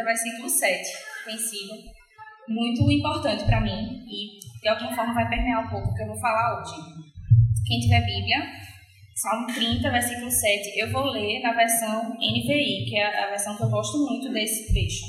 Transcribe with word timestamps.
lendo 0.00 0.04
Salmo 0.04 0.04
30, 0.04 0.04
versículo 0.04 0.48
7. 0.48 0.88
Tem 1.24 1.38
sido 1.38 1.74
muito 2.48 2.90
importante 2.90 3.44
para 3.44 3.60
mim 3.60 4.04
e 4.08 4.38
de 4.60 4.68
alguma 4.68 4.94
forma 4.94 5.14
vai 5.14 5.28
permear 5.28 5.66
um 5.66 5.70
pouco 5.70 5.90
o 5.90 5.94
que 5.94 6.02
eu 6.02 6.08
vou 6.08 6.20
falar 6.20 6.60
hoje. 6.60 6.76
Quem 7.66 7.80
tiver 7.80 8.04
Bíblia, 8.04 8.38
Salmo 9.16 9.46
30, 9.46 9.90
versículo 9.90 10.30
7, 10.30 10.78
eu 10.78 10.90
vou 10.90 11.04
ler 11.04 11.40
na 11.40 11.52
versão 11.52 12.14
NVI, 12.14 12.86
que 12.88 12.96
é 12.96 13.24
a 13.24 13.30
versão 13.30 13.56
que 13.56 13.62
eu 13.62 13.70
gosto 13.70 13.98
muito 13.98 14.32
desse 14.32 14.72
trecho. 14.72 15.04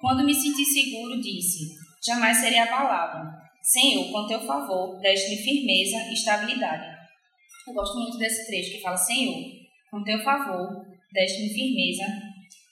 Quando 0.00 0.24
me 0.24 0.34
senti 0.34 0.64
seguro, 0.64 1.20
disse: 1.20 1.74
Jamais 2.06 2.36
serei 2.36 2.58
abalado. 2.58 3.26
Senhor, 3.62 4.12
com 4.12 4.26
teu 4.26 4.40
favor, 4.40 5.00
deste-me 5.00 5.38
firmeza 5.38 5.96
e 6.10 6.12
estabilidade. 6.12 6.86
Eu 7.66 7.72
gosto 7.72 7.98
muito 7.98 8.18
desse 8.18 8.46
trecho 8.46 8.72
que 8.72 8.82
fala: 8.82 8.96
Senhor, 8.96 9.42
com 9.90 10.02
teu 10.04 10.22
favor, 10.22 10.83
deste-me 11.14 11.54
firmeza 11.54 12.04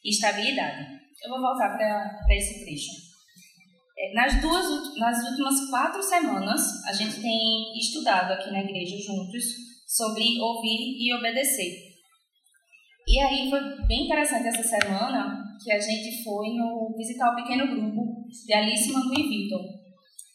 e 0.04 0.10
estabilidade. 0.10 0.84
Eu 1.24 1.30
vou 1.30 1.40
voltar 1.40 1.76
para 1.76 2.36
esse 2.36 2.64
trecho. 2.64 2.90
É, 3.96 4.12
nas, 4.14 4.40
duas, 4.40 4.66
nas 4.98 5.30
últimas 5.30 5.70
quatro 5.70 6.02
semanas, 6.02 6.84
a 6.84 6.92
gente 6.92 7.22
tem 7.22 7.78
estudado 7.78 8.32
aqui 8.32 8.50
na 8.50 8.64
igreja 8.64 8.96
juntos 8.98 9.44
sobre 9.86 10.40
ouvir 10.40 10.98
e 10.98 11.14
obedecer. 11.14 11.92
E 13.06 13.18
aí 13.20 13.48
foi 13.48 13.60
bem 13.86 14.06
interessante 14.06 14.48
essa 14.48 14.62
semana 14.62 15.42
que 15.62 15.72
a 15.72 15.78
gente 15.78 16.24
foi 16.24 16.54
no 16.54 16.94
visitar 16.96 17.30
o 17.30 17.36
pequeno 17.36 17.68
grupo 17.68 18.26
de 18.46 18.52
Alice, 18.52 18.92
Manu 18.92 19.14
e 19.14 19.28
Vitor. 19.28 19.60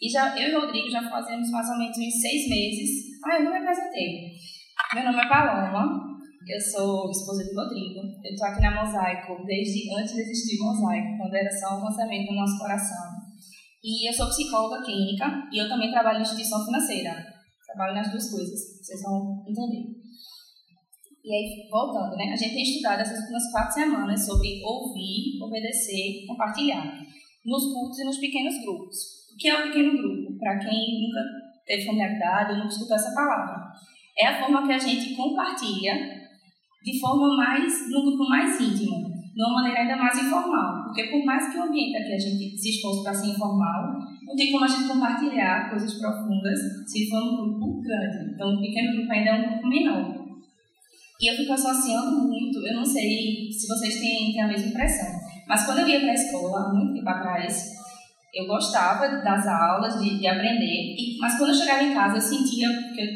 E 0.02 0.09
já, 0.09 0.38
eu 0.38 0.50
e 0.50 0.56
o 0.56 0.62
Rodrigo 0.62 0.90
já 0.90 1.09
fazemos 1.09 1.50
mais 1.50 1.68
ou 1.70 1.78
menos 1.78 1.98
uns 1.98 2.22
seis 2.22 2.48
meses. 2.48 3.20
Ah, 3.26 3.38
eu 3.38 3.46
não 3.46 3.52
me 3.52 3.58
apresentei. 3.58 4.31
Meu 4.94 5.03
nome 5.06 5.20
é 5.20 5.28
Paloma, 5.28 6.17
eu 6.50 6.62
sou 6.62 7.09
esposa 7.12 7.44
do 7.44 7.56
Rodrigo. 7.56 8.00
Eu 8.23 8.31
estou 8.31 8.48
aqui 8.48 8.62
na 8.62 8.84
Mosaico 8.84 9.44
desde 9.45 9.94
antes 9.94 10.14
de 10.14 10.22
existir 10.22 10.59
Mosaico, 10.59 11.17
quando 11.17 11.36
era 11.36 11.52
só 11.52 11.78
um 11.78 11.84
lançamento 11.84 12.31
no 12.31 12.40
nosso 12.40 12.58
coração. 12.58 13.28
E 13.84 14.09
eu 14.09 14.14
sou 14.14 14.28
psicóloga 14.28 14.84
clínica 14.84 15.48
e 15.52 15.62
eu 15.62 15.70
também 15.70 15.92
trabalho 15.92 16.20
em 16.20 16.22
instituição 16.22 16.66
financeira. 16.66 17.25
Trabalho 17.66 17.95
nas 17.95 18.09
duas 18.09 18.31
coisas, 18.31 18.59
vocês 18.81 19.02
vão 19.03 19.44
entender. 19.48 19.98
E 21.23 21.34
aí, 21.34 21.68
voltando, 21.70 22.16
né? 22.16 22.31
A 22.31 22.36
gente 22.36 22.53
tem 22.53 22.64
estudado 22.64 23.02
essas 23.02 23.20
últimas 23.20 23.52
quatro 23.52 23.73
semanas 23.73 24.25
sobre 24.25 24.64
ouvir, 24.64 25.44
obedecer, 25.44 26.25
compartilhar. 26.25 27.02
Nos 27.45 27.73
cultos 27.73 28.00
e 28.00 28.06
nos 28.06 28.18
pequenos 28.18 28.62
grupos. 28.64 28.95
O 29.34 29.38
que 29.38 29.50
é 29.50 29.59
o 29.59 29.64
pequeno 29.64 29.92
grupo? 29.92 30.40
Para 30.40 30.58
quem 30.59 31.02
nunca 31.02 31.20
teve 31.66 31.86
familiaridade 31.86 32.53
ou 32.53 32.58
nunca 32.59 32.70
escutou 32.70 32.95
essa 32.95 33.14
palavra. 33.14 33.73
É 34.18 34.28
a 34.28 34.40
forma 34.40 34.66
que 34.66 34.73
a 34.73 34.80
gente 34.80 35.16
compartilha 35.16 36.17
de 36.88 36.98
forma 37.02 37.36
mais, 37.36 37.92
num 37.92 38.06
grupo 38.06 38.30
mais 38.30 38.56
íntimo, 38.62 39.12
de 39.12 39.44
uma 39.44 39.56
maneira 39.56 39.82
ainda 39.82 39.98
mais 39.98 40.18
informal. 40.18 40.86
Porque 40.86 41.04
por 41.12 41.26
mais 41.26 41.52
que 41.52 41.58
o 41.60 41.64
ambiente 41.64 41.98
aqui 41.98 42.14
a 42.14 42.18
gente 42.18 42.58
se 42.58 42.70
expôs 42.70 43.04
para 43.04 43.14
ser 43.14 43.28
informal, 43.28 44.00
não 44.26 44.36
tem 44.38 44.54
como 44.54 44.64
a 44.64 44.68
gente 44.68 44.88
compartilhar 44.88 45.70
coisas 45.70 46.00
profundas 46.00 46.58
se 46.88 47.10
for 47.10 47.22
um 47.22 47.60
grupo 47.60 47.82
grande. 47.82 48.34
Então, 48.34 48.53
um 48.53 48.62
pequeno 48.62 48.96
grupo 48.96 49.12
ainda 49.12 49.31
é 49.31 49.34
um 49.34 49.50
grupo 49.50 49.68
menor. 49.68 50.28
E 51.20 51.30
eu 51.30 51.36
fico 51.36 51.52
associando 51.52 52.26
muito, 52.26 52.66
eu 52.66 52.76
não 52.76 52.86
sei 52.86 53.52
se 53.52 53.68
vocês 53.68 54.00
têm, 54.00 54.31
têm 54.31 54.44
a 54.44 54.47
mesma 54.47 54.70
impressão, 54.70 55.20
mas 55.46 55.66
quando 55.66 55.80
eu 55.80 55.90
ia 55.90 56.00
para 56.00 56.12
a 56.12 56.14
escola, 56.14 56.74
muito 56.74 56.94
tempo 56.94 57.09
atrás, 57.09 57.77
eu 58.38 58.46
gostava 58.46 59.08
das 59.24 59.48
aulas, 59.48 60.00
de, 60.00 60.20
de 60.20 60.28
aprender, 60.28 60.96
e, 60.96 61.18
mas 61.20 61.38
quando 61.38 61.50
eu 61.50 61.56
chegava 61.56 61.84
em 61.84 61.94
casa 61.94 62.18
eu 62.18 62.22
sentia 62.22 62.70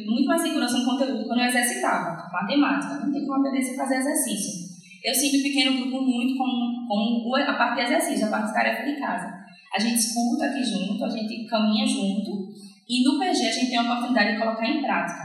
muito 0.05 0.25
mais 0.25 0.41
segurança 0.41 0.79
no 0.79 0.85
conteúdo 0.85 1.27
quando 1.27 1.41
eu 1.41 1.45
exercitava. 1.45 2.27
Matemática, 2.33 3.05
não 3.05 3.13
tem 3.13 3.21
como 3.21 3.39
aprender 3.39 3.61
sem 3.61 3.75
fazer 3.75 3.97
exercício. 3.97 4.71
Eu 5.03 5.13
sinto 5.13 5.39
o 5.39 5.43
pequeno 5.43 5.77
grupo 5.77 6.01
muito 6.01 6.35
com, 6.37 7.23
com 7.23 7.35
a 7.35 7.53
parte 7.53 7.75
de 7.75 7.81
exercício, 7.81 8.27
a 8.27 8.29
parte 8.29 8.47
de 8.47 8.53
tarefa 8.53 8.83
de 8.83 8.99
casa. 8.99 9.31
A 9.75 9.79
gente 9.79 9.97
escuta 9.97 10.45
aqui 10.45 10.63
junto, 10.63 11.05
a 11.05 11.09
gente 11.09 11.45
caminha 11.45 11.85
junto, 11.85 12.49
e 12.89 13.03
no 13.03 13.19
PG 13.19 13.47
a 13.47 13.51
gente 13.51 13.69
tem 13.69 13.77
a 13.77 13.83
oportunidade 13.83 14.33
de 14.33 14.39
colocar 14.39 14.67
em 14.67 14.81
prática. 14.81 15.23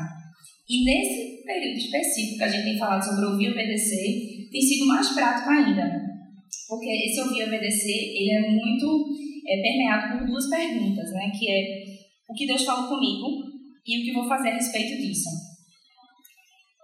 E 0.69 0.85
nesse 0.85 1.43
período 1.45 1.79
específico 1.79 2.39
que 2.39 2.45
a 2.45 2.49
gente 2.49 2.65
tem 2.65 2.79
falado 2.79 3.03
sobre 3.03 3.25
ouvir 3.25 3.47
e 3.47 3.51
obedecer, 3.53 4.49
tem 4.51 4.61
sido 4.61 4.87
mais 4.87 5.09
prático 5.11 5.51
ainda. 5.51 6.06
Porque 6.69 6.91
esse 6.91 7.21
ouvir 7.21 7.45
obedecer, 7.45 7.93
ele 7.93 8.33
é 8.33 8.51
muito 8.51 9.09
é, 9.47 9.63
permeado 9.63 10.19
por 10.19 10.27
duas 10.27 10.49
perguntas, 10.51 11.13
né? 11.13 11.31
Que 11.31 11.51
é 11.51 11.85
o 12.29 12.35
que 12.35 12.47
Deus 12.47 12.65
falou 12.65 12.89
comigo 12.89 13.27
e 13.87 14.01
o 14.01 14.05
que 14.05 14.13
vou 14.13 14.29
fazer 14.29 14.51
a 14.51 14.55
respeito 14.55 15.01
disso. 15.01 15.29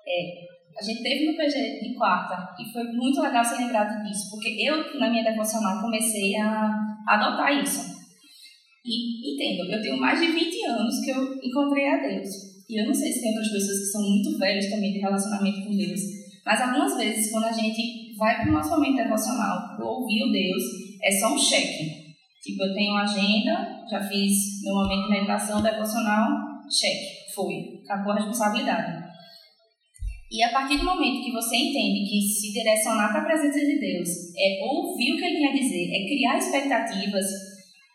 É, 0.07 0.53
a 0.79 0.83
gente 0.83 1.03
teve 1.03 1.27
no 1.27 1.37
PG 1.37 1.81
de 1.81 1.95
quarta 1.95 2.55
e 2.61 2.73
foi 2.73 2.85
muito 2.93 3.21
legal 3.21 3.45
ser 3.45 3.57
lembrado 3.57 4.03
disso, 4.05 4.31
porque 4.31 4.49
eu, 4.61 4.99
na 4.99 5.11
minha 5.11 5.25
devocional, 5.25 5.81
comecei 5.81 6.37
a 6.37 6.71
adotar 7.09 7.63
isso. 7.63 7.93
E 8.85 9.35
entendo, 9.35 9.71
eu 9.71 9.81
tenho 9.81 9.97
mais 9.97 10.21
de 10.21 10.33
20 10.33 10.67
anos 10.67 11.05
que 11.05 11.11
eu 11.11 11.41
encontrei 11.43 11.89
a 11.89 11.99
Deus. 11.99 12.29
E 12.69 12.81
eu 12.81 12.87
não 12.87 12.95
sei 12.95 13.13
se 13.13 13.21
tem 13.21 13.31
outras 13.31 13.53
pessoas 13.53 13.79
que 13.79 13.85
são 13.87 14.03
muito 14.03 14.39
velhas 14.39 14.71
também 14.71 14.93
de 14.93 14.99
relacionamento 14.99 15.67
com 15.67 15.77
Deus, 15.77 16.01
mas 16.45 16.61
algumas 16.61 16.97
vezes, 16.97 17.31
quando 17.31 17.45
a 17.45 17.53
gente 17.53 18.02
vai 18.23 18.37
para 18.37 18.51
o 18.51 18.53
nosso 18.53 18.71
momento 18.71 19.03
devocional, 19.03 19.77
ouvir 19.81 20.23
o 20.23 20.31
Deus, 20.31 20.63
é 21.03 21.11
só 21.11 21.35
um 21.35 21.39
cheque. 21.39 22.15
Tipo, 22.41 22.63
eu 22.63 22.75
tenho 22.75 22.95
agenda, 22.95 23.85
já 23.91 24.01
fiz 24.01 24.63
meu 24.63 24.75
momento 24.75 25.07
de 25.07 25.11
meditação 25.11 25.61
devocional, 25.61 26.31
cheque, 26.71 27.35
foi, 27.35 27.83
acabou 27.85 28.13
a 28.13 28.17
responsabilidade. 28.17 29.11
E 30.31 30.43
a 30.43 30.53
partir 30.53 30.79
do 30.79 30.85
momento 30.85 31.25
que 31.25 31.33
você 31.33 31.57
entende 31.57 32.09
que 32.09 32.23
se 32.23 32.53
direcionar 32.53 33.09
para 33.09 33.23
a 33.23 33.25
presença 33.25 33.59
de 33.59 33.79
Deus 33.79 34.09
é 34.39 34.65
ouvir 34.65 35.15
o 35.15 35.17
que 35.19 35.25
Ele 35.25 35.39
quer 35.41 35.53
dizer, 35.53 35.91
é 35.91 36.07
criar 36.07 36.39
expectativas, 36.39 37.27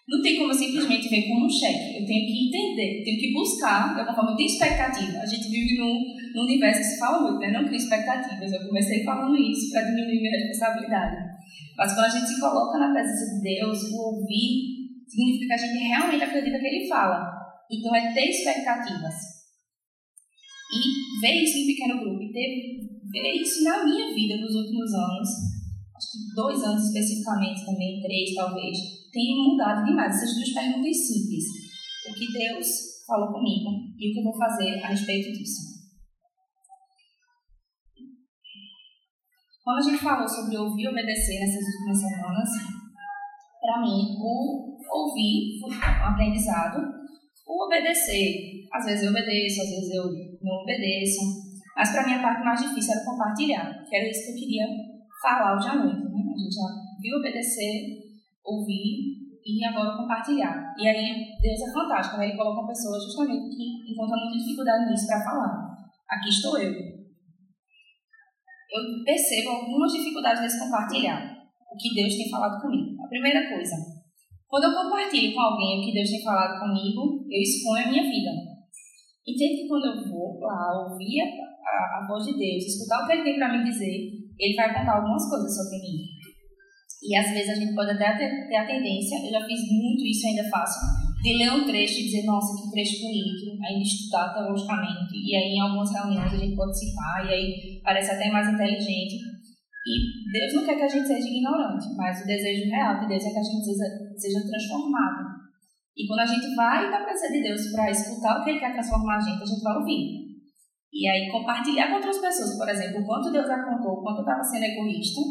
não 0.08 0.22
tem 0.22 0.38
como 0.38 0.52
eu 0.52 0.56
simplesmente 0.56 1.10
ver 1.10 1.28
como 1.28 1.46
um 1.46 1.50
cheque. 1.50 2.00
Eu 2.00 2.06
tenho 2.06 2.26
que 2.26 2.48
entender, 2.48 3.04
tenho 3.04 3.20
que 3.20 3.34
buscar 3.34 3.94
de 3.94 4.00
alguma 4.00 4.16
forma 4.16 4.38
de 4.38 4.46
expectativa. 4.46 5.20
A 5.20 5.26
gente 5.26 5.50
vive 5.50 5.78
num, 5.78 6.00
num 6.34 6.44
universo 6.44 6.80
que 6.80 6.86
se 6.86 7.00
fala 7.00 7.24
muito, 7.24 7.40
né? 7.40 7.52
Não 7.52 7.66
cria 7.66 7.78
expectativas. 7.78 8.54
Eu 8.54 8.68
comecei 8.68 9.04
falando 9.04 9.36
isso 9.36 9.70
para 9.70 9.84
diminuir 9.84 10.22
minha 10.22 10.32
responsabilidade. 10.32 11.18
Mas 11.78 11.94
quando 11.94 12.06
a 12.06 12.10
gente 12.10 12.28
se 12.28 12.40
coloca 12.40 12.80
na 12.80 12.94
presença 12.94 13.36
de 13.36 13.42
Deus, 13.44 13.92
o 13.92 13.98
ouvir 13.98 14.78
significa 15.06 15.48
que 15.48 15.54
a 15.54 15.68
gente 15.68 15.88
realmente 15.88 16.24
acredita 16.24 16.60
que 16.60 16.68
Ele 16.68 16.88
fala. 16.88 17.28
Então 17.70 17.94
é 17.94 18.14
ter 18.14 18.30
expectativas. 18.30 19.16
E 20.72 21.20
ver 21.20 21.44
isso 21.44 21.58
em 21.58 21.68
pequeno 21.68 22.00
grupo, 22.00 22.24
e 22.24 22.32
ter, 22.32 22.80
ver 23.12 23.42
isso 23.42 23.64
na 23.64 23.84
minha 23.84 24.14
vida 24.14 24.38
nos 24.38 24.56
últimos 24.56 24.94
anos, 24.94 25.30
acho 25.96 26.12
que 26.12 26.36
dois 26.36 26.64
anos 26.64 26.88
especificamente 26.88 27.66
também, 27.66 28.02
três 28.02 28.36
talvez, 28.36 28.78
tem 29.18 29.50
mudado 29.50 29.84
demais. 29.84 30.16
Essas 30.16 30.36
duas 30.36 30.54
perguntas 30.54 31.08
simples. 31.08 31.44
O 32.06 32.14
que 32.14 32.32
Deus 32.32 32.68
falou 33.08 33.34
comigo 33.34 33.70
e 33.98 34.12
o 34.12 34.14
que 34.14 34.20
eu 34.20 34.24
vou 34.24 34.38
fazer 34.38 34.80
a 34.84 34.90
respeito 34.90 35.34
disso. 35.34 35.76
Quando 39.64 39.80
a 39.80 39.82
gente 39.82 40.04
falou 40.04 40.28
sobre 40.28 40.58
ouvir 40.58 40.84
e 40.84 40.88
obedecer 40.88 41.40
nessas 41.40 41.66
últimas 41.66 42.00
semanas, 42.00 42.50
para 43.60 43.82
mim, 43.82 44.16
o 44.18 44.78
ouvir 44.90 45.60
foi 45.60 45.76
um 45.76 46.06
aprendizado, 46.06 46.80
o 47.46 47.66
obedecer, 47.66 48.68
às 48.72 48.86
vezes 48.86 49.04
eu 49.04 49.12
obedeço, 49.12 49.62
às 49.62 49.70
vezes 49.70 49.94
eu 49.94 50.06
não 50.42 50.62
obedeço, 50.62 51.20
mas 51.76 51.92
para 51.92 52.08
mim 52.08 52.14
a 52.14 52.22
parte 52.22 52.46
mais 52.46 52.62
difícil 52.62 52.94
era 52.94 53.04
compartilhar, 53.04 53.84
que 53.84 53.96
era 53.96 54.10
isso 54.10 54.26
que 54.26 54.32
eu 54.32 54.36
queria 54.36 54.68
falar 55.22 55.58
hoje 55.58 55.68
à 55.68 55.76
noite. 55.76 56.04
Né? 56.04 56.24
A 56.34 56.38
gente 56.38 56.56
já 56.56 56.68
viu 57.02 57.18
obedecer, 57.18 58.08
ouvir 58.46 59.17
e 59.48 59.64
agora 59.64 59.96
compartilhar. 59.96 60.76
E 60.78 60.88
aí 60.88 61.38
Deus 61.40 61.62
é 61.62 61.72
fantástico, 61.72 62.18
né? 62.18 62.28
ele 62.28 62.38
coloca 62.38 62.60
uma 62.60 62.68
pessoa 62.68 63.00
justamente 63.00 63.56
que 63.56 63.92
encontra 63.92 64.18
muita 64.18 64.38
dificuldade 64.38 64.90
nisso 64.90 65.08
para 65.08 65.24
falar. 65.24 65.78
Aqui 66.10 66.30
estou 66.30 66.58
eu, 66.58 66.74
eu 68.70 69.04
percebo 69.06 69.50
algumas 69.50 69.92
dificuldades 69.94 70.42
nesse 70.42 70.60
compartilhar 70.60 71.38
o 71.72 71.78
que 71.78 71.96
Deus 71.96 72.16
tem 72.16 72.30
falado 72.30 72.62
comigo. 72.62 73.02
A 73.04 73.08
primeira 73.08 73.50
coisa, 73.50 73.76
quando 74.48 74.66
eu 74.66 74.74
compartilho 74.74 75.34
com 75.34 75.42
alguém 75.42 75.80
o 75.80 75.86
que 75.86 75.94
Deus 75.94 76.10
tem 76.10 76.24
falado 76.24 76.60
comigo, 76.60 77.26
eu 77.30 77.42
exponho 77.42 77.86
a 77.86 77.90
minha 77.90 78.04
vida. 78.04 78.32
Entende 79.28 79.62
que 79.62 79.68
quando 79.68 79.86
eu 79.86 80.10
vou 80.10 80.40
lá 80.40 80.88
ouvir 80.88 81.22
a, 81.22 81.26
a, 81.26 82.04
a 82.04 82.08
voz 82.08 82.26
de 82.26 82.38
Deus, 82.38 82.64
escutar 82.64 83.04
o 83.04 83.08
que 83.08 83.14
Ele 83.14 83.24
tem 83.24 83.36
para 83.36 83.58
me 83.58 83.64
dizer, 83.64 84.12
Ele 84.40 84.56
vai 84.56 84.74
contar 84.74 84.98
algumas 84.98 85.30
coisas 85.30 85.56
sobre 85.56 85.80
mim. 85.80 86.17
E 87.02 87.16
às 87.16 87.30
vezes 87.30 87.50
a 87.50 87.56
gente 87.56 87.76
pode 87.76 87.92
até 87.92 88.18
ter, 88.18 88.48
ter 88.48 88.56
a 88.56 88.66
tendência, 88.66 89.18
eu 89.26 89.32
já 89.32 89.46
fiz 89.46 89.60
muito 89.70 90.04
isso 90.04 90.28
ainda 90.28 90.50
faço, 90.50 90.80
de 91.22 91.34
ler 91.38 91.54
um 91.54 91.66
trecho 91.66 92.00
e 92.00 92.06
dizer, 92.06 92.26
nossa, 92.26 92.60
que 92.60 92.72
trecho 92.72 93.02
bonito, 93.02 93.58
aí 93.64 93.82
estudar 93.82 94.34
teologicamente, 94.34 95.14
e 95.14 95.36
aí 95.36 95.54
em 95.54 95.62
algumas 95.62 95.94
reuniões 95.94 96.34
a 96.34 96.38
gente 96.38 96.56
pode 96.56 96.78
citar, 96.78 97.26
e 97.26 97.34
aí 97.34 97.82
parece 97.84 98.12
até 98.12 98.32
mais 98.32 98.48
inteligente. 98.50 99.16
E 99.88 100.32
Deus 100.32 100.54
não 100.54 100.66
quer 100.66 100.76
que 100.76 100.84
a 100.84 100.88
gente 100.88 101.08
seja 101.08 101.28
ignorante, 101.28 101.88
mas 101.96 102.22
o 102.22 102.28
desejo 102.28 102.70
real 102.70 103.00
de 103.00 103.08
Deus 103.08 103.24
é 103.24 103.30
que 103.32 103.40
a 103.40 103.44
gente 103.44 103.66
seja, 103.66 103.86
seja 104.18 104.48
transformado. 104.48 105.38
E 105.96 106.06
quando 106.06 106.20
a 106.20 106.26
gente 106.26 106.54
vai 106.56 106.90
para 106.90 107.00
a 107.00 107.06
presença 107.06 107.32
de 107.32 107.42
Deus 107.42 107.72
para 107.72 107.90
escutar 107.90 108.40
o 108.40 108.44
que 108.44 108.50
Ele 108.52 108.60
quer 108.60 108.74
transformar 108.74 109.18
a 109.18 109.22
gente, 109.22 109.42
a 109.42 109.46
gente 109.46 109.64
vai 109.64 109.78
ouvir. 109.78 110.28
E 110.92 111.08
aí 111.08 111.32
compartilhar 111.32 111.88
com 111.88 111.96
outras 111.96 112.18
pessoas, 112.18 112.58
por 112.58 112.68
exemplo, 112.68 113.02
o 113.02 113.06
quanto 113.06 113.32
Deus 113.32 113.50
apontou, 113.50 113.94
o 113.94 114.04
quanto 114.04 114.18
eu 114.18 114.26
estava 114.26 114.44
sendo 114.44 114.66
egoísta, 114.66 115.22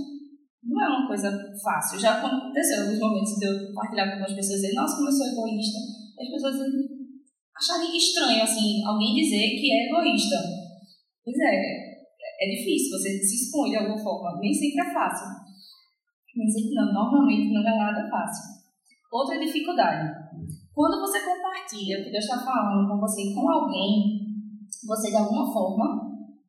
não 0.66 0.82
é 0.82 0.88
uma 0.88 1.06
coisa 1.06 1.30
fácil. 1.62 1.98
Já 1.98 2.18
aconteceu 2.18 2.82
alguns 2.82 2.98
momentos 2.98 3.38
de 3.38 3.46
eu 3.46 3.66
compartilhar 3.68 4.06
com 4.06 4.12
algumas 4.12 4.34
pessoas 4.34 4.58
e 4.58 4.62
dizer, 4.62 4.74
nossa, 4.74 4.96
como 4.96 5.08
eu 5.08 5.12
sou 5.12 5.26
egoísta. 5.26 5.78
E 6.18 6.22
as 6.22 6.30
pessoas 6.30 6.56
acharem 7.56 7.96
estranho, 7.96 8.42
assim, 8.42 8.84
alguém 8.84 9.14
dizer 9.14 9.54
que 9.54 9.72
é 9.72 9.86
egoísta. 9.86 10.36
Pois 11.24 11.36
é, 11.38 11.96
é 12.42 12.50
difícil, 12.50 12.98
você 12.98 13.18
se 13.18 13.46
expõe 13.46 13.70
de 13.70 13.76
alguma 13.76 13.98
forma, 13.98 14.38
nem 14.40 14.52
sempre 14.52 14.88
é 14.88 14.92
fácil. 14.92 15.26
Nem 16.34 16.50
sempre 16.50 16.74
não, 16.74 16.92
normalmente 16.92 17.52
não 17.52 17.62
é 17.62 17.76
nada 17.76 18.10
fácil. 18.10 18.56
Outra 19.10 19.38
dificuldade, 19.38 20.12
quando 20.74 21.00
você 21.00 21.24
compartilha 21.24 22.00
o 22.00 22.04
que 22.04 22.10
Deus 22.10 22.24
está 22.24 22.44
falando 22.44 22.88
com 22.88 23.00
você 23.00 23.32
com 23.32 23.48
alguém, 23.48 24.20
você 24.86 25.10
de 25.10 25.16
alguma 25.16 25.50
forma 25.50 26.05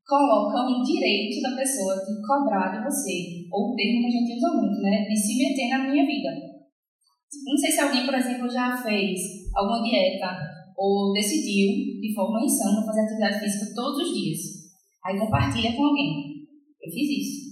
coloca 0.07 0.63
um 0.63 0.81
direito 0.81 1.42
da 1.42 1.56
pessoa 1.57 1.95
de 2.00 2.15
cobrar 2.25 2.71
de 2.71 2.83
você, 2.86 3.44
ou 3.51 3.74
o 3.74 3.75
termo 3.75 4.00
que 4.00 4.07
a 4.07 4.12
gente 4.12 4.38
usa 4.39 4.54
muito, 4.56 4.80
né, 4.81 5.04
de 5.04 5.15
se 5.15 5.38
meter 5.38 5.68
na 5.68 5.92
minha 5.92 6.06
vida. 6.06 6.30
Não 7.45 7.57
sei 7.57 7.71
se 7.71 7.81
alguém, 7.81 8.06
por 8.06 8.15
exemplo, 8.15 8.50
já 8.50 8.77
fez 8.77 9.19
alguma 9.54 9.83
dieta 9.83 10.31
ou 10.77 11.12
decidiu 11.12 12.00
de 12.00 12.13
forma 12.15 12.42
insana 12.42 12.86
fazer 12.86 13.01
atividade 13.01 13.39
física 13.39 13.75
todos 13.75 14.07
os 14.07 14.15
dias. 14.15 14.39
Aí 15.04 15.19
compartilha 15.19 15.75
com 15.75 15.83
alguém. 15.83 16.48
Eu 16.81 16.89
fiz 16.89 17.09
isso. 17.09 17.48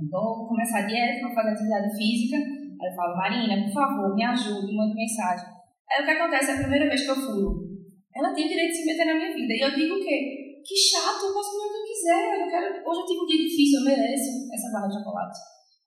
Então, 0.00 0.20
vou 0.20 0.46
começar 0.46 0.84
a 0.84 0.86
dieta, 0.86 1.26
vou 1.26 1.34
fazer 1.34 1.50
atividade 1.50 1.96
física. 1.96 2.36
Aí 2.36 2.88
eu 2.90 2.94
falo, 2.94 3.16
Marina, 3.16 3.64
por 3.64 3.72
favor, 3.72 4.14
me 4.14 4.22
ajude, 4.22 4.76
manda 4.76 4.94
mensagem. 4.94 5.46
Aí 5.90 6.02
o 6.02 6.04
que 6.04 6.10
acontece? 6.12 6.52
É 6.52 6.54
a 6.54 6.58
primeira 6.58 6.88
vez 6.88 7.02
que 7.02 7.10
eu 7.10 7.16
furo. 7.16 7.66
Ela 8.14 8.34
tem 8.34 8.46
direito 8.46 8.70
de 8.70 8.76
se 8.76 8.86
meter 8.86 9.06
na 9.06 9.14
minha 9.14 9.34
vida. 9.34 9.52
E 9.52 9.60
eu 9.60 9.74
digo 9.74 9.94
o 9.94 10.04
quê? 10.04 10.47
Que 10.68 10.76
chato, 10.76 11.24
eu 11.24 11.32
posso 11.32 11.56
comer 11.56 11.64
o 11.64 11.72
que 11.72 11.80
eu 11.80 11.88
quiser, 11.88 12.44
eu 12.44 12.50
quero, 12.52 12.68
hoje 12.84 13.00
eu 13.00 13.06
tive 13.08 13.24
um 13.24 13.28
dia 13.32 13.40
difícil, 13.40 13.80
eu 13.80 13.88
mereço 13.88 14.28
essa 14.52 14.68
barra 14.68 14.84
de 14.84 15.00
chocolate. 15.00 15.38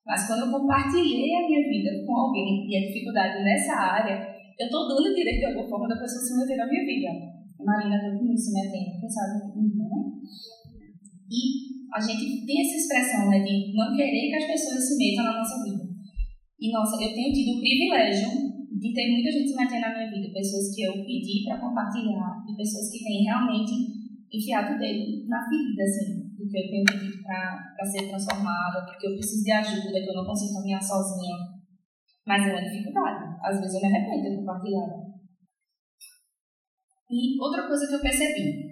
Mas 0.02 0.26
quando 0.26 0.50
eu 0.50 0.52
compartilhei 0.58 1.38
a 1.38 1.46
minha 1.46 1.62
vida 1.70 2.02
com 2.02 2.18
alguém 2.18 2.66
e 2.66 2.74
a 2.74 2.88
dificuldade 2.90 3.46
nessa 3.46 3.78
área, 3.78 4.18
eu 4.58 4.66
estou 4.66 4.90
dando 4.90 5.14
direito 5.14 5.38
de 5.38 5.46
alguma 5.54 5.70
forma 5.70 5.88
da 5.88 6.02
pessoa 6.02 6.26
se 6.26 6.34
meter 6.34 6.58
na 6.58 6.66
minha 6.66 6.82
vida. 6.82 7.14
Marina 7.62 7.94
isso, 8.34 8.50
né? 8.58 8.66
Tem, 8.74 8.98
quem 8.98 9.06
sabe, 9.06 9.54
né? 9.54 10.02
E 11.30 11.38
a 11.94 12.00
gente 12.02 12.44
tem 12.44 12.62
essa 12.66 12.78
expressão, 12.82 13.30
né, 13.30 13.40
de 13.46 13.78
não 13.78 13.96
querer 13.96 14.34
que 14.34 14.36
as 14.36 14.48
pessoas 14.50 14.82
se 14.82 14.98
metam 14.98 15.26
na 15.26 15.38
nossa 15.38 15.64
vida. 15.64 15.86
E, 16.60 16.72
nossa, 16.72 16.98
eu 16.98 17.14
tenho 17.14 17.32
tido 17.32 17.58
o 17.58 17.62
privilégio 17.62 18.30
de 18.82 18.94
ter 18.94 19.12
muita 19.14 19.32
gente 19.32 19.50
se 19.50 19.56
metendo 19.56 19.82
na 19.82 19.94
minha 19.94 20.10
vida, 20.10 20.34
pessoas 20.34 20.74
que 20.74 20.82
eu 20.82 20.94
pedi 21.06 21.46
para 21.46 21.62
compartilhar 21.62 22.42
e 22.50 22.56
pessoas 22.58 22.90
que 22.90 23.04
têm 23.04 23.24
realmente 23.24 24.01
enfiado 24.32 24.80
dele 24.80 25.28
na 25.28 25.44
ferida, 25.44 25.84
assim, 25.84 26.32
porque 26.38 26.58
eu 26.58 26.70
tenho 26.72 26.86
pedido 26.86 27.24
para 27.24 27.86
ser 27.86 28.08
transformada, 28.08 28.86
porque 28.86 29.08
eu 29.08 29.14
preciso 29.14 29.44
de 29.44 29.52
ajuda, 29.52 30.00
que 30.00 30.10
eu 30.10 30.16
não 30.16 30.26
consigo 30.26 30.56
caminhar 30.56 30.82
sozinha. 30.82 31.36
Mas 32.26 32.48
é 32.48 32.54
uma 32.54 32.64
dificuldade. 32.64 33.36
Às 33.44 33.60
vezes 33.60 33.76
eu 33.76 33.82
me 33.82 33.96
arrependo 33.96 34.30
de 34.30 34.38
compartilhar. 34.38 34.90
E 37.12 37.42
outra 37.42 37.68
coisa 37.68 37.88
que 37.88 37.96
eu 37.96 38.02
percebi, 38.02 38.72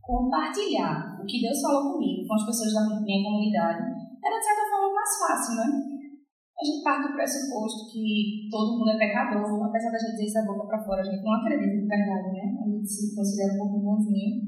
compartilhar 0.00 1.18
o 1.20 1.26
que 1.26 1.40
Deus 1.42 1.60
falou 1.60 1.94
comigo 1.94 2.26
com 2.26 2.34
as 2.34 2.46
pessoas 2.46 2.74
da 2.74 3.02
minha 3.02 3.24
comunidade 3.24 3.82
era 4.22 4.38
de 4.38 4.44
certa 4.44 4.70
forma 4.70 4.94
mais 4.94 5.18
fácil, 5.18 5.56
né? 5.56 5.66
A 6.54 6.64
gente 6.64 6.84
parte 6.84 7.08
do 7.08 7.14
pressuposto 7.14 7.90
que 7.90 8.46
todo 8.48 8.78
mundo 8.78 8.90
é 8.90 8.98
pecador, 8.98 9.66
apesar 9.66 9.90
da 9.90 9.98
gente 9.98 10.12
dizer 10.12 10.26
isso 10.26 10.34
da 10.34 10.46
boca 10.46 10.68
para 10.68 10.84
fora, 10.84 11.00
a 11.00 11.04
gente 11.04 11.24
não 11.24 11.34
acredita 11.34 11.74
em 11.74 11.88
verdade, 11.88 12.28
né? 12.30 12.54
A 12.62 12.68
gente 12.70 12.86
se 12.86 13.16
considera 13.16 13.54
um 13.54 13.58
pouco 13.58 13.80
bonzinho. 13.80 14.46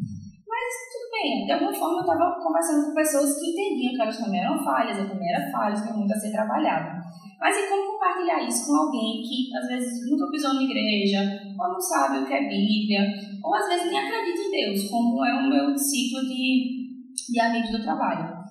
Mas 0.64 0.80
tudo 0.88 1.12
bem, 1.12 1.44
de 1.44 1.52
alguma 1.52 1.74
forma 1.74 1.96
eu 1.96 2.08
estava 2.08 2.40
conversando 2.40 2.86
com 2.86 2.94
pessoas 2.94 3.38
que 3.38 3.50
entendiam 3.52 3.92
que 3.92 4.00
elas 4.00 4.16
também 4.16 4.40
eram 4.40 4.64
falhas, 4.64 4.96
eu 4.96 5.10
também 5.10 5.28
era 5.28 5.50
falha, 5.52 5.76
tinha 5.76 5.92
muito 5.92 6.10
a 6.10 6.16
ser 6.16 6.32
trabalhado. 6.32 7.04
Mas 7.38 7.54
e 7.58 7.68
como 7.68 7.92
compartilhar 7.92 8.48
isso 8.48 8.66
com 8.66 8.74
alguém 8.74 9.20
que 9.20 9.54
às 9.54 9.68
vezes 9.68 10.10
nunca 10.10 10.30
pisou 10.30 10.54
na 10.54 10.62
igreja, 10.62 11.20
ou 11.60 11.68
não 11.68 11.78
sabe 11.78 12.16
o 12.16 12.26
que 12.26 12.32
é 12.32 12.48
Bíblia, 12.48 13.12
ou 13.44 13.54
às 13.54 13.68
vezes 13.68 13.90
nem 13.90 14.00
acredita 14.00 14.40
em 14.40 14.50
Deus, 14.50 14.88
como 14.88 15.22
é 15.22 15.34
o 15.34 15.50
meu 15.50 15.76
ciclo 15.76 16.22
de, 16.22 17.12
de 17.30 17.40
amigos 17.40 17.70
do 17.70 17.82
trabalho. 17.82 18.42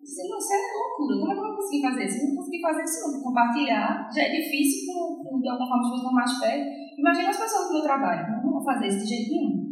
Disse, 0.00 0.28
não, 0.28 0.38
isso 0.38 0.54
é 0.54 0.58
loucura, 0.78 1.18
como 1.18 1.32
é 1.32 1.34
que 1.34 1.40
eu 1.40 1.46
vou 1.48 1.56
conseguir 1.56 1.82
fazer 1.82 2.06
isso? 2.06 2.22
Eu 2.22 2.28
não 2.28 2.36
consegui 2.36 2.60
fazer 2.62 2.82
isso 2.84 3.12
não, 3.12 3.22
compartilhar 3.24 4.08
já 4.14 4.22
é 4.22 4.30
difícil 4.30 4.86
com, 4.86 5.24
com 5.24 5.40
de 5.40 5.48
alguma 5.48 5.68
forma 5.68 5.82
as 5.82 5.90
pessoas 5.90 6.14
mais 6.14 6.38
fé. 6.38 6.94
Imagina 6.96 7.30
as 7.30 7.36
pessoas 7.36 7.66
do 7.66 7.74
meu 7.74 7.82
trabalho, 7.82 8.42
não 8.44 8.52
vou 8.52 8.62
fazer 8.62 8.86
isso 8.86 9.00
de 9.00 9.16
jeito 9.16 9.30
nenhum. 9.32 9.67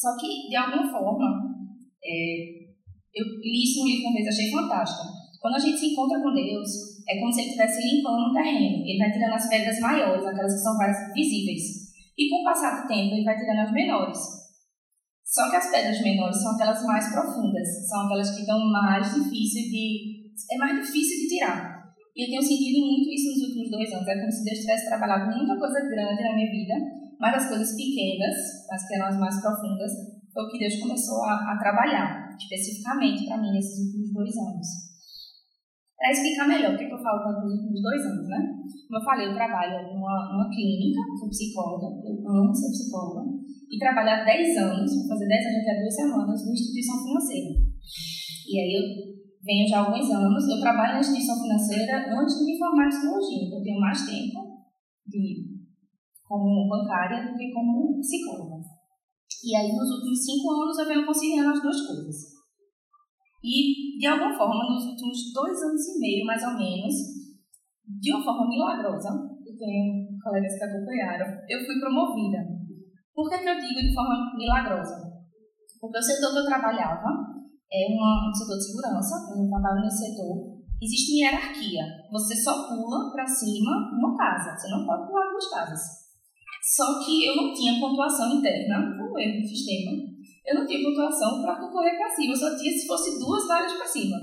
Só 0.00 0.16
que, 0.16 0.48
de 0.48 0.56
alguma 0.56 0.88
forma, 0.88 1.28
é, 2.00 2.72
eu 3.12 3.24
li 3.36 3.60
isso 3.60 3.84
no 3.84 3.88
livro 3.92 4.08
uma 4.08 4.16
vez, 4.16 4.32
achei 4.32 4.50
fantástico. 4.50 5.12
Quando 5.36 5.56
a 5.56 5.58
gente 5.58 5.76
se 5.76 5.92
encontra 5.92 6.16
com 6.22 6.32
Deus, 6.32 7.04
é 7.04 7.20
como 7.20 7.30
se 7.30 7.44
ele 7.44 7.52
estivesse 7.52 7.84
limpando 7.84 8.30
um 8.30 8.32
terreno. 8.32 8.80
Ele 8.80 8.96
vai 8.96 9.12
tirando 9.12 9.34
as 9.36 9.48
pedras 9.50 9.78
maiores, 9.80 10.24
aquelas 10.24 10.54
que 10.54 10.64
são 10.64 10.78
mais 10.78 10.96
visíveis. 11.12 11.92
E 12.16 12.30
com 12.30 12.40
o 12.40 12.44
passar 12.44 12.80
do 12.80 12.88
tempo, 12.88 13.12
ele 13.12 13.24
vai 13.24 13.36
tirando 13.36 13.60
as 13.60 13.72
menores. 13.72 14.18
Só 15.22 15.50
que 15.50 15.56
as 15.56 15.70
pedras 15.70 16.00
menores 16.00 16.40
são 16.40 16.52
aquelas 16.52 16.82
mais 16.82 17.12
profundas, 17.12 17.68
são 17.86 18.06
aquelas 18.06 18.34
que 18.34 18.40
estão 18.40 18.58
mais 18.72 19.04
difíceis 19.14 19.68
de. 19.68 20.32
é 20.50 20.56
mais 20.56 20.80
difícil 20.80 21.20
de 21.20 21.36
tirar. 21.36 21.92
E 22.16 22.24
eu 22.24 22.26
tenho 22.26 22.42
sentido 22.42 22.86
muito 22.86 23.08
isso 23.12 23.36
nos 23.36 23.48
últimos 23.48 23.70
dois 23.70 23.92
anos. 23.92 24.08
É 24.08 24.18
como 24.18 24.32
se 24.32 24.44
Deus 24.44 24.58
tivesse 24.60 24.88
trabalhado 24.88 25.36
muita 25.36 25.58
coisa 25.58 25.80
grande 25.80 26.22
na 26.22 26.34
minha 26.34 26.50
vida 26.50 26.99
mas 27.20 27.34
as 27.36 27.48
coisas 27.48 27.76
pequenas, 27.76 28.34
as 28.72 28.88
que 28.88 28.94
eram 28.94 29.06
as 29.06 29.18
mais 29.20 29.40
profundas, 29.40 29.92
foi 30.32 30.42
o 30.44 30.48
que 30.48 30.58
Deus 30.58 30.80
começou 30.80 31.22
a, 31.24 31.52
a 31.52 31.58
trabalhar, 31.58 32.34
especificamente 32.38 33.26
para 33.26 33.36
mim, 33.36 33.52
nesses 33.52 33.86
últimos 33.86 34.12
dois 34.14 34.36
anos. 34.38 34.66
Para 35.98 36.12
explicar 36.12 36.48
melhor 36.48 36.72
o 36.74 36.78
que, 36.78 36.84
é 36.84 36.88
que 36.88 36.94
eu 36.94 37.02
falo 37.02 37.44
nos 37.44 37.60
últimos 37.60 37.82
dois 37.82 38.00
anos, 38.06 38.26
né? 38.26 38.40
Como 38.88 38.98
eu 38.98 39.04
falei, 39.04 39.28
eu 39.28 39.34
trabalho 39.34 39.92
numa, 39.92 40.48
clínica, 40.48 41.00
sou 41.20 41.28
psicóloga, 41.28 41.92
eu 42.08 42.16
amo 42.26 42.54
ser 42.54 42.72
psicóloga, 42.72 43.28
e 43.70 43.78
trabalho 43.78 44.08
há 44.08 44.24
10 44.24 44.56
anos, 44.56 44.90
vou 44.96 45.08
fazer 45.08 45.28
10 45.28 45.44
anos 45.44 45.56
daqui 45.58 45.70
a 45.70 45.80
duas 45.80 45.94
semanas, 45.94 46.42
numa 46.42 46.54
instituição 46.54 47.04
financeira. 47.04 47.50
E 48.48 48.58
aí 48.58 48.72
eu 48.80 48.84
venho 49.44 49.68
já 49.68 49.76
há 49.76 49.84
alguns 49.84 50.10
anos, 50.10 50.48
eu 50.48 50.60
trabalho 50.60 50.94
na 50.94 51.00
instituição 51.00 51.36
financeira 51.36 52.18
antes 52.18 52.38
de 52.38 52.44
me 52.46 52.58
formar 52.58 52.86
em 52.86 52.88
psicologia, 52.88 53.44
então 53.44 53.58
eu 53.58 53.64
tenho 53.64 53.80
mais 53.80 54.06
tempo 54.06 54.64
de 55.06 55.59
como 56.30 56.70
bancária 56.70 57.26
do 57.26 57.34
que 57.34 57.50
como 57.50 57.98
psicóloga. 57.98 58.62
E 59.42 59.56
aí, 59.56 59.74
nos 59.74 59.90
últimos 59.90 60.22
cinco 60.22 60.62
anos, 60.62 60.78
eu 60.78 60.86
venho 60.86 61.04
conciliando 61.04 61.50
as 61.50 61.60
duas 61.60 61.80
coisas. 61.88 62.38
E, 63.42 63.98
de 63.98 64.06
alguma 64.06 64.38
forma, 64.38 64.70
nos 64.70 64.86
últimos 64.86 65.32
dois 65.34 65.58
anos 65.58 65.82
e 65.88 65.98
meio, 65.98 66.26
mais 66.26 66.42
ou 66.44 66.54
menos, 66.54 66.94
de 67.82 68.14
uma 68.14 68.22
forma 68.22 68.46
milagrosa, 68.46 69.10
eu 69.42 69.58
tenho 69.58 70.06
colegas 70.22 70.54
que 70.54 70.64
acompanharam, 70.64 71.26
eu 71.48 71.66
fui 71.66 71.80
promovida. 71.80 72.46
Por 73.12 73.28
que, 73.28 73.38
que 73.38 73.48
eu 73.48 73.58
digo 73.58 73.80
de 73.80 73.94
forma 73.94 74.30
milagrosa? 74.36 75.10
Porque 75.80 75.98
o 75.98 76.02
setor 76.02 76.30
que 76.30 76.38
eu 76.38 76.46
trabalhava 76.46 77.10
é 77.72 77.86
uma, 77.90 78.30
um 78.30 78.34
setor 78.34 78.56
de 78.56 78.66
segurança, 78.66 79.34
eu 79.34 79.48
trabalho 79.48 79.80
nesse 79.82 80.06
setor, 80.06 80.60
existe 80.80 81.18
hierarquia. 81.18 81.82
Você 82.12 82.36
só 82.36 82.68
pula 82.68 83.10
para 83.10 83.26
cima 83.26 83.90
uma 83.98 84.16
casa, 84.16 84.54
você 84.54 84.68
não 84.68 84.86
pode 84.86 85.08
pular 85.08 85.30
duas 85.32 85.50
casas. 85.50 86.09
Só 86.62 87.04
que 87.04 87.26
eu 87.26 87.36
não 87.36 87.52
tinha 87.52 87.80
pontuação 87.80 88.38
interna, 88.38 88.96
como 88.96 89.18
erro 89.18 89.40
do 89.40 89.46
sistema. 89.46 89.92
Eu 90.46 90.54
não 90.56 90.66
tinha 90.66 90.82
pontuação 90.82 91.42
para 91.42 91.60
concorrer 91.60 91.96
para 91.96 92.10
cima, 92.10 92.32
eu 92.32 92.36
só 92.36 92.56
tinha 92.56 92.72
se 92.72 92.86
fosse 92.86 93.18
duas 93.18 93.46
vagas 93.48 93.72
para 93.72 93.86
cima. 93.86 94.16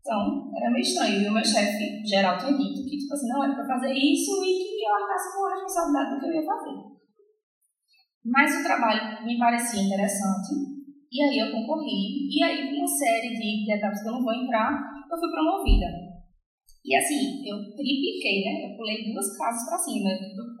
Então, 0.00 0.50
era 0.56 0.70
meio 0.70 0.82
estranho. 0.82 1.22
E 1.22 1.28
o 1.28 1.32
meu 1.32 1.44
chefe 1.44 2.04
geral 2.04 2.38
tinha 2.38 2.56
dito 2.56 2.84
que, 2.84 2.98
tipo 2.98 3.14
assim, 3.14 3.28
não 3.28 3.44
era 3.44 3.54
para 3.54 3.66
fazer 3.66 3.92
isso 3.92 4.42
e 4.42 4.78
que 4.78 4.84
eu 4.84 4.94
arcasse 4.94 5.36
com 5.36 5.46
a 5.46 5.54
responsabilidade 5.54 6.14
do 6.14 6.20
que 6.20 6.26
eu 6.26 6.34
ia 6.34 6.46
fazer. 6.46 6.90
Mas 8.24 8.60
o 8.60 8.62
trabalho 8.62 9.24
me 9.24 9.38
parecia 9.38 9.82
interessante, 9.82 10.52
e 11.10 11.22
aí 11.22 11.38
eu 11.38 11.52
concorri, 11.52 12.28
e 12.28 12.42
aí, 12.42 12.68
com 12.68 12.76
uma 12.76 12.86
série 12.86 13.30
de, 13.30 13.64
de 13.64 13.72
etapas 13.72 14.02
que 14.02 14.08
eu 14.08 14.12
não 14.12 14.22
vou 14.22 14.34
entrar, 14.34 14.78
eu 15.10 15.18
fui 15.18 15.30
promovida. 15.30 16.09
E 16.84 16.96
assim, 16.96 17.44
eu 17.44 17.56
tripliquei, 17.76 18.44
né? 18.44 18.72
Eu 18.72 18.76
pulei 18.76 19.12
duas 19.12 19.36
casas 19.36 19.68
para 19.68 19.78
cima. 19.78 20.10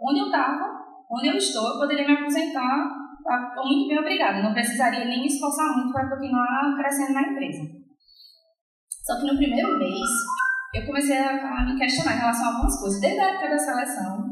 Onde 0.02 0.20
eu 0.20 0.26
estava, 0.26 0.64
onde 1.10 1.28
eu 1.28 1.36
estou, 1.36 1.66
eu 1.66 1.78
poderia 1.78 2.06
me 2.06 2.12
aposentar. 2.12 2.88
Tá? 3.24 3.48
Estou 3.48 3.66
muito 3.66 3.88
bem 3.88 3.98
obrigada. 3.98 4.42
Não 4.42 4.52
precisaria 4.52 5.04
nem 5.04 5.20
me 5.20 5.26
esforçar 5.26 5.76
muito 5.76 5.92
para 5.92 6.10
continuar 6.10 6.76
crescendo 6.76 7.14
na 7.14 7.22
empresa. 7.22 7.62
Só 9.04 9.18
que 9.18 9.32
no 9.32 9.36
primeiro 9.36 9.78
mês, 9.78 10.08
eu 10.74 10.86
comecei 10.86 11.16
a, 11.16 11.64
me 11.64 11.78
questionar 11.78 12.16
em 12.16 12.20
relação 12.20 12.46
a 12.46 12.48
algumas 12.52 12.78
coisas. 12.80 13.00
Desde 13.00 13.20
a 13.20 13.30
época 13.30 13.50
da 13.50 13.58
seleção, 13.58 14.30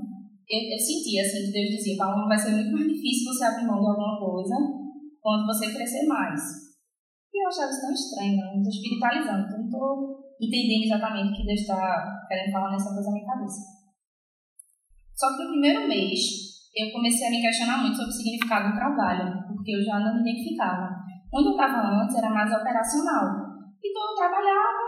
eu, 0.49 0.61
eu 0.73 0.79
sentia 0.79 1.23
assim, 1.23 1.47
que 1.47 1.53
Deus 1.53 1.71
dizia: 1.71 1.97
Paulo, 1.97 2.29
vai 2.29 2.39
ser 2.39 2.53
muito 2.53 2.73
mais 2.73 2.87
difícil 2.87 3.33
você 3.33 3.45
abrir 3.45 3.67
mão 3.67 3.81
de 3.81 3.89
alguma 3.89 4.19
coisa 4.21 4.55
quando 5.21 5.47
você 5.47 5.73
crescer 5.73 6.07
mais. 6.07 6.41
E 7.33 7.45
eu 7.45 7.49
achava 7.49 7.71
isso 7.71 7.81
tão 7.81 7.93
estranho, 7.93 8.37
não 8.37 8.57
estou 8.57 8.73
espiritualizando, 8.73 9.51
não 9.51 9.65
estou 9.65 10.28
entendendo 10.41 10.85
exatamente 10.87 11.33
o 11.33 11.37
que 11.37 11.47
Deus 11.47 11.61
está 11.61 12.27
querendo 12.29 12.53
falar 12.53 12.71
nessa 12.71 12.95
coisa 12.95 13.11
na 13.11 13.17
minha 13.17 13.27
cabeça. 13.27 13.61
Só 15.15 15.37
que 15.37 15.43
no 15.43 15.51
primeiro 15.51 15.89
mês, 15.89 16.21
eu 16.75 16.93
comecei 16.93 17.27
a 17.27 17.31
me 17.31 17.43
questionar 17.43 17.83
muito 17.83 17.97
sobre 17.97 18.11
o 18.11 18.15
significado 18.15 18.71
do 18.71 18.79
trabalho, 18.79 19.43
porque 19.51 19.75
eu 19.75 19.83
já 19.83 19.99
não 19.99 20.15
me 20.15 20.21
identificava. 20.23 20.95
Onde 21.35 21.49
eu 21.49 21.59
estava 21.59 22.03
antes 22.03 22.17
era 22.17 22.31
mais 22.31 22.53
operacional. 22.53 23.27
Então 23.83 24.03
eu 24.11 24.17
trabalhava, 24.17 24.79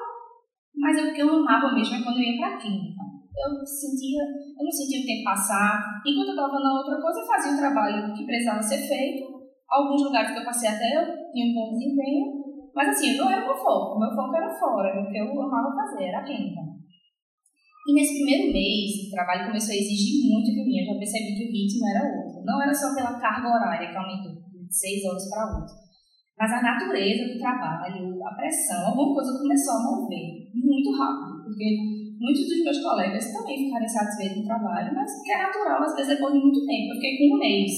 mas 0.74 0.96
o 1.02 1.12
que 1.12 1.20
eu 1.20 1.34
amava 1.34 1.74
mesmo 1.74 1.96
é 1.96 2.02
quando 2.02 2.16
eu 2.18 2.22
ia 2.22 2.38
para 2.38 2.54
a 2.54 2.58
clínica. 2.58 3.02
Eu 3.30 3.66
sentia, 3.66 4.22
eu 4.22 4.64
não 4.64 4.70
sentia 4.70 5.02
o 5.02 5.06
tempo 5.06 5.24
passar. 5.24 6.00
Enquanto 6.06 6.28
eu 6.28 6.34
estava 6.34 6.58
na 6.60 6.78
outra 6.78 7.00
coisa, 7.00 7.20
eu 7.20 7.26
fazia 7.26 7.52
o 7.52 7.58
trabalho 7.58 8.14
que 8.14 8.24
precisava 8.24 8.62
ser 8.62 8.86
feito. 8.86 9.40
Alguns 9.68 10.02
lugares 10.02 10.32
que 10.32 10.38
eu 10.38 10.44
passei 10.44 10.68
até 10.68 10.96
eu 10.96 11.32
tinha 11.32 11.46
um 11.46 11.54
bom 11.54 11.70
desempenho, 11.72 12.39
mas 12.74 12.88
assim, 12.88 13.16
não 13.16 13.30
era 13.30 13.42
o 13.42 13.46
meu 13.46 13.56
foco. 13.56 13.96
O 13.96 14.00
meu 14.00 14.10
foco 14.14 14.36
era 14.36 14.48
fora, 14.58 14.88
era 14.88 15.02
o 15.02 15.10
que 15.10 15.18
eu 15.18 15.42
amava 15.42 15.74
fazer, 15.74 16.04
era 16.04 16.20
a 16.20 16.24
clínica. 16.24 16.60
E 17.88 17.94
nesse 17.94 18.22
primeiro 18.22 18.52
mês, 18.52 19.08
o 19.08 19.10
trabalho 19.10 19.46
começou 19.46 19.72
a 19.72 19.78
exigir 19.78 20.30
muito 20.30 20.52
de 20.52 20.62
mim. 20.64 20.80
Eu 20.80 20.92
já 20.92 20.98
percebi 20.98 21.34
que 21.34 21.48
o 21.48 21.52
ritmo 21.52 21.88
era 21.88 22.06
outro. 22.06 22.44
Não 22.44 22.62
era 22.62 22.74
só 22.74 22.94
pela 22.94 23.18
carga 23.18 23.48
horária 23.48 23.90
que 23.90 23.96
aumentou 23.96 24.32
de 24.32 24.74
seis 24.74 25.04
horas 25.04 25.28
para 25.28 25.58
oito, 25.58 25.72
mas 26.38 26.52
a 26.52 26.62
natureza 26.62 27.32
do 27.32 27.38
trabalho, 27.38 28.24
a 28.24 28.34
pressão, 28.34 28.86
alguma 28.86 29.14
coisa 29.14 29.38
começou 29.38 29.74
a 29.74 29.82
mover 29.82 30.48
muito 30.54 30.90
rápido. 30.96 31.44
Porque 31.44 31.99
muitos 32.20 32.44
dos 32.46 32.62
meus 32.62 32.78
colegas 32.82 33.32
também 33.32 33.64
ficaram 33.64 33.84
insatisfeitos 33.84 34.38
no 34.38 34.44
trabalho, 34.44 34.94
mas 34.94 35.10
que 35.24 35.32
é 35.32 35.42
natural, 35.42 35.82
às 35.82 35.94
vezes, 35.96 36.14
depois 36.14 36.34
de 36.34 36.40
muito 36.40 36.66
tempo. 36.66 36.92
Eu 36.92 36.94
fiquei 37.00 37.16
com 37.16 37.34
um 37.34 37.38
mês. 37.38 37.72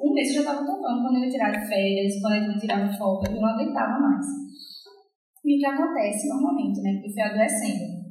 Um 0.00 0.12
mês 0.12 0.28
eu 0.28 0.34
já 0.34 0.40
estava 0.40 0.66
tocando 0.66 1.02
quando 1.02 1.16
eu 1.16 1.24
ia 1.24 1.30
tirar 1.30 1.52
de 1.52 1.68
férias, 1.68 2.20
quando 2.20 2.34
eu 2.34 2.50
ia 2.50 2.58
tirar 2.58 2.88
de 2.88 2.98
folga, 2.98 3.30
eu 3.30 3.40
não 3.40 3.48
aguentava 3.48 4.00
mais. 4.00 4.26
E 5.44 5.56
o 5.56 5.58
que 5.58 5.66
acontece 5.66 6.28
normalmente, 6.28 6.80
né? 6.80 6.92
Porque 6.94 7.08
eu 7.08 7.12
fui 7.12 7.22
adoecendo 7.22 8.02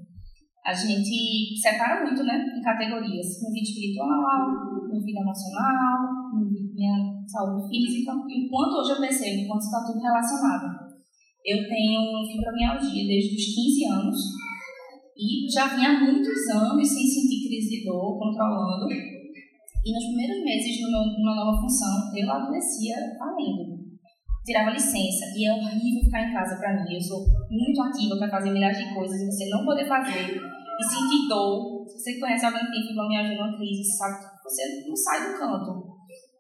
a 0.66 0.74
gente 0.74 1.58
separa 1.58 2.06
muito, 2.06 2.24
né, 2.24 2.38
em 2.38 2.62
categorias, 2.62 3.42
no 3.42 3.50
vida 3.50 3.66
espiritual, 3.66 4.46
no 4.88 5.02
vida 5.02 5.20
emocional, 5.20 5.98
no 6.34 6.52
minha 6.74 6.96
saúde 7.28 7.68
física, 7.68 8.14
e 8.30 8.48
quanto 8.48 8.78
hoje 8.78 8.92
eu 8.92 9.02
percebo, 9.02 9.48
quanto 9.48 9.62
está 9.62 9.84
tudo 9.86 10.00
relacionado. 10.00 10.92
Eu 11.44 11.68
tenho 11.68 12.02
fibromialgia 12.26 13.08
desde 13.08 13.36
os 13.36 13.56
15 13.56 13.86
anos, 13.86 14.18
e 15.22 15.46
já 15.52 15.68
vinha 15.68 15.90
há 15.90 16.00
muitos 16.02 16.50
anos 16.50 16.88
sem 16.88 17.06
sentir 17.06 17.48
crise 17.48 17.70
de 17.70 17.86
dor, 17.86 18.18
controlando, 18.18 18.90
e 18.90 19.94
nos 19.94 20.06
primeiros 20.06 20.44
meses 20.44 20.78
de 20.78 20.86
uma 20.86 21.36
nova 21.36 21.62
função, 21.62 22.12
eu 22.16 22.32
adoecia 22.32 22.96
valendo. 23.18 23.82
Tirava 24.46 24.72
licença, 24.72 25.26
e 25.38 25.46
é 25.46 25.54
horrível 25.54 26.06
ficar 26.06 26.28
em 26.28 26.34
casa 26.34 26.56
para 26.58 26.84
mim. 26.84 26.94
Eu 26.94 27.02
sou 27.02 27.26
muito 27.50 27.82
ativa 27.82 28.18
para 28.18 28.30
fazer 28.30 28.52
milhares 28.52 28.78
de 28.78 28.94
coisas 28.94 29.22
e 29.22 29.26
você 29.26 29.50
não 29.50 29.66
poder 29.66 29.88
fazer 29.88 30.34
e 30.36 30.84
sentir 30.84 31.28
dor. 31.30 31.86
Se 31.88 31.98
você 31.98 32.20
conhece 32.20 32.46
alguém 32.46 32.66
que 32.66 32.72
tem 32.72 32.88
fibromialgia 32.88 33.38
numa 33.38 33.58
crise, 33.58 33.84
sabe 33.98 34.20
que 34.20 34.44
você 34.44 34.88
não 34.88 34.96
sai 34.96 35.32
do 35.32 35.40
canto. 35.40 35.91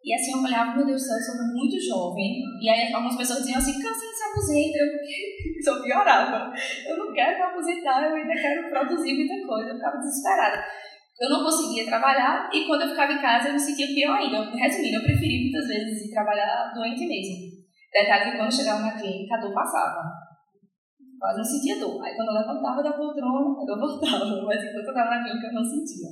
E 0.03 0.13
assim 0.13 0.33
eu 0.33 0.43
olhava, 0.43 0.75
meu 0.75 0.85
Deus 0.85 1.01
do 1.01 1.07
céu, 1.07 1.17
eu 1.17 1.23
sou 1.23 1.53
muito 1.53 1.77
jovem. 1.77 2.41
E 2.59 2.69
aí 2.69 2.93
algumas 2.93 3.15
pessoas 3.15 3.39
diziam 3.39 3.59
assim, 3.59 3.81
cansa 3.81 4.01
de 4.01 4.17
se 4.17 4.23
aposenta. 4.23 4.77
Eu 4.81 5.63
só 5.63 5.81
piorava. 5.85 6.51
Eu 6.87 6.97
não 6.97 7.13
quero 7.13 7.37
me 7.37 7.43
aposentar, 7.43 8.09
eu 8.09 8.15
ainda 8.15 8.33
quero 8.33 8.69
produzir 8.69 9.13
muita 9.13 9.47
coisa. 9.47 9.69
Eu 9.69 9.75
ficava 9.75 9.97
desesperada. 9.97 10.65
Eu 11.19 11.29
não 11.29 11.43
conseguia 11.43 11.85
trabalhar 11.85 12.49
e 12.51 12.65
quando 12.65 12.81
eu 12.81 12.89
ficava 12.89 13.13
em 13.13 13.21
casa 13.21 13.49
eu 13.49 13.53
me 13.53 13.59
sentia 13.59 13.87
pior 13.87 14.15
ainda. 14.15 14.49
Resumindo, 14.49 14.97
eu 14.97 15.03
preferi 15.03 15.43
muitas 15.43 15.67
vezes 15.67 16.09
ir 16.09 16.13
trabalhar 16.13 16.73
doente 16.73 17.05
mesmo. 17.05 17.61
Detalhe 17.93 18.31
que 18.31 18.37
quando 18.37 18.55
chegava 18.55 18.81
na 18.81 18.97
clínica, 18.97 19.35
a 19.35 19.39
dor 19.39 19.53
passava 19.53 20.01
quase 21.21 21.37
não 21.37 21.45
sentia 21.45 21.79
dor. 21.79 22.03
Aí 22.03 22.15
quando 22.15 22.29
eu 22.29 22.41
levantava 22.41 22.81
da 22.81 22.93
poltrona, 22.93 23.55
eu 23.69 23.79
voltava, 23.79 24.25
mas 24.41 24.63
enquanto 24.63 24.85
eu 24.85 24.89
estava 24.89 25.09
na 25.11 25.23
clínica 25.23 25.47
eu 25.47 25.53
não 25.53 25.63
sentia. 25.63 26.09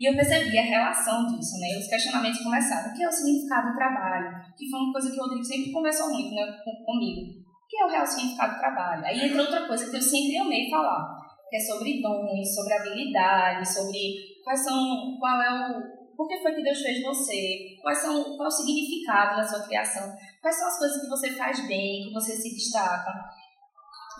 E 0.00 0.08
eu 0.08 0.16
percebi 0.16 0.58
a 0.58 0.62
relação 0.62 1.26
disso, 1.26 1.60
né? 1.60 1.76
Os 1.78 1.86
questionamentos 1.86 2.42
começaram. 2.42 2.90
O 2.90 2.96
que 2.96 3.04
é 3.04 3.08
o 3.08 3.12
significado 3.12 3.68
do 3.68 3.76
trabalho? 3.76 4.32
Que 4.56 4.70
foi 4.70 4.80
uma 4.80 4.92
coisa 4.92 5.10
que 5.10 5.20
o 5.20 5.22
Rodrigo 5.22 5.44
sempre 5.44 5.72
conversou 5.72 6.08
muito 6.08 6.34
né, 6.34 6.56
comigo. 6.86 7.20
O 7.36 7.68
que 7.68 7.76
é 7.76 7.84
o 7.84 7.88
real 7.90 8.06
significado 8.06 8.54
do 8.54 8.60
trabalho? 8.60 9.04
Aí 9.04 9.26
entra 9.26 9.42
outra 9.42 9.66
coisa 9.66 9.90
que 9.90 9.96
eu 9.96 10.00
sempre 10.00 10.38
amei 10.38 10.70
falar, 10.70 11.20
que 11.50 11.56
é 11.56 11.60
sobre 11.60 12.00
dons, 12.00 12.54
sobre 12.54 12.72
habilidades, 12.72 13.74
sobre 13.74 14.40
quais 14.42 14.64
são, 14.64 15.18
qual 15.20 15.42
é 15.42 15.68
o, 15.68 16.16
por 16.16 16.26
que 16.28 16.38
foi 16.38 16.54
que 16.54 16.62
Deus 16.62 16.80
fez 16.80 17.02
você? 17.02 17.76
Quais 17.82 17.98
são, 17.98 18.24
qual 18.24 18.44
é 18.44 18.48
o 18.48 18.50
significado 18.50 19.36
da 19.36 19.44
sua 19.46 19.66
criação? 19.66 20.10
Quais 20.40 20.56
são 20.56 20.66
as 20.66 20.78
coisas 20.78 21.02
que 21.02 21.10
você 21.10 21.30
faz 21.32 21.68
bem, 21.68 22.08
que 22.08 22.14
você 22.14 22.32
se 22.36 22.54
destaca? 22.54 23.12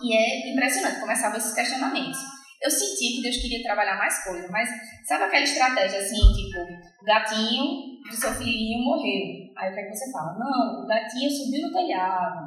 E 0.03 0.15
é 0.15 0.53
impressionante, 0.53 0.99
começava 0.99 1.37
esses 1.37 1.55
questionamentos. 1.55 2.19
Eu 2.61 2.69
senti 2.69 3.15
que 3.15 3.21
Deus 3.23 3.37
queria 3.37 3.63
trabalhar 3.63 3.97
mais 3.97 4.23
coisa, 4.23 4.47
mas 4.51 4.69
sabe 5.07 5.23
aquela 5.23 5.43
estratégia 5.43 5.99
assim, 5.99 6.21
tipo, 6.31 6.59
o 7.01 7.05
gatinho 7.05 7.65
do 8.07 8.15
seu 8.15 8.31
filhinho 8.33 8.83
morreu. 8.85 9.49
Aí 9.57 9.71
o 9.71 9.73
que, 9.73 9.79
é 9.79 9.83
que 9.83 9.95
você 9.95 10.11
fala? 10.11 10.37
Não, 10.37 10.83
o 10.83 10.87
gatinho 10.87 11.29
subiu 11.29 11.67
no 11.67 11.73
telhado. 11.73 12.39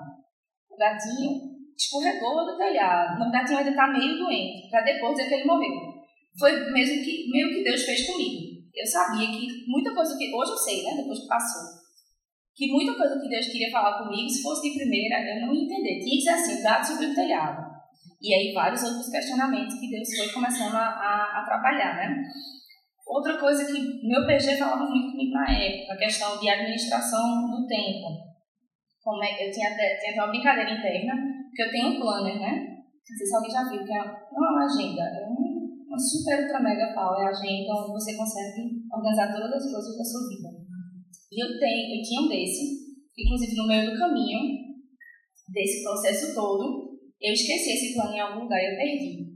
O 0.70 0.76
gatinho 0.76 1.30
escorregou 1.76 2.46
do 2.46 2.56
telhado. 2.56 3.20
O 3.20 3.30
gatinho 3.30 3.58
ainda 3.58 3.70
está 3.70 3.88
meio 3.88 4.18
doente, 4.18 4.70
para 4.70 4.82
depois 4.82 5.16
dizer 5.16 5.28
que 5.28 5.34
ele 5.34 5.46
morreu. 5.46 5.94
Foi 6.38 6.70
mesmo 6.70 7.02
que, 7.02 7.30
meio 7.30 7.48
que 7.48 7.64
Deus 7.64 7.82
fez 7.82 8.06
comigo. 8.06 8.54
Eu 8.74 8.86
sabia 8.86 9.26
que 9.26 9.64
muita 9.66 9.94
coisa 9.94 10.16
que. 10.16 10.32
Hoje 10.34 10.50
eu 10.50 10.56
sei, 10.56 10.82
né? 10.82 10.96
Depois 10.96 11.20
que 11.20 11.28
passou 11.28 11.84
que 12.54 12.70
muita 12.70 12.94
coisa 12.94 13.20
que 13.20 13.28
Deus 13.28 13.46
queria 13.46 13.70
falar 13.70 13.98
comigo, 13.98 14.28
se 14.28 14.42
fosse 14.42 14.70
de 14.70 14.78
primeira, 14.78 15.18
eu 15.20 15.46
não 15.46 15.54
ia 15.54 15.64
entender. 15.64 15.98
Tinha 15.98 16.16
que 16.16 16.22
ser 16.22 16.30
assim, 16.30 16.60
o 16.60 16.62
gato 16.62 16.86
subiu 16.86 17.10
o 17.10 17.14
telhado. 17.14 17.73
E 18.24 18.32
aí 18.32 18.54
vários 18.54 18.82
outros 18.82 19.10
questionamentos 19.10 19.78
que 19.78 19.90
Deus 19.90 20.08
foi 20.16 20.32
começando 20.32 20.74
a, 20.74 20.88
a, 20.96 21.40
a 21.40 21.44
trabalhar, 21.44 21.96
né? 21.96 22.24
Outra 23.06 23.36
coisa 23.36 23.66
que 23.66 24.08
meu 24.08 24.24
PG 24.24 24.56
falava 24.56 24.88
muito 24.88 25.12
comigo 25.12 25.34
na 25.34 25.44
época, 25.44 25.92
a 25.92 25.98
questão 25.98 26.40
de 26.40 26.48
administração 26.48 27.50
do 27.50 27.66
tempo. 27.66 28.32
Como 29.02 29.22
é, 29.22 29.46
eu 29.46 29.52
tinha 29.52 29.68
até, 29.68 30.00
tinha 30.00 30.12
até 30.12 30.22
uma 30.22 30.32
brincadeira 30.32 30.72
interna, 30.72 31.12
porque 31.44 31.62
eu 31.64 31.70
tenho 31.70 31.88
um 31.88 32.00
planner, 32.00 32.40
né? 32.40 32.80
Não 32.80 33.16
sei 33.18 33.26
se 33.26 33.36
alguém 33.36 33.50
já 33.52 33.68
viu, 33.68 33.84
que 33.84 33.92
é 33.92 34.00
uma 34.00 34.64
agenda, 34.64 35.02
é 35.02 35.26
uma 35.28 35.98
super 35.98 36.44
ultra 36.44 36.60
mega 36.60 36.94
pau, 36.94 37.20
é 37.20 37.26
a 37.26 37.28
agenda 37.28 37.76
onde 37.76 37.92
você 37.92 38.16
consegue 38.16 38.88
organizar 38.90 39.34
todas 39.34 39.52
as 39.52 39.70
coisas 39.70 39.98
da 39.98 40.04
sua 40.04 40.28
vida. 40.30 40.48
E 41.30 41.44
eu, 41.44 41.60
tenho, 41.60 41.98
eu 41.98 42.02
tinha 42.02 42.22
um 42.22 42.28
desse, 42.28 42.88
inclusive 43.18 43.54
no 43.54 43.68
meio 43.68 43.92
do 43.92 43.98
caminho 43.98 44.40
desse 45.52 45.82
processo 45.82 46.34
todo, 46.34 46.83
eu 47.24 47.32
esqueci 47.32 47.72
esse 47.72 47.94
plano 47.94 48.12
em 48.12 48.20
algum 48.20 48.44
lugar 48.44 48.60
e 48.60 48.68
eu 48.68 48.76
perdi. 48.76 49.34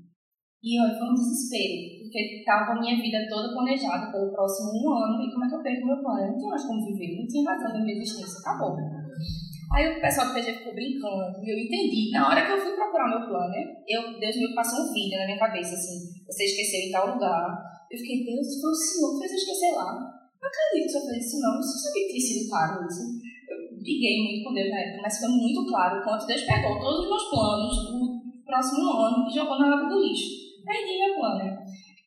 E 0.59 0.77
foi 0.77 1.09
um 1.09 1.15
desespero, 1.15 2.03
porque 2.03 2.43
estava 2.43 2.73
a 2.75 2.81
minha 2.81 3.01
vida 3.01 3.25
toda 3.31 3.55
planejada 3.55 4.13
pelo 4.13 4.33
próximo 4.33 4.75
um 4.75 4.91
ano, 4.93 5.23
e 5.23 5.33
como 5.33 5.45
é 5.45 5.49
que 5.49 5.55
eu 5.55 5.63
perco 5.63 5.87
meu 5.87 6.03
plano? 6.03 6.21
Eu 6.21 6.31
não 6.33 6.37
tinha 6.37 6.51
mais 6.51 6.65
como 6.67 6.85
viver, 6.85 7.17
não 7.17 7.27
tinha 7.27 7.49
razão 7.49 7.73
da 7.73 7.81
minha 7.81 7.97
existência, 7.97 8.41
acabou. 8.41 8.77
Aí 9.73 9.85
o 9.87 10.01
pessoal 10.01 10.29
do 10.29 10.35
PG 10.35 10.53
ficou 10.59 10.75
brincando, 10.75 11.39
e 11.41 11.49
eu 11.49 11.57
entendi. 11.57 12.11
Na 12.11 12.29
hora 12.29 12.45
que 12.45 12.53
eu 12.53 12.61
fui 12.61 12.75
procurar 12.75 13.09
meu 13.09 13.29
plano, 13.29 13.55
eu, 13.87 14.19
Deus 14.19 14.37
me 14.37 14.55
passou 14.55 14.85
um 14.85 14.93
vídeo 14.93 15.17
na 15.17 15.27
minha 15.27 15.39
cabeça, 15.39 15.75
assim, 15.75 16.11
você 16.27 16.45
esqueceu 16.45 16.89
em 16.89 16.91
tal 16.91 17.15
lugar. 17.15 17.57
Eu 17.89 17.97
fiquei, 17.97 18.25
Deus, 18.27 18.61
foi 18.61 18.71
o 18.71 18.75
Senhor 18.75 19.13
que 19.15 19.19
fez 19.21 19.33
eu 19.33 19.39
esquecer 19.39 19.77
lá. 19.77 19.95
Não 19.95 20.49
acredito 20.49 20.91
que 20.91 20.99
eu 20.99 21.03
falei 21.03 21.19
isso, 21.21 21.41
não. 21.41 21.55
Eu 21.57 21.63
sabia 21.63 22.03
que 22.03 22.13
tinha 22.13 22.27
sido 22.27 22.51
claro 22.51 22.87
isso. 22.87 23.28
Briguei 23.79 24.23
muito 24.23 24.45
com 24.45 24.55
Deus 24.55 24.71
na 24.71 24.81
época, 24.81 25.03
mas 25.03 25.19
foi 25.19 25.29
muito 25.29 25.67
claro 25.67 26.01
o 26.01 26.05
quanto 26.05 26.27
Deus 26.27 26.43
pegou 26.43 26.79
todos 26.79 27.05
os 27.05 27.09
meus 27.09 27.31
planos 27.31 27.77
do 27.91 28.43
próximo 28.45 28.91
ano 28.91 29.29
e 29.29 29.35
jogou 29.35 29.59
na 29.59 29.75
água 29.75 29.89
do 29.89 30.03
lixo. 30.03 30.63
Perdi 30.65 30.99
meu 30.99 31.15
plano. 31.15 31.59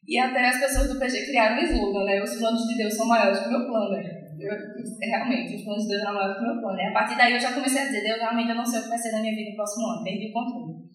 E 0.08 0.18
até 0.18 0.50
as 0.50 0.60
pessoas 0.60 0.92
do 0.92 1.00
PG 1.00 1.28
criaram 1.28 1.62
um 1.62 1.66
slogan, 1.66 2.04
né? 2.04 2.22
Os 2.22 2.36
planos 2.36 2.68
de 2.68 2.76
Deus 2.76 2.94
são 2.94 3.08
maiores 3.08 3.40
que 3.40 3.48
o 3.48 3.52
meu 3.52 3.68
plano. 3.68 3.96
Eu, 4.42 4.52
realmente, 5.00 5.56
os 5.56 5.64
planos 5.64 5.84
de 5.84 5.90
Deus 5.90 6.02
são 6.02 6.14
maiores 6.14 6.38
que 6.38 6.44
o 6.44 6.48
meu 6.48 6.62
plano. 6.62 6.80
E 6.80 6.86
a 6.86 6.94
partir 6.94 7.18
daí 7.18 7.34
eu 7.34 7.40
já 7.40 7.54
comecei 7.54 7.82
a 7.82 7.86
dizer, 7.86 8.02
Deus, 8.02 8.20
realmente 8.20 8.50
eu 8.50 8.56
não 8.56 8.66
sei 8.66 8.80
o 8.80 8.84
que 8.84 8.90
vai 8.90 8.98
ser 8.98 9.12
na 9.12 9.22
minha 9.22 9.36
vida 9.36 9.52
no 9.52 9.56
próximo 9.56 9.88
ano. 9.88 10.04
Perdi 10.04 10.30
o 10.30 10.34
controle. 10.34 10.92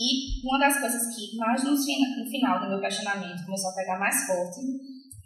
E 0.00 0.40
uma 0.48 0.58
das 0.58 0.80
coisas 0.80 1.14
que 1.14 1.36
mais 1.36 1.62
no 1.62 1.76
final 1.76 2.60
do 2.60 2.68
meu 2.70 2.80
questionamento 2.80 3.44
começou 3.44 3.70
a 3.70 3.74
pegar 3.74 3.98
mais 3.98 4.26
forte 4.26 4.60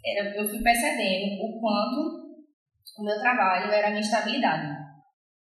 era, 0.05 0.35
eu 0.35 0.47
fui 0.47 0.61
percebendo 0.61 1.41
o 1.41 1.59
quanto 1.59 2.24
o 2.97 3.03
meu 3.03 3.19
trabalho 3.19 3.71
era 3.71 3.87
a 3.87 3.89
minha 3.89 4.01
estabilidade. 4.01 4.67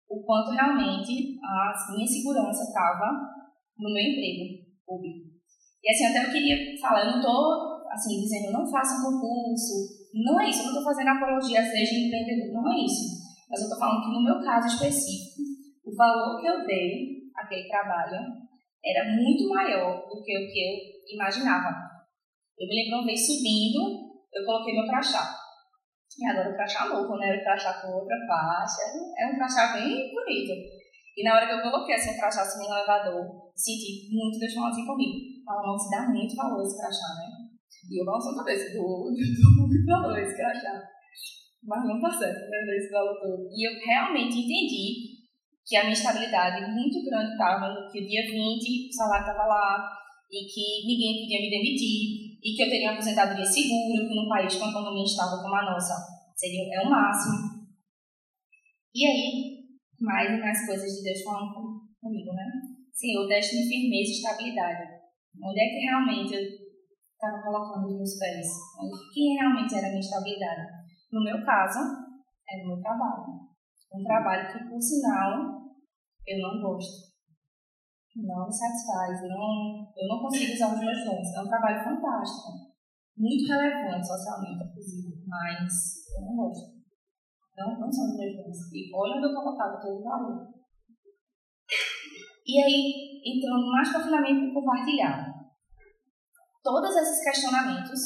O 0.08 0.22
quanto 0.24 0.50
realmente 0.50 1.38
a 1.42 1.92
minha 1.94 2.06
segurança 2.06 2.62
estava 2.62 3.06
no 3.78 3.92
meu 3.92 4.02
emprego 4.02 4.62
público. 4.86 5.32
E 5.82 5.90
assim, 5.90 6.06
até 6.06 6.26
eu 6.26 6.32
queria 6.32 6.56
falar, 6.80 7.04
eu 7.04 7.12
não 7.12 7.18
estou 7.18 7.82
assim, 7.90 8.20
dizendo 8.20 8.52
não 8.52 8.70
faça 8.70 9.02
concurso, 9.02 10.08
não 10.14 10.40
é 10.40 10.48
isso, 10.48 10.60
eu 10.60 10.64
não 10.64 10.72
estou 10.72 10.84
fazendo 10.84 11.08
apologia, 11.08 11.62
seja 11.62 11.94
empreendedor, 11.94 12.62
não 12.62 12.72
é 12.72 12.84
isso. 12.84 13.20
Mas 13.48 13.60
eu 13.60 13.66
estou 13.66 13.78
falando 13.78 14.02
que 14.02 14.12
no 14.12 14.24
meu 14.24 14.44
caso 14.44 14.66
específico, 14.68 15.42
o 15.84 15.96
valor 15.96 16.40
que 16.40 16.46
eu 16.46 16.66
dei 16.66 17.22
àquele 17.36 17.68
trabalho 17.68 18.20
era 18.84 19.12
muito 19.16 19.48
maior 19.48 20.06
do 20.08 20.22
que 20.22 20.38
o 20.38 20.46
que 20.52 20.60
eu 20.60 21.14
imaginava. 21.14 21.68
Eu 22.58 22.68
me 22.68 22.74
lembro 22.74 22.98
uma 22.98 23.06
vez 23.06 23.26
subindo 23.26 24.12
eu 24.32 24.44
coloquei 24.46 24.74
meu 24.74 24.86
crachá. 24.86 25.41
E 26.18 26.26
agora 26.26 26.50
o 26.50 26.54
crachá 26.54 26.88
novo, 26.88 27.16
né? 27.16 27.36
O 27.36 27.42
crachá 27.42 27.80
com 27.80 27.92
outra 27.92 28.16
faixa. 28.26 28.82
É 29.18 29.26
um 29.26 29.36
crachá 29.36 29.72
bem 29.72 30.12
bonito. 30.12 30.52
E 31.16 31.24
na 31.24 31.34
hora 31.34 31.46
que 31.46 31.52
eu 31.52 31.62
coloquei 31.62 31.94
assim, 31.94 32.12
o 32.12 32.18
crachá 32.18 32.42
assim, 32.42 32.66
no 32.66 32.74
elevador, 32.74 33.52
senti 33.54 34.08
muito 34.12 34.38
Deus 34.38 34.54
falando 34.54 34.72
assim 34.72 34.86
comigo. 34.86 35.44
Falando, 35.44 35.66
não, 35.66 35.78
se 35.78 35.90
dá 35.90 36.08
muito 36.08 36.36
valor 36.36 36.62
esse 36.62 36.78
crachá, 36.78 37.08
né? 37.16 37.42
E 37.90 38.00
eu 38.00 38.04
balançando 38.04 38.40
a 38.40 38.44
cabeça 38.44 38.72
do, 38.72 39.10
do, 39.10 39.68
do 39.68 39.86
valor, 39.86 40.18
esse 40.18 40.36
crachá. 40.36 40.82
Mas 41.64 41.84
não 41.86 42.00
tá 42.00 42.10
certo, 42.10 42.50
né, 42.50 42.76
esse 42.76 42.90
valor 42.90 43.14
todo. 43.20 43.48
E 43.52 43.68
eu 43.68 43.78
realmente 43.84 44.34
entendi 44.34 45.22
que 45.64 45.76
a 45.76 45.82
minha 45.82 45.92
estabilidade 45.92 46.72
muito 46.72 47.04
grande 47.04 47.32
estava, 47.32 47.88
que 47.90 48.00
o 48.02 48.08
dia 48.08 48.22
20 48.22 48.88
o 48.88 48.92
salário 48.92 49.26
estava 49.26 49.46
lá, 49.46 50.02
e 50.32 50.48
que 50.48 50.86
ninguém 50.88 51.20
podia 51.20 51.40
me 51.44 51.50
demitir, 51.50 52.21
e 52.42 52.56
que 52.56 52.62
eu 52.62 52.68
teria 52.68 52.88
uma 52.88 52.94
aposentadoria 52.94 53.44
segura, 53.44 54.08
que 54.08 54.14
num 54.14 54.28
país 54.28 54.56
com 54.56 54.68
economia 54.68 55.04
instável 55.04 55.38
como 55.38 55.54
a 55.54 55.70
nossa 55.70 55.94
seria, 56.34 56.74
é 56.74 56.80
o 56.80 56.90
máximo. 56.90 57.62
E 58.92 59.06
aí, 59.06 59.62
mais 60.00 60.28
e 60.28 60.40
mais 60.40 60.66
coisas 60.66 60.90
de 60.90 61.04
Deus 61.04 61.22
falando 61.22 61.54
comigo, 62.00 62.32
né? 62.34 62.44
Senhor, 62.92 63.26
deixe-me 63.28 63.68
firmeza 63.68 64.10
e 64.10 64.14
estabilidade. 64.16 65.02
Onde 65.40 65.60
é 65.60 65.68
que 65.68 65.86
realmente 65.86 66.34
eu 66.34 66.42
estava 66.42 67.42
colocando 67.42 67.86
os 67.86 67.96
meus 67.96 68.18
pés? 68.18 68.46
Quem 69.14 69.34
realmente 69.38 69.74
era 69.74 69.86
a 69.86 69.90
minha 69.90 70.00
estabilidade? 70.00 70.66
No 71.12 71.22
meu 71.22 71.44
caso, 71.44 71.78
é 72.48 72.62
no 72.62 72.74
meu 72.74 72.80
trabalho. 72.82 73.52
Um 73.94 74.02
trabalho 74.02 74.52
que, 74.52 74.68
por 74.68 74.80
sinal, 74.80 75.62
eu 76.26 76.38
não 76.40 76.60
gosto. 76.60 77.11
Não 78.16 78.46
me 78.46 78.52
satisfaz. 78.52 79.22
Não, 79.22 79.92
eu 79.96 80.08
não 80.08 80.20
consigo 80.20 80.52
usar 80.52 80.74
os 80.74 80.80
meus 80.80 81.04
dons. 81.04 81.34
É 81.34 81.40
um 81.40 81.48
trabalho 81.48 81.84
fantástico. 81.84 82.72
Muito 83.16 83.46
relevante 83.48 84.06
socialmente, 84.06 84.64
inclusive. 84.64 85.24
Mas 85.26 85.72
eu 86.16 86.22
não 86.26 86.36
gosto. 86.36 86.82
Não, 87.56 87.80
não 87.80 87.92
são 87.92 88.04
os 88.10 88.16
meus 88.16 88.36
dons. 88.36 88.72
E 88.72 88.90
olha 88.94 89.16
onde 89.16 89.26
eu 89.26 89.34
colocava 89.34 89.80
todo 89.80 90.00
o 90.00 90.04
valor. 90.04 90.48
E 92.46 92.62
aí, 92.62 93.22
entrando 93.24 93.70
mais 93.70 93.88
profundamente 93.90 94.44
em 94.44 94.52
compartilhar. 94.52 95.32
Todos 96.62 96.94
esses 96.96 97.24
questionamentos 97.24 98.00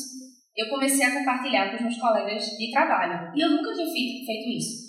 eu 0.57 0.71
comecei 0.71 1.05
a 1.05 1.19
compartilhar 1.19 1.69
com 1.69 1.77
os 1.77 1.83
meus 1.83 1.99
colegas 1.99 2.43
de 2.43 2.71
trabalho. 2.71 3.31
E 3.37 3.41
eu 3.41 3.51
nunca 3.51 3.73
tinha 3.75 3.87
feito, 3.87 4.25
feito 4.25 4.49
isso. 4.57 4.86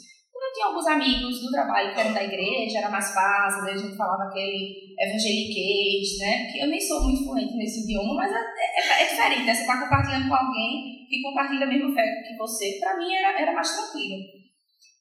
Tinha 0.57 0.73
alguns 0.73 0.87
amigos 0.87 1.39
do 1.39 1.51
trabalho 1.51 1.93
que 1.93 1.99
eram 1.99 2.13
da 2.15 2.23
igreja, 2.23 2.79
era 2.79 2.89
mais 2.89 3.13
fácil, 3.13 3.61
a 3.61 3.77
gente 3.77 3.95
falava 3.95 4.23
aquele 4.23 4.95
evangeliquez, 4.97 6.17
né? 6.17 6.51
Que 6.51 6.63
eu 6.63 6.67
nem 6.67 6.81
sou 6.81 7.03
muito 7.03 7.23
fluente 7.23 7.53
nesse 7.53 7.83
idioma, 7.83 8.15
mas 8.15 8.31
é, 8.31 8.39
é, 8.39 9.03
é 9.03 9.07
diferente, 9.07 9.45
né? 9.45 9.53
Você 9.53 9.61
está 9.61 9.79
compartilhando 9.83 10.27
com 10.27 10.33
alguém 10.33 11.05
que 11.07 11.21
compartilha 11.21 11.63
a 11.63 11.69
mesma 11.69 11.93
fé 11.93 12.01
que 12.27 12.35
você. 12.35 12.79
Para 12.79 12.97
mim 12.97 13.13
era, 13.13 13.39
era 13.39 13.53
mais 13.53 13.69
tranquilo. 13.69 14.17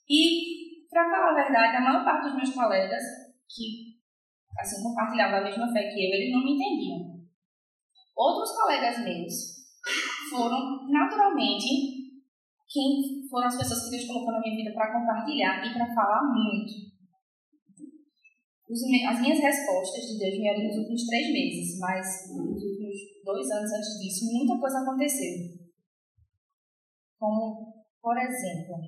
E, 0.07 0.89
para 0.91 1.09
falar 1.09 1.31
a 1.31 1.43
verdade, 1.43 1.77
a 1.79 1.81
maior 1.81 2.05
parte 2.05 2.27
dos 2.27 2.37
meus 2.37 2.51
colegas 2.51 3.03
que 3.49 3.97
assim, 4.59 4.83
compartilhavam 4.83 5.39
a 5.39 5.45
mesma 5.45 5.73
fé 5.73 5.85
que 5.85 6.05
eu, 6.05 6.13
eles 6.13 6.35
não 6.35 6.45
me 6.45 6.53
entendiam. 6.53 7.17
Outros 8.15 8.55
colegas 8.55 9.03
meus 9.03 9.57
foram 10.29 10.87
naturalmente 10.91 11.97
quem 12.69 13.26
foram 13.37 13.49
as 13.49 13.59
pessoas 13.59 13.85
que 13.85 13.91
Deus 13.91 14.07
colocou 14.07 14.33
na 14.33 14.41
minha 14.41 14.57
vida 14.57 14.73
para 14.73 14.99
compartilhar 14.99 15.61
e 15.61 15.75
para 15.75 15.95
falar 15.95 16.25
muito. 16.33 16.73
As 18.65 19.21
minhas 19.21 19.39
respostas 19.39 20.05
de 20.09 20.19
Deus 20.19 20.41
vieram 20.41 20.65
nos 20.65 20.79
últimos 20.79 21.05
três 21.05 21.27
meses, 21.31 21.79
mas 21.79 22.33
nos 22.33 22.65
últimos 22.65 22.97
dois 23.23 23.51
anos 23.51 23.71
antes 23.71 24.01
disso, 24.01 24.33
muita 24.33 24.59
coisa 24.59 24.81
aconteceu. 24.81 25.53
Como, 27.21 27.85
por 28.01 28.17
exemplo, 28.17 28.81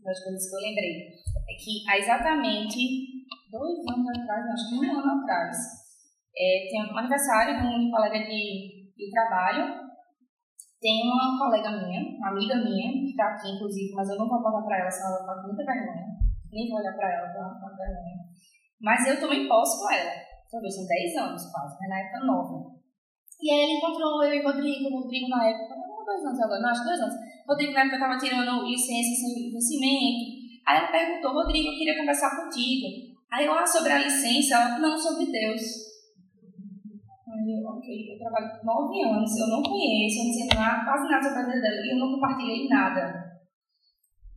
das 0.00 0.24
coisas 0.24 0.50
que 0.50 0.56
eu 0.56 0.60
lembrei, 0.60 1.14
é 1.48 1.54
que 1.54 1.88
há 1.88 1.96
exatamente 1.96 3.30
dois 3.48 3.78
anos 3.94 4.08
atrás, 4.10 4.44
acho 4.44 4.70
que 4.70 4.74
um 4.74 4.98
ano 4.98 5.22
atrás, 5.22 5.56
é, 6.36 6.66
tem 6.68 6.82
um 6.82 6.98
aniversário 6.98 7.60
de 7.60 7.66
um 7.68 7.90
colega 7.92 8.18
de, 8.26 8.90
de 8.96 9.10
trabalho 9.12 9.83
tem 10.84 11.00
uma 11.08 11.38
colega 11.40 11.80
minha, 11.80 12.12
uma 12.20 12.28
amiga 12.28 12.56
minha, 12.60 12.92
que 12.92 13.16
está 13.16 13.32
aqui, 13.32 13.56
inclusive, 13.56 13.94
mas 13.96 14.06
eu 14.10 14.18
não 14.20 14.28
vou 14.28 14.42
contar 14.42 14.60
para 14.60 14.80
ela, 14.80 14.90
senão 14.90 15.16
ela 15.16 15.24
vai 15.24 15.40
com 15.40 15.48
muita 15.48 15.64
vergonha. 15.64 16.12
Nem 16.52 16.68
vou 16.68 16.78
olhar 16.78 16.92
para 16.92 17.08
ela, 17.08 17.24
porque 17.24 17.40
ela 17.40 17.56
com 17.56 17.74
vergonha. 17.74 18.20
Mas 18.82 19.08
eu 19.08 19.18
tomei 19.18 19.48
posse 19.48 19.80
com 19.80 19.90
ela. 19.90 20.12
Talvez 20.50 20.74
são 20.76 20.84
10 20.84 21.16
anos 21.16 21.50
quase, 21.50 21.78
mas 21.80 21.88
na 21.88 22.00
época 22.00 22.26
nova. 22.26 22.76
E 23.40 23.50
aí 23.50 23.60
ele 23.64 23.78
encontrou 23.78 24.22
eu 24.24 24.34
e 24.34 24.40
o 24.40 24.44
Rodrigo, 24.44 24.88
o 24.92 25.00
Rodrigo 25.00 25.28
na 25.30 25.48
época, 25.48 25.74
não, 25.74 26.04
dois 26.04 26.22
anos 26.22 26.40
agora, 26.42 26.60
não, 26.60 26.68
acho 26.68 26.82
que 26.82 26.88
dois 26.88 27.00
anos. 27.00 27.14
O 27.16 27.48
Rodrigo 27.48 27.72
na 27.72 27.80
época 27.80 27.96
estava 27.96 28.18
tirando 28.18 28.68
licença 28.68 29.24
sem 29.24 29.52
vencimento. 29.52 30.44
Aí 30.68 30.78
ela 30.78 30.92
perguntou, 30.92 31.32
Rodrigo, 31.32 31.68
eu 31.68 31.78
queria 31.78 31.96
conversar 31.96 32.36
contigo. 32.36 33.16
Aí 33.32 33.46
eu, 33.46 33.54
ah, 33.56 33.66
sobre 33.66 33.90
a 33.90 34.04
licença, 34.04 34.54
ela, 34.54 34.78
não, 34.78 34.98
sobre 34.98 35.32
Deus. 35.32 35.62
Aí 37.34 37.50
eu, 37.50 37.66
ok, 37.66 38.14
eu 38.14 38.18
trabalho 38.18 38.46
nove 38.62 39.02
anos, 39.02 39.36
eu 39.36 39.48
não 39.48 39.62
conheço, 39.62 40.20
eu 40.20 40.24
não 40.24 40.32
sei 40.32 40.46
nada, 40.54 40.84
quase 40.84 41.10
nada 41.10 41.22
sobre 41.22 41.42
a 41.42 41.46
vida 41.46 41.60
dela, 41.60 41.82
e 41.82 41.90
eu 41.90 41.98
não 41.98 42.14
compartilhei 42.14 42.68
nada. 42.68 43.24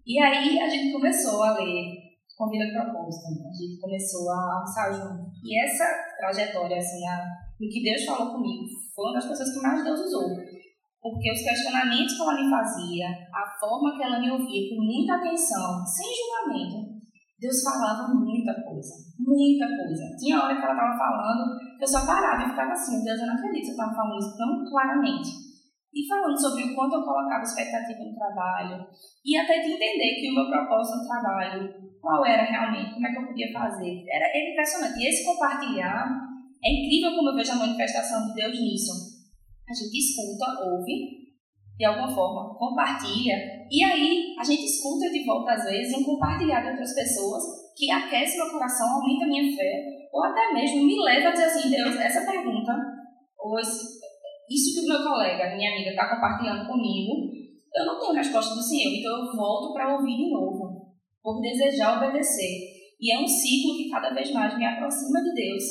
E 0.05 0.17
aí 0.17 0.59
a 0.59 0.67
gente 0.67 0.91
começou 0.91 1.43
a 1.43 1.53
ler 1.53 2.07
Convida 2.37 2.73
Proposta, 2.73 3.29
a 3.29 3.53
gente 3.53 3.81
começou 3.81 4.31
a 4.31 4.55
almoçar 4.55 4.93
junto. 4.93 5.29
E 5.43 5.63
essa 5.63 5.85
trajetória, 6.17 6.77
assim, 6.77 7.05
a, 7.05 7.25
o 7.59 7.67
que 7.69 7.83
Deus 7.83 8.05
falou 8.05 8.33
comigo, 8.33 8.65
foi 8.95 9.05
uma 9.05 9.13
das 9.13 9.25
coisas 9.25 9.53
que 9.53 9.61
mais 9.61 9.83
Deus 9.83 9.99
usou. 9.99 10.35
Porque 11.01 11.31
os 11.31 11.41
questionamentos 11.41 12.15
que 12.15 12.21
ela 12.21 12.33
me 12.33 12.49
fazia, 12.49 13.07
a 13.33 13.59
forma 13.59 13.95
que 13.95 14.03
ela 14.03 14.19
me 14.19 14.31
ouvia 14.31 14.69
com 14.69 14.81
muita 14.81 15.15
atenção, 15.15 15.85
sem 15.85 16.07
julgamento, 16.13 16.97
Deus 17.39 17.61
falava 17.61 18.13
muita 18.13 18.53
coisa, 18.53 18.66
muita 19.37 19.69
coisa. 19.69 20.17
Tinha 20.17 20.41
hora 20.41 20.57
que 20.57 20.65
ela 20.65 20.73
estava 20.73 20.97
falando, 20.97 21.53
eu 21.79 21.87
só 21.87 22.05
parava 22.05 22.41
e 22.41 22.49
ficava 22.49 22.71
assim, 22.73 23.03
Deus, 23.03 23.21
eu 23.21 23.27
não 23.27 23.35
acredito 23.35 23.61
que 23.61 23.65
você 23.67 23.71
estava 23.71 23.93
falando 23.93 24.19
isso 24.19 24.37
tão 24.37 24.65
claramente. 24.65 25.29
E 25.93 26.07
falando 26.07 26.37
sobre 26.39 26.63
o 26.63 26.75
quanto 26.75 26.95
eu 26.95 27.03
colocava 27.03 27.41
expectativa 27.41 28.03
no 28.03 28.15
trabalho, 28.15 28.85
e 29.25 29.37
até 29.37 29.59
de 29.59 29.73
entender 29.73 30.15
que 30.19 30.31
o 30.31 30.35
meu 30.35 30.49
propósito 30.49 30.97
no 30.97 31.07
trabalho, 31.07 31.73
qual 32.01 32.25
era 32.25 32.43
realmente, 32.43 32.93
como 32.93 33.07
é 33.07 33.11
que 33.11 33.17
eu 33.17 33.27
podia 33.27 33.53
fazer. 33.53 34.05
Era, 34.09 34.25
era 34.25 34.51
impressionante. 34.51 34.99
E 34.99 35.07
esse 35.07 35.25
compartilhar, 35.25 36.05
é 36.63 36.69
incrível 36.69 37.15
como 37.15 37.29
eu 37.29 37.35
vejo 37.35 37.51
a 37.53 37.55
manifestação 37.55 38.27
de 38.27 38.33
Deus 38.33 38.59
nisso. 38.59 38.91
A 39.67 39.73
gente 39.73 39.97
escuta, 39.97 40.63
ouve, 40.65 41.16
de 41.77 41.85
alguma 41.85 42.09
forma, 42.09 42.57
compartilha, 42.57 43.35
e 43.69 43.83
aí 43.83 44.33
a 44.39 44.43
gente 44.43 44.65
escuta 44.65 45.11
de 45.11 45.23
volta, 45.23 45.53
às 45.53 45.63
vezes, 45.63 45.95
um 45.95 46.03
compartilhar 46.03 46.61
de 46.61 46.71
outras 46.71 46.95
pessoas 46.95 47.43
que 47.75 47.91
aquece 47.91 48.35
meu 48.35 48.49
coração, 48.49 48.87
aumenta 48.89 49.25
a 49.25 49.27
minha 49.27 49.55
fé, 49.55 49.85
ou 50.11 50.23
até 50.23 50.53
mesmo 50.53 50.87
me 50.87 50.99
leva 50.99 51.29
a 51.29 51.31
dizer 51.31 51.45
assim, 51.45 51.69
Deus, 51.69 51.95
essa 51.95 52.25
pergunta, 52.25 52.73
ou 53.37 53.59
esse, 53.59 53.99
isso 54.49 54.73
que 54.73 54.85
o 54.87 54.89
meu 54.89 55.03
colega, 55.03 55.55
minha 55.55 55.71
amiga, 55.71 55.91
está 55.91 56.09
compartilhando 56.15 56.67
comigo, 56.67 57.29
eu 57.75 57.85
não 57.85 57.99
tenho 57.99 58.13
resposta 58.13 58.55
do 58.55 58.63
Senhor, 58.63 58.91
então 58.91 59.11
eu 59.19 59.37
volto 59.37 59.73
para 59.73 59.95
ouvir 59.95 60.17
de 60.17 60.31
novo, 60.31 60.95
por 61.21 61.39
desejar 61.41 61.97
obedecer. 61.97 62.75
E 62.99 63.13
é 63.13 63.19
um 63.19 63.27
ciclo 63.27 63.77
que 63.77 63.91
cada 63.91 64.09
vez 64.15 64.31
mais 64.31 64.57
me 64.57 64.65
aproxima 64.65 65.21
de 65.21 65.33
Deus, 65.35 65.63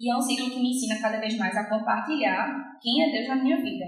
e 0.00 0.10
é 0.10 0.16
um 0.16 0.20
ciclo 0.20 0.50
que 0.50 0.58
me 0.58 0.70
ensina 0.70 1.00
cada 1.00 1.20
vez 1.20 1.38
mais 1.38 1.56
a 1.56 1.68
compartilhar 1.68 2.76
quem 2.82 3.04
é 3.04 3.12
Deus 3.12 3.28
na 3.28 3.36
minha 3.36 3.62
vida. 3.62 3.84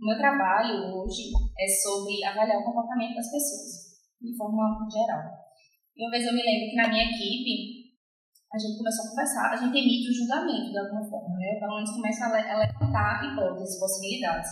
O 0.00 0.06
meu 0.06 0.18
trabalho 0.18 0.90
hoje 0.90 1.30
é 1.58 1.66
sobre 1.68 2.18
avaliar 2.24 2.58
o 2.58 2.64
comportamento 2.64 3.14
das 3.14 3.30
pessoas, 3.30 4.02
de 4.20 4.36
forma 4.36 4.86
geral. 4.90 5.22
E 5.96 6.02
uma 6.02 6.10
vez 6.10 6.26
eu 6.26 6.34
me 6.34 6.42
lembro 6.42 6.70
que 6.70 6.76
na 6.76 6.88
minha 6.88 7.04
equipe, 7.04 7.94
a 8.52 8.58
gente 8.58 8.78
começou 8.78 9.06
a 9.06 9.10
conversar, 9.10 9.50
a 9.52 9.56
gente 9.56 9.78
emite 9.78 10.10
o 10.10 10.14
julgamento 10.14 10.70
de 10.72 10.78
alguma 10.78 11.08
forma, 11.08 11.38
né? 11.38 11.58
Pelo 11.60 11.76
menos 11.76 11.94
começa 11.94 12.26
a 12.26 12.58
levantar 12.58 13.22
hipóteses, 13.22 13.78
possibilidades. 13.78 14.50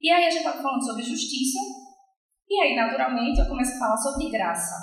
E 0.00 0.10
aí 0.10 0.24
a 0.24 0.30
gente 0.30 0.46
estava 0.46 0.62
falando 0.62 0.86
sobre 0.86 1.02
justiça, 1.02 1.58
e 2.48 2.60
aí 2.62 2.76
naturalmente 2.76 3.40
eu 3.40 3.48
começo 3.48 3.74
a 3.74 3.78
falar 3.78 3.96
sobre 3.96 4.30
graça. 4.30 4.78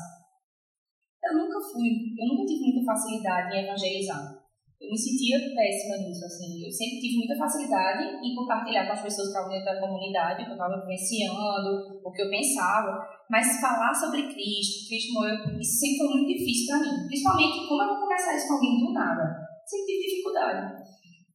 Eu 1.23 1.37
nunca 1.37 1.59
fui, 1.71 1.87
eu 2.19 2.27
nunca 2.27 2.45
tive 2.45 2.71
muita 2.71 2.91
facilidade 2.91 3.55
em 3.55 3.63
evangelizar 3.63 4.36
eu 4.79 4.91
me 4.91 4.97
sentia 4.97 5.37
péssima 5.55 5.97
nisso, 5.97 6.23
assim. 6.25 6.63
Eu 6.63 6.71
sempre 6.71 7.01
tive 7.01 7.17
muita 7.17 7.35
facilidade 7.35 8.03
em 8.21 8.35
compartilhar 8.35 8.85
com 8.85 8.93
as 8.93 9.01
pessoas 9.01 9.27
que 9.27 9.33
estavam 9.33 9.49
dentro 9.49 9.65
da 9.65 9.81
comunidade, 9.81 10.45
que 10.45 10.51
eu 10.51 10.53
estava 10.53 10.81
vivenciando, 10.81 12.01
o 12.03 12.11
que 12.11 12.21
eu 12.21 12.29
pensava, 12.29 12.93
mas 13.29 13.59
falar 13.59 13.93
sobre 13.93 14.21
Cristo, 14.29 14.87
Cristo 14.87 15.13
morreu, 15.13 15.35
isso 15.59 15.79
sempre 15.79 15.97
foi 15.97 16.07
muito 16.07 16.27
difícil 16.29 16.65
para 16.67 16.79
mim. 16.85 17.07
Principalmente, 17.07 17.67
como 17.67 17.81
eu 17.81 17.87
vou 17.89 17.99
conversar 18.05 18.37
isso 18.37 18.47
com 18.47 18.53
alguém 18.53 18.79
do 18.79 18.93
nada? 18.93 19.23
Sempre 19.65 19.85
tive 19.85 20.07
dificuldade. 20.07 20.83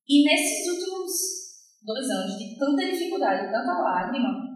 E 0.08 0.24
nesses 0.24 0.68
últimos 0.72 1.10
dois 1.82 2.10
anos 2.10 2.38
de 2.38 2.56
tanta 2.56 2.86
dificuldade, 2.86 3.50
tanta 3.50 3.82
lágrima, 3.82 4.52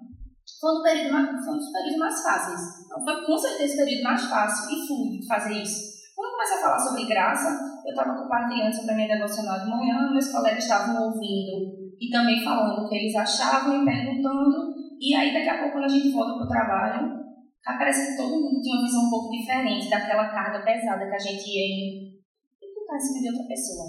foi 0.60 0.78
um, 0.78 0.82
período, 0.82 1.44
foi 1.44 1.54
um 1.54 1.58
dos 1.58 1.72
períodos 1.72 1.98
mais 1.98 2.22
fáceis. 2.22 2.86
Então, 2.86 3.02
foi 3.02 3.26
com 3.26 3.36
certeza 3.36 3.74
o 3.74 3.76
período 3.84 4.04
mais 4.04 4.22
fácil 4.24 4.70
e 4.70 5.18
de 5.18 5.26
fazer 5.26 5.60
isso. 5.60 5.96
Quando 6.14 6.28
eu 6.28 6.32
comecei 6.32 6.56
a 6.56 6.60
falar 6.60 6.78
sobre 6.78 7.04
graça, 7.04 7.75
eu 7.86 7.90
estava 7.90 8.20
compartilhando 8.20 8.74
sobre 8.74 8.92
a 8.92 8.96
minha 8.96 9.14
devocional 9.14 9.60
de 9.60 9.70
manhã, 9.70 10.10
meus 10.10 10.32
colegas 10.32 10.64
estavam 10.64 11.06
ouvindo 11.06 11.94
e 11.98 12.10
também 12.10 12.42
falando 12.42 12.84
o 12.84 12.88
que 12.88 12.96
eles 12.96 13.14
achavam 13.14 13.82
e 13.82 13.84
perguntando. 13.84 14.74
E 15.00 15.14
aí, 15.14 15.32
daqui 15.32 15.48
a 15.48 15.58
pouco, 15.58 15.72
quando 15.72 15.84
a 15.84 15.88
gente 15.88 16.10
volta 16.10 16.34
para 16.34 16.44
o 16.44 16.48
trabalho, 16.48 17.24
parece 17.64 18.10
que 18.10 18.16
todo 18.16 18.42
mundo 18.42 18.60
tinha 18.60 18.76
uma 18.76 18.84
visão 18.84 19.06
um 19.06 19.10
pouco 19.10 19.30
diferente 19.30 19.88
daquela 19.88 20.28
carga 20.28 20.64
pesada 20.64 21.06
que 21.06 21.14
a 21.14 21.18
gente 21.18 21.46
ia 21.48 21.64
em 21.64 22.16
imputar 22.60 22.96
em 22.96 23.00
cima 23.00 23.20
de 23.20 23.28
outra 23.30 23.46
pessoa. 23.46 23.86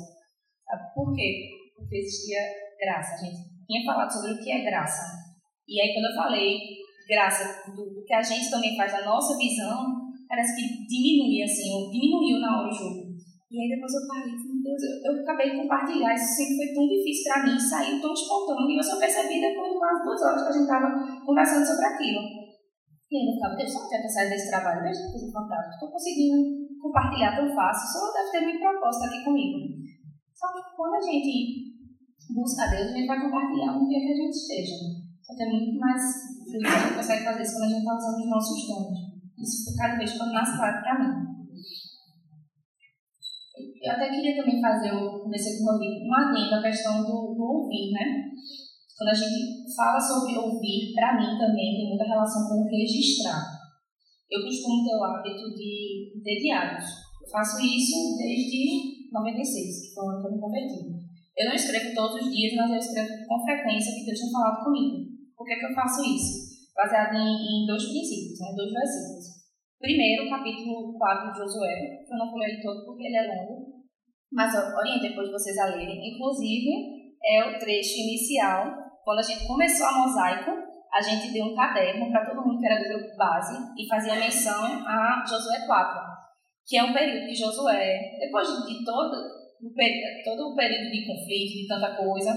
Sabe? 0.63 0.93
Por 0.93 1.15
quê? 1.15 1.57
porque 1.77 1.97
existia 1.97 2.39
graça. 2.79 3.13
A 3.13 3.25
gente 3.25 3.37
tinha 3.65 3.85
falado 3.85 4.11
sobre 4.11 4.33
o 4.33 4.39
que 4.39 4.51
é 4.51 4.65
graça. 4.65 5.03
E 5.67 5.79
aí, 5.79 5.93
quando 5.93 6.05
eu 6.05 6.15
falei 6.15 6.57
graça 7.07 7.71
do, 7.71 7.93
do 7.93 8.03
que 8.03 8.13
a 8.13 8.21
gente 8.21 8.49
também 8.49 8.75
faz 8.75 8.91
da 8.91 9.05
nossa 9.05 9.37
visão, 9.37 9.85
parece 10.27 10.55
que 10.55 10.85
diminui, 10.87 11.43
assim, 11.43 11.89
diminuiu 11.91 12.39
na 12.39 12.59
hora 12.59 12.69
o 12.69 12.73
jogo. 12.73 13.06
E 13.47 13.55
aí 13.55 13.67
depois 13.71 13.93
eu 13.95 14.03
parei, 14.11 14.35
meu 14.35 14.59
Deus, 14.59 14.81
eu, 14.83 14.93
eu 15.07 15.23
acabei 15.23 15.51
de 15.51 15.63
compartilhar, 15.63 16.11
isso 16.11 16.35
sempre 16.35 16.67
foi 16.67 16.69
tão 16.75 16.83
difícil 16.83 17.23
para 17.31 17.43
mim, 17.47 17.55
saiu 17.55 18.01
tão 18.03 18.11
espontâneo, 18.11 18.67
e 18.67 18.77
eu 18.77 18.83
só 18.83 18.99
percebi 18.99 19.39
depois 19.39 19.71
de 19.71 19.79
quase 19.79 20.03
duas 20.03 20.21
horas 20.21 20.41
que 20.43 20.49
a 20.49 20.51
gente 20.51 20.67
estava 20.67 20.87
conversando 21.23 21.63
sobre 21.63 21.85
aquilo. 21.87 22.21
E 23.07 23.13
aí 23.15 23.23
eu 23.23 23.33
ficava, 23.39 23.55
Deus, 23.55 23.71
só 23.71 23.87
quer 23.87 24.03
que 24.03 24.07
eu 24.07 24.11
saia 24.11 24.29
desse 24.29 24.51
trabalho, 24.51 24.83
veja 24.83 24.99
que 24.99 25.11
coisa 25.15 25.31
fantástica, 25.31 25.75
estou 25.79 25.91
conseguindo 25.95 26.67
compartilhar 26.75 27.39
tão 27.39 27.47
fácil, 27.55 27.87
só 27.87 28.11
deve 28.11 28.31
ter 28.31 28.41
muito 28.43 28.59
propósito 28.59 29.05
aqui 29.07 29.23
comigo. 29.23 29.57
Só 30.35 30.51
que 30.51 30.61
quando 30.75 30.95
a 30.95 31.01
gente 31.07 31.31
busca 32.35 32.67
Deus, 32.67 32.91
a 32.91 32.95
gente 32.99 33.07
vai 33.07 33.21
compartilhar 33.23 33.79
onde 33.79 33.95
que 33.95 33.95
a 33.95 34.15
gente 34.15 34.35
esteja. 34.35 34.75
Só 35.23 35.35
que 35.35 35.43
é 35.43 35.49
muito 35.49 35.79
mais 35.79 36.03
fluido, 36.43 36.67
a 36.67 36.79
gente 36.83 36.95
consegue 36.95 37.23
fazer 37.23 37.41
isso 37.43 37.53
quando 37.53 37.63
a 37.63 37.69
gente 37.69 37.79
está 37.79 37.95
usando 37.95 38.19
os 38.19 38.29
nossos 38.29 38.67
dons. 38.67 38.97
Isso 39.39 39.75
cada 39.77 39.95
vez 39.95 40.11
ficando 40.11 40.33
mais 40.33 40.51
claro 40.51 40.81
para 40.83 40.99
mim. 40.99 41.26
Eu 43.87 43.93
até 43.93 44.09
queria 44.09 44.35
também 44.35 44.59
fazer, 44.59 44.91
eu 44.91 45.23
comecei 45.23 45.57
com 45.57 45.63
o 45.63 45.71
Rodrigo, 45.71 46.03
um 46.03 46.13
adendo 46.13 46.55
à 46.55 46.61
questão 46.61 46.99
do, 47.07 47.31
do 47.31 47.43
ouvir, 47.43 47.93
né? 47.93 48.27
Quando 48.97 49.09
a 49.09 49.13
gente 49.13 49.63
fala 49.73 49.97
sobre 49.97 50.35
ouvir, 50.35 50.91
para 50.93 51.15
mim 51.15 51.39
também 51.39 51.71
tem 51.71 51.87
muita 51.87 52.03
relação 52.03 52.49
com 52.49 52.67
registrar. 52.67 53.47
Eu 54.29 54.43
costumo 54.43 54.83
ter 54.83 54.91
o 54.91 55.03
hábito 55.05 55.55
de 55.55 56.19
ter 56.21 56.35
diários. 56.35 56.83
Eu 57.23 57.29
faço 57.31 57.63
isso 57.63 58.17
desde 58.17 59.07
96, 59.09 59.87
que 59.87 59.95
foi 59.95 60.03
o 60.03 60.19
que 60.19 60.27
eu 60.27 60.31
me 60.33 60.41
converti. 60.41 60.83
Eu 61.37 61.45
não 61.47 61.55
escrevo 61.55 61.95
todos 61.95 62.27
os 62.27 62.33
dias, 62.35 62.55
mas 62.57 62.71
eu 62.71 62.77
escrevo 62.79 63.25
com 63.25 63.45
frequência 63.45 63.95
que 63.95 64.03
Deus 64.03 64.19
tem 64.19 64.31
falado 64.33 64.65
comigo. 64.65 65.15
Por 65.37 65.47
que, 65.47 65.55
que 65.55 65.65
eu 65.65 65.73
faço 65.73 66.03
isso? 66.03 66.67
Baseado 66.75 67.15
em, 67.15 67.63
em 67.63 67.65
dois 67.65 67.85
princípios, 67.85 68.37
né? 68.41 68.51
dois 68.53 68.73
versículos. 68.73 69.37
Primeiro, 69.79 70.27
capítulo 70.27 70.97
4 70.97 71.31
de 71.31 71.37
Josué, 71.37 72.03
que 72.03 72.11
eu 72.11 72.17
não 72.17 72.31
vou 72.31 72.41
todo 72.63 72.85
porque 72.85 73.05
ele 73.05 73.15
é 73.15 73.27
longo, 73.27 73.66
mas 74.31 74.53
oriento 74.53 75.01
depois 75.01 75.27
de 75.27 75.33
vocês 75.33 75.57
a 75.57 75.65
lerem. 75.65 76.13
Inclusive, 76.13 77.15
é 77.23 77.43
o 77.43 77.59
trecho 77.59 77.99
inicial. 77.99 78.73
Quando 79.03 79.19
a 79.19 79.23
gente 79.23 79.47
começou 79.47 79.87
a 79.87 79.97
mosaico, 79.99 80.51
a 80.91 81.01
gente 81.01 81.31
deu 81.31 81.45
um 81.45 81.55
caderno 81.55 82.11
para 82.11 82.25
todo 82.25 82.45
mundo 82.45 82.59
que 82.59 82.65
era 82.65 82.81
do 82.81 82.89
grupo 82.89 83.15
base 83.17 83.55
e 83.77 83.87
fazia 83.87 84.15
menção 84.15 84.63
a 84.85 85.23
Josué 85.27 85.65
4, 85.65 86.01
que 86.65 86.77
é 86.77 86.83
um 86.83 86.93
período 86.93 87.27
que 87.27 87.35
Josué, 87.35 88.17
depois 88.19 88.47
de 88.47 88.83
todo 88.83 89.15
o, 89.15 89.73
todo 90.23 90.51
o 90.51 90.55
período 90.55 90.91
de 90.91 91.05
conflito, 91.05 91.53
de 91.53 91.67
tanta 91.67 91.95
coisa, 91.95 92.31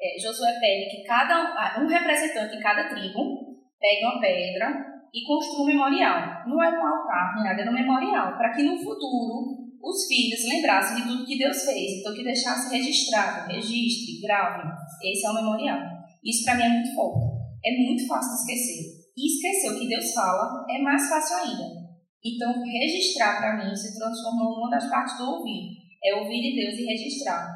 é, 0.00 0.20
Josué 0.20 0.58
pede 0.60 0.90
que 0.90 1.04
cada 1.04 1.80
um 1.80 1.86
representante 1.86 2.56
de 2.56 2.62
cada 2.62 2.88
tribo 2.88 3.52
pegue 3.78 4.04
uma 4.04 4.20
pedra 4.20 4.92
e 5.14 5.26
construa 5.26 5.64
um 5.64 5.66
memorial. 5.66 6.48
Não 6.48 6.62
era 6.62 6.80
um 6.80 6.86
altar, 6.86 7.34
nada, 7.42 7.60
era 7.60 7.70
um 7.70 7.74
memorial, 7.74 8.36
para 8.36 8.52
que 8.52 8.62
no 8.62 8.76
futuro 8.78 9.61
os 9.82 10.06
filhos 10.06 10.46
lembrassem 10.46 11.02
de 11.02 11.08
tudo 11.08 11.26
que 11.26 11.36
Deus 11.36 11.64
fez, 11.64 11.98
então 11.98 12.14
que 12.14 12.22
deixasse 12.22 12.70
registrado, 12.70 13.50
registre, 13.50 14.20
grave. 14.22 14.62
Esse 15.02 15.26
é 15.26 15.30
o 15.30 15.34
memorial. 15.34 15.80
Isso 16.22 16.44
para 16.44 16.54
mim 16.54 16.62
é 16.62 16.68
muito 16.68 16.94
forte. 16.94 17.26
É 17.66 17.70
muito 17.82 18.06
fácil 18.06 18.32
esquecer. 18.34 19.02
E 19.16 19.26
esquecer 19.26 19.74
o 19.74 19.78
que 19.80 19.88
Deus 19.88 20.14
fala 20.14 20.64
é 20.70 20.80
mais 20.80 21.08
fácil 21.08 21.36
ainda. 21.36 21.82
Então, 22.24 22.54
registrar 22.62 23.38
para 23.38 23.56
mim 23.58 23.74
se 23.74 23.98
transformou 23.98 24.54
numa 24.54 24.70
das 24.70 24.88
partes 24.88 25.18
do 25.18 25.24
ouvir. 25.24 25.74
É 26.04 26.14
ouvir 26.14 26.40
de 26.40 26.54
Deus 26.54 26.78
e 26.78 26.86
registrar. 26.86 27.50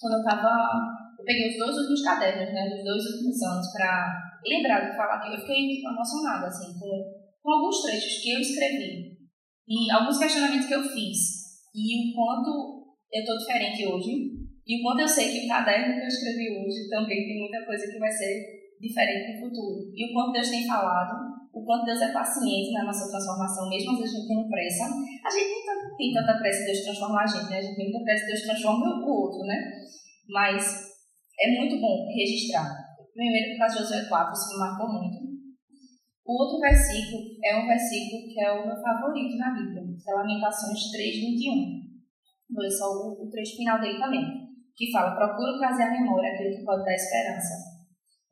Quando 0.00 0.14
eu 0.14 0.20
estava. 0.20 0.50
Eu 1.16 1.24
peguei 1.24 1.50
os 1.50 1.58
dois 1.58 1.76
últimos 1.76 2.02
cadernos, 2.02 2.52
né, 2.52 2.68
dos 2.68 2.82
dois 2.82 3.04
últimos 3.14 3.40
anos, 3.42 3.72
para 3.72 4.10
lembrar 4.44 4.90
de 4.90 4.96
falar 4.96 5.20
que 5.20 5.32
eu 5.32 5.38
fiquei 5.38 5.78
emocionada, 5.78 6.48
assim, 6.48 6.76
com, 6.76 6.90
com 7.40 7.52
alguns 7.52 7.80
trechos 7.82 8.20
que 8.20 8.32
eu 8.32 8.40
escrevi 8.40 9.12
e 9.68 9.90
alguns 9.92 10.18
questionamentos 10.18 10.66
que 10.66 10.74
eu 10.74 10.82
fiz 10.82 11.41
e 11.74 12.10
o 12.10 12.14
quanto 12.14 12.84
eu 13.12 13.20
estou 13.20 13.36
diferente 13.38 13.86
hoje, 13.86 14.12
e 14.66 14.78
o 14.78 14.82
quanto 14.82 15.00
eu 15.00 15.08
sei 15.08 15.32
que 15.32 15.46
o 15.46 15.48
caderno 15.48 15.94
que 15.94 16.02
eu 16.02 16.08
escrevi 16.08 16.48
hoje 16.50 16.88
também 16.88 17.26
tem 17.26 17.40
muita 17.40 17.64
coisa 17.66 17.90
que 17.90 17.98
vai 17.98 18.10
ser 18.10 18.62
diferente 18.80 19.32
no 19.32 19.40
futuro. 19.46 19.90
E 19.94 20.10
o 20.10 20.12
quanto 20.12 20.32
Deus 20.32 20.48
tem 20.50 20.66
falado, 20.66 21.32
o 21.52 21.64
quanto 21.64 21.84
Deus 21.84 22.00
é 22.00 22.12
paciente 22.12 22.72
na 22.72 22.84
nossa 22.84 23.08
transformação, 23.08 23.68
mesmo 23.68 23.92
às 23.92 23.98
vezes 23.98 24.14
a 24.14 24.18
gente 24.18 24.28
tendo 24.28 24.48
pressa. 24.48 24.84
A 24.84 25.30
gente 25.30 25.48
nem 25.48 25.62
tem, 25.64 25.96
tem 25.96 26.12
tanta 26.12 26.38
pressa 26.38 26.60
de 26.60 26.66
Deus 26.66 26.84
transformar 26.84 27.22
a 27.22 27.26
gente, 27.26 27.50
né? 27.50 27.58
A 27.58 27.62
gente 27.62 27.76
tem 27.76 27.90
muita 27.90 28.04
pressa 28.04 28.24
de 28.24 28.32
Deus 28.32 28.42
transformar 28.42 28.88
o 28.88 29.10
outro, 29.10 29.40
né? 29.46 29.58
Mas 30.28 30.92
é 31.40 31.50
muito 31.56 31.80
bom 31.80 32.06
registrar. 32.14 32.70
Primeiro, 33.14 33.52
por 33.52 33.58
causa 33.58 33.76
de 33.76 33.82
Josué 33.82 34.04
4, 34.08 34.32
isso 34.32 34.48
me 34.48 34.58
marcou 34.58 34.88
muito. 34.88 35.18
O 36.24 36.38
outro 36.38 36.60
versículo 36.60 37.34
é 37.42 37.56
um 37.58 37.66
versículo 37.66 38.30
que 38.30 38.40
é 38.40 38.52
o 38.52 38.66
meu 38.66 38.76
favorito 38.80 39.36
na 39.36 39.54
Bíblia, 39.54 39.82
que 39.82 40.10
é 40.10 40.14
Lamentações 40.14 40.90
3, 40.90 41.16
21. 41.16 41.82
Vou 42.50 42.62
ler 42.62 42.70
só 42.70 42.86
o, 42.86 43.26
o 43.26 43.30
trecho 43.30 43.56
final 43.56 43.80
dele 43.80 43.98
também, 43.98 44.22
que 44.76 44.92
fala: 44.92 45.16
Procuro 45.16 45.58
trazer 45.58 45.82
à 45.84 45.90
memória 45.90 46.32
aquilo 46.32 46.56
que 46.56 46.64
pode 46.64 46.84
dar 46.84 46.94
esperança. 46.94 47.72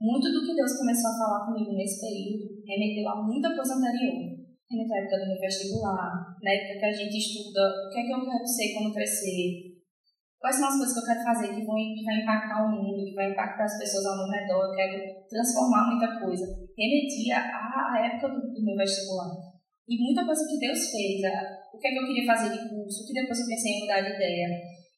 Muito 0.01 0.33
do 0.33 0.47
que 0.47 0.55
Deus 0.55 0.79
começou 0.79 1.11
a 1.11 1.19
falar 1.19 1.47
comigo 1.47 1.73
nesse 1.73 2.01
período 2.01 2.61
remeteu 2.65 3.09
a 3.09 3.23
muita 3.23 3.55
coisa 3.55 3.75
anterior. 3.75 4.39
Remeteu 4.71 4.95
à 4.95 5.01
época 5.01 5.19
do 5.19 5.27
meu 5.27 5.41
vestibular, 5.41 6.37
na 6.43 6.51
época 6.51 6.79
que 6.79 6.87
a 6.87 6.93
gente 6.93 7.19
estuda 7.19 7.61
o 7.61 7.91
que 7.91 7.99
é 7.99 8.03
que 8.05 8.13
eu 8.13 8.25
quero 8.25 8.47
ser 8.47 8.73
quando 8.75 8.95
crescer, 8.95 9.70
Quais 10.41 10.57
são 10.57 10.73
as 10.73 10.77
coisas 10.81 10.97
que 10.97 11.01
eu 11.05 11.09
quero 11.13 11.21
fazer 11.21 11.49
que 11.53 11.67
vão 11.69 11.77
que 11.77 12.01
vai 12.01 12.17
impactar 12.17 12.65
o 12.65 12.73
mundo, 12.73 13.05
que 13.05 13.13
vai 13.13 13.29
impactar 13.29 13.65
as 13.65 13.77
pessoas 13.77 14.07
ao 14.09 14.17
meu 14.17 14.33
redor? 14.33 14.73
Eu 14.73 14.75
quero 14.75 14.97
transformar 15.29 15.85
muita 15.93 16.17
coisa. 16.17 16.49
Remetia 16.73 17.37
à 17.37 18.01
época 18.09 18.33
do, 18.33 18.41
do, 18.49 18.65
meu 18.65 18.75
vestibular. 18.75 19.37
E 19.85 20.01
muita 20.01 20.25
coisa 20.25 20.41
que 20.49 20.57
Deus 20.57 20.81
fez, 20.89 21.21
a, 21.29 21.45
o 21.77 21.77
que 21.77 21.89
é 21.89 21.91
que 21.93 21.99
eu 22.01 22.07
queria 22.09 22.25
fazer 22.25 22.57
de 22.57 22.73
curso, 22.73 23.07
que 23.07 23.13
depois 23.13 23.39
eu 23.39 23.53
pensei 23.53 23.73
em 23.73 23.81
mudar 23.81 24.01
de 24.01 24.17
ideia. 24.17 24.49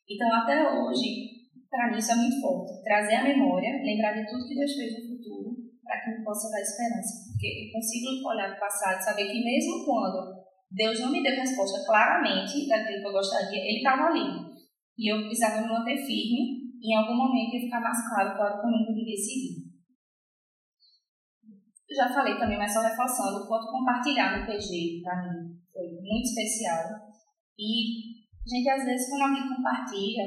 Então, 0.07 0.31
até 0.31 0.63
hoje, 0.63 1.43
para 1.69 1.91
mim 1.91 1.99
isso 1.99 2.13
é 2.13 2.17
muito 2.23 2.41
forte. 2.41 2.85
Trazer 2.85 3.17
a 3.17 3.25
memória, 3.25 3.83
lembrar 3.83 4.15
de 4.15 4.31
tudo 4.31 4.47
que 4.47 4.55
Deus 4.55 4.73
fez 4.79 4.95
no 4.95 5.11
futuro, 5.11 5.59
para 5.83 5.99
que 6.05 6.11
me 6.19 6.25
possa 6.25 6.55
dar 6.55 6.63
esperança. 6.63 7.35
Porque 7.35 7.67
eu 7.67 7.73
consigo 7.75 8.31
olhar 8.31 8.47
para 8.47 8.59
o 8.59 8.61
passado 8.61 9.01
e 9.01 9.03
saber 9.03 9.27
que 9.27 9.43
mesmo 9.43 9.85
quando 9.85 10.39
Deus 10.71 11.01
não 11.01 11.11
me 11.11 11.21
deu 11.21 11.35
resposta 11.35 11.85
claramente 11.85 12.69
daquilo 12.69 13.03
que 13.03 13.09
eu 13.09 13.13
gostaria, 13.13 13.59
Ele 13.59 13.79
estava 13.79 14.07
ali 14.07 14.52
e 14.99 15.13
eu 15.13 15.23
precisava 15.23 15.63
me 15.63 15.69
manter 15.69 15.97
firme 15.97 16.73
e 16.81 16.93
em 16.93 16.97
algum 16.97 17.17
momento 17.17 17.55
ia 17.55 17.61
ficar 17.61 17.81
mais 17.81 17.99
claro 18.09 18.31
era 18.31 18.59
o 18.59 18.63
caminho 18.63 18.85
que 18.85 18.93
eu 18.93 18.97
devia 18.97 19.17
seguir. 19.17 19.73
Eu 21.89 21.97
já 21.97 22.09
falei 22.09 22.39
também, 22.39 22.59
mas 22.59 22.73
só 22.73 22.81
reforçando, 22.81 23.45
o 23.45 23.47
quanto 23.47 23.71
compartilhar 23.71 24.41
no 24.41 24.47
PG 24.47 25.03
para 25.03 25.23
mim 25.23 25.61
foi 25.73 25.87
muito 26.01 26.25
especial. 26.25 27.13
E, 27.59 28.25
gente, 28.47 28.69
às 28.69 28.85
vezes 28.85 29.09
quando 29.09 29.23
alguém 29.23 29.55
compartilha, 29.55 30.25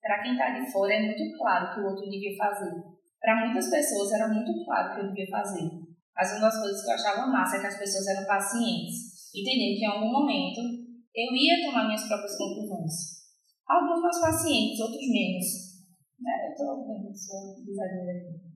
para 0.00 0.22
quem 0.22 0.32
está 0.32 0.50
de 0.50 0.70
fora 0.70 0.94
é 0.94 1.02
muito 1.02 1.38
claro 1.38 1.74
que 1.74 1.80
o 1.80 1.86
outro 1.90 2.08
devia 2.08 2.36
fazer. 2.36 2.72
Para 3.20 3.46
muitas 3.46 3.68
pessoas 3.70 4.12
era 4.12 4.28
muito 4.28 4.64
claro 4.64 4.94
que 4.94 5.00
eu 5.00 5.08
devia 5.08 5.28
fazer. 5.30 5.70
Mas 6.14 6.32
uma 6.32 6.40
das 6.42 6.60
coisas 6.60 6.82
que 6.82 6.90
eu 6.90 6.94
achava 6.94 7.26
massa 7.26 7.56
é 7.56 7.60
que 7.60 7.66
as 7.66 7.78
pessoas 7.78 8.06
eram 8.08 8.26
pacientes. 8.26 9.32
Entendiam 9.34 9.78
que 9.78 9.84
em 9.84 9.86
algum 9.86 10.12
momento 10.12 10.60
eu 11.14 11.34
ia 11.34 11.66
tomar 11.66 11.86
minhas 11.86 12.06
próprias 12.06 12.36
conclusões. 12.36 13.21
Alguns 13.68 14.02
mais 14.02 14.20
pacientes, 14.20 14.80
outros 14.80 15.08
menos. 15.08 15.46
Né? 16.20 16.46
Eu 16.46 16.50
estou 16.52 16.86
vendo 16.86 17.14
sua 17.14 17.54
exagero 17.58 18.10
aqui. 18.10 18.52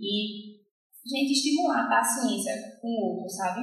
E, 0.00 0.60
gente, 1.06 1.32
estimular 1.32 1.84
a 1.84 1.88
paciência 1.88 2.78
com 2.80 2.88
o 2.88 3.16
outro, 3.16 3.28
sabe? 3.28 3.62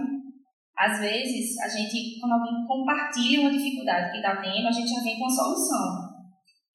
Às 0.78 1.00
vezes, 1.00 1.60
a 1.60 1.68
gente, 1.68 2.20
quando 2.20 2.34
alguém 2.34 2.66
compartilha 2.66 3.42
uma 3.42 3.52
dificuldade 3.52 4.12
que 4.12 4.18
está 4.18 4.42
tendo, 4.42 4.68
a 4.68 4.72
gente 4.72 4.90
já 4.90 5.02
vem 5.02 5.20
com 5.20 5.26
a 5.26 5.30
solução. 5.30 6.12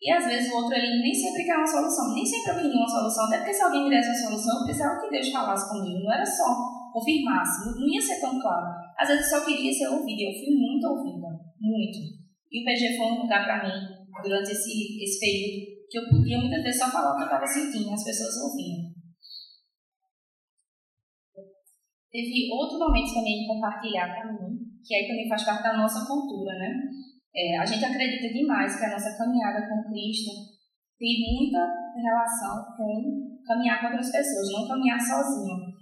E 0.01 0.13
às 0.13 0.27
vezes 0.27 0.53
o 0.53 0.57
outro 0.57 0.75
ele 0.75 1.03
nem 1.03 1.15
sempre 1.15 1.45
quer 1.45 1.57
uma 1.57 1.67
solução, 1.67 2.15
nem 2.15 2.25
sempre 2.25 2.53
eu 2.53 2.57
queria 2.57 2.77
uma 2.77 2.89
solução, 2.89 3.27
até 3.27 3.39
porque 3.39 3.55
se 3.55 3.63
alguém 3.63 3.85
me 3.85 3.91
desse 3.91 4.11
uma 4.11 4.29
solução, 4.29 4.61
eu 4.61 4.65
precisava 4.65 5.01
que 5.01 5.11
Deus 5.11 5.31
falasse 5.31 5.69
comigo, 5.71 6.05
não 6.05 6.13
era 6.13 6.25
só 6.25 6.45
confirmasse, 6.93 7.81
não 7.81 7.89
ia 7.89 8.01
ser 8.01 8.21
tão 8.21 8.39
claro. 8.41 8.67
Às 8.99 9.09
vezes 9.09 9.33
eu 9.33 9.39
só 9.39 9.45
queria 9.45 9.73
ser 9.73 9.89
ouvida, 9.89 10.23
eu 10.23 10.39
fui 10.39 10.55
muito 10.55 10.87
ouvida, 10.87 11.29
muito. 11.59 12.26
E 12.57 12.61
o 12.61 12.65
PG 12.65 12.97
foi 12.97 13.13
um 13.13 13.21
lugar 13.21 13.45
para 13.45 13.69
mim, 13.69 13.85
durante 14.25 14.49
esse, 14.49 14.97
esse 15.05 15.21
período, 15.21 15.77
que 15.93 15.99
eu 15.99 16.09
podia 16.09 16.41
muitas 16.41 16.63
vezes 16.65 16.81
só 16.81 16.89
falar 16.89 17.13
o 17.13 17.17
que 17.17 17.23
eu 17.23 17.29
estava 17.29 17.47
sentindo, 17.47 17.93
as 17.93 18.03
pessoas 18.03 18.33
ouviam. 18.49 18.97
Teve 22.09 22.49
outro 22.51 22.79
momento 22.81 23.13
também 23.13 23.45
de 23.45 23.47
compartilhar 23.47 24.09
para 24.09 24.33
mim, 24.33 24.57
que 24.83 24.95
aí 24.95 25.07
também 25.07 25.29
faz 25.29 25.45
parte 25.45 25.65
da 25.65 25.77
nossa 25.77 26.07
cultura, 26.07 26.57
né? 26.57 26.81
É, 27.37 27.59
a 27.59 27.67
gente 27.67 27.85
acredita 27.85 28.33
demais 28.33 28.79
que 28.79 28.87
a 28.87 28.93
nossa 28.93 29.19
caminhada 29.19 29.69
com 29.69 29.93
Cristo 29.93 30.33
tem 30.97 31.13
muita 31.37 31.61
relação 31.93 32.73
com 32.75 33.37
caminhar 33.45 33.83
com 33.83 33.89
outras 33.89 34.11
pessoas, 34.11 34.51
não 34.51 34.67
caminhar 34.67 34.99
sozinho. 34.99 35.77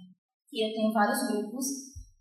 E 0.51 0.67
eu 0.67 0.75
tenho 0.75 0.91
vários 0.91 1.25
grupos 1.31 1.65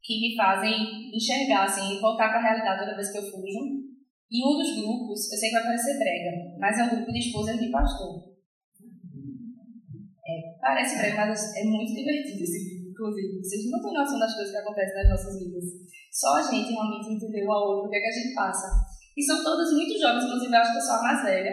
que 0.00 0.20
me 0.20 0.36
fazem 0.36 1.10
enxergar, 1.12 1.64
assim, 1.64 1.98
voltar 2.00 2.28
para 2.28 2.38
a 2.38 2.42
realidade 2.42 2.84
toda 2.84 2.94
vez 2.94 3.10
que 3.10 3.18
eu 3.18 3.22
fujo 3.22 3.83
E 4.30 4.42
um 4.42 4.56
dos 4.56 4.76
grupos, 4.80 5.30
eu 5.32 5.38
sei 5.38 5.48
que 5.48 5.54
vai 5.54 5.64
parecer 5.64 5.98
brega, 5.98 6.58
mas 6.58 6.78
é 6.78 6.84
um 6.84 6.96
grupo 6.96 7.12
de 7.12 7.18
esposas 7.18 7.58
de 7.58 7.70
pastor. 7.70 8.34
É, 10.26 10.58
parece 10.60 10.96
brega, 10.96 11.26
mas 11.26 11.54
é 11.56 11.64
muito 11.64 11.94
divertido 11.94 12.42
esse 12.42 12.64
grupo, 12.64 12.90
inclusive. 12.90 13.38
Vocês 13.38 13.70
não 13.70 13.82
têm 13.82 13.92
noção 13.92 14.18
das 14.18 14.34
coisas 14.34 14.50
que 14.50 14.58
acontecem 14.58 14.94
nas 14.94 15.10
nossas 15.10 15.38
vidas. 15.38 15.64
Só 16.10 16.36
a 16.36 16.42
gente 16.42 16.72
realmente 16.72 17.12
entendeu 17.12 17.52
a 17.52 17.64
outra, 17.64 17.88
o 17.88 17.90
que 17.90 17.96
é 17.96 18.00
que 18.00 18.06
a 18.06 18.22
gente 18.22 18.34
passa. 18.34 18.66
E 19.16 19.22
são 19.22 19.44
todas 19.44 19.72
muito 19.72 19.98
jovens, 19.98 20.24
inclusive 20.24 20.52
eu 20.52 20.58
acho 20.58 20.72
que 20.72 20.78
eu 20.78 20.82
sou 20.82 20.94
a 20.96 21.02
mais 21.02 21.22
velha. 21.22 21.52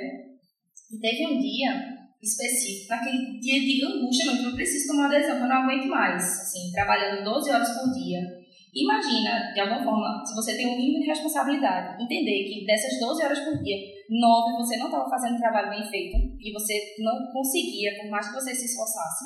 E 0.91 0.99
teve 0.99 1.27
um 1.27 1.39
dia 1.39 2.01
específico, 2.21 2.89
naquele 2.89 3.39
dia 3.39 3.59
de 3.59 3.85
angústia, 3.85 4.25
não, 4.25 4.43
eu 4.43 4.55
preciso 4.55 4.87
tomar 4.87 5.09
que 5.09 5.15
eu 5.15 5.39
não 5.39 5.55
aguento 5.55 5.87
mais, 5.87 6.23
assim, 6.23 6.71
trabalhando 6.71 7.23
12 7.23 7.51
horas 7.51 7.69
por 7.69 7.91
dia 7.93 8.40
Imagina, 8.73 9.51
de 9.53 9.59
alguma 9.59 9.83
forma, 9.83 10.23
se 10.25 10.33
você 10.33 10.55
tem 10.55 10.67
um 10.67 10.77
mínimo 10.77 11.01
de 11.01 11.07
responsabilidade, 11.07 12.01
entender 12.01 12.45
que 12.47 12.65
dessas 12.65 12.97
12 12.99 13.23
horas 13.23 13.39
por 13.41 13.61
dia, 13.61 13.75
9 14.09 14.57
você 14.57 14.77
não 14.77 14.85
estava 14.85 15.09
fazendo 15.09 15.37
trabalho 15.37 15.69
bem 15.69 15.83
feito 15.89 16.15
e 16.39 16.53
você 16.53 16.95
não 16.99 17.31
conseguia, 17.33 17.97
por 17.99 18.09
mais 18.09 18.27
que 18.27 18.33
você 18.33 18.55
se 18.55 18.65
esforçasse. 18.65 19.25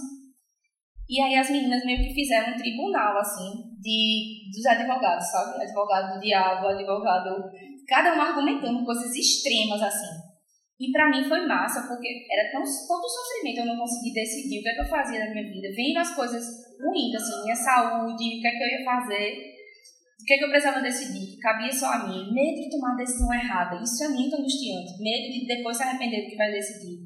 E 1.07 1.21
aí 1.21 1.35
as 1.35 1.51
meninas 1.51 1.85
meio 1.85 1.99
que 1.99 2.13
fizeram 2.15 2.53
um 2.53 2.57
tribunal, 2.57 3.17
assim, 3.19 3.51
de, 3.79 4.49
dos 4.51 4.65
advogados, 4.65 5.27
sabe? 5.27 5.61
Advogado 5.61 6.15
do 6.15 6.19
diabo, 6.19 6.67
advogado... 6.67 7.43
Cada 7.87 8.15
um 8.15 8.21
argumentando 8.21 8.83
coisas 8.83 9.15
extremas, 9.15 9.79
assim. 9.79 10.34
E 10.79 10.91
para 10.91 11.09
mim 11.09 11.23
foi 11.23 11.47
massa, 11.47 11.87
porque 11.87 12.27
era 12.29 12.51
tão, 12.51 12.61
todo 12.61 13.07
sofrimento, 13.07 13.59
eu 13.59 13.65
não 13.65 13.77
consegui 13.77 14.13
decidir 14.13 14.59
o 14.59 14.63
que, 14.63 14.69
é 14.69 14.73
que 14.75 14.81
eu 14.81 14.89
fazia 14.89 15.19
na 15.23 15.31
minha 15.31 15.47
vida. 15.47 15.69
Vendo 15.73 15.97
as 15.99 16.13
coisas 16.13 16.43
ruins, 16.77 17.15
assim, 17.15 17.43
minha 17.43 17.55
saúde, 17.55 18.13
o 18.13 18.41
que 18.41 18.47
é 18.47 18.51
que 18.51 18.63
eu 18.63 18.79
ia 18.79 18.83
fazer, 18.83 19.55
o 20.19 20.25
que 20.25 20.33
é 20.33 20.37
que 20.37 20.43
eu 20.43 20.49
precisava 20.49 20.81
decidir, 20.81 21.37
cabia 21.39 21.71
só 21.71 21.93
a 21.93 22.07
mim. 22.07 22.33
Medo 22.33 22.61
de 22.61 22.69
tomar 22.69 22.91
a 22.91 22.97
decisão 22.97 23.33
errada, 23.33 23.81
isso 23.81 24.03
é 24.03 24.09
muito 24.09 24.35
angustiante. 24.35 24.99
Medo 24.99 25.31
de 25.31 25.47
depois 25.47 25.77
se 25.77 25.83
arrepender 25.83 26.25
do 26.25 26.29
que 26.31 26.35
vai 26.35 26.51
decidir. 26.51 26.99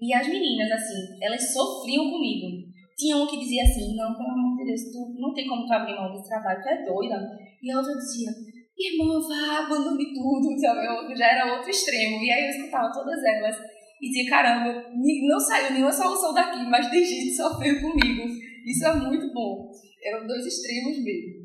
E 0.00 0.14
as 0.14 0.26
meninas, 0.26 0.70
assim, 0.72 1.18
elas 1.20 1.52
sofriam 1.52 2.10
comigo. 2.10 2.72
Tinha 2.96 3.16
uma 3.16 3.28
que 3.28 3.40
dizia 3.40 3.64
assim, 3.64 3.96
não, 3.96 4.14
pelo 4.14 4.30
amor 4.30 4.56
de 4.56 4.64
Deus, 4.64 4.80
tu 4.92 5.14
não 5.18 5.34
tem 5.34 5.46
como 5.46 5.66
tu 5.66 5.72
abrir 5.72 5.94
mão 5.94 6.12
desse 6.12 6.28
trabalho, 6.28 6.62
tu 6.62 6.68
é 6.68 6.84
doida. 6.84 7.16
E 7.62 7.70
a 7.70 7.76
outra 7.76 7.92
dizia, 7.94 8.30
irmã, 8.76 9.20
vá, 9.20 9.64
abandone 9.64 10.12
tudo, 10.12 10.58
sabe? 10.58 10.86
Eu, 10.86 11.16
já 11.16 11.26
era 11.26 11.54
outro 11.54 11.70
extremo. 11.70 12.22
E 12.22 12.30
aí 12.30 12.44
eu 12.44 12.50
escutava 12.50 12.92
todas 12.92 13.22
elas 13.22 13.56
e 14.00 14.08
dizia, 14.08 14.30
caramba, 14.30 14.90
não 14.92 15.40
saiu 15.40 15.72
nenhuma 15.72 15.92
solução 15.92 16.34
daqui, 16.34 16.64
mas 16.68 16.90
tem 16.90 17.04
gente 17.04 17.36
sofreu 17.36 17.80
comigo. 17.80 18.22
Isso 18.66 18.86
é 18.86 18.94
muito 18.96 19.32
bom. 19.32 19.70
Eram 20.02 20.26
dois 20.26 20.44
extremos 20.44 21.02
mesmo. 21.02 21.44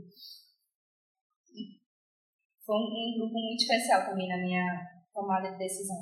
Foi 2.66 2.76
um, 2.76 3.18
grupo 3.18 3.34
muito 3.34 3.62
especial 3.62 4.06
também 4.06 4.28
na 4.28 4.38
minha 4.38 4.64
tomada 5.14 5.52
de 5.52 5.58
decisão. 5.58 5.98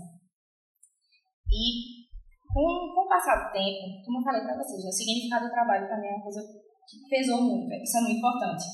E 1.49 2.07
com, 2.51 2.91
com 2.93 3.05
o 3.05 3.07
passar 3.07 3.47
do 3.47 3.53
tempo, 3.53 4.03
como 4.03 4.19
eu 4.19 4.23
falei 4.23 4.41
para 4.41 4.57
vocês, 4.57 4.83
o 4.83 4.91
significado 4.91 5.45
do 5.45 5.51
trabalho 5.51 5.87
também 5.87 6.09
é 6.09 6.13
uma 6.15 6.23
coisa 6.23 6.41
que 6.41 7.07
pesou 7.09 7.41
muito. 7.41 7.71
Isso 7.71 7.97
é 7.97 8.01
muito 8.01 8.17
importante. 8.17 8.65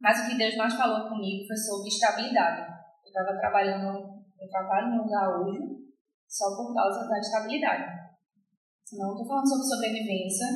Mas 0.00 0.20
o 0.20 0.30
que 0.30 0.38
Deus 0.38 0.56
mais 0.56 0.74
falou 0.74 1.08
comigo 1.08 1.46
foi 1.46 1.56
sobre 1.56 1.88
estabilidade. 1.88 2.70
Eu 3.04 3.08
estava 3.08 3.38
trabalhando, 3.38 4.22
eu 4.40 4.48
trabalho 4.48 5.02
lugar 5.02 5.40
hoje 5.40 5.58
só 6.28 6.54
por 6.56 6.74
causa 6.74 7.08
da 7.08 7.18
estabilidade. 7.18 7.98
Não 8.92 9.12
estou 9.12 9.26
falando 9.26 9.48
sobre 9.48 9.66
sobrevivência, 9.66 10.46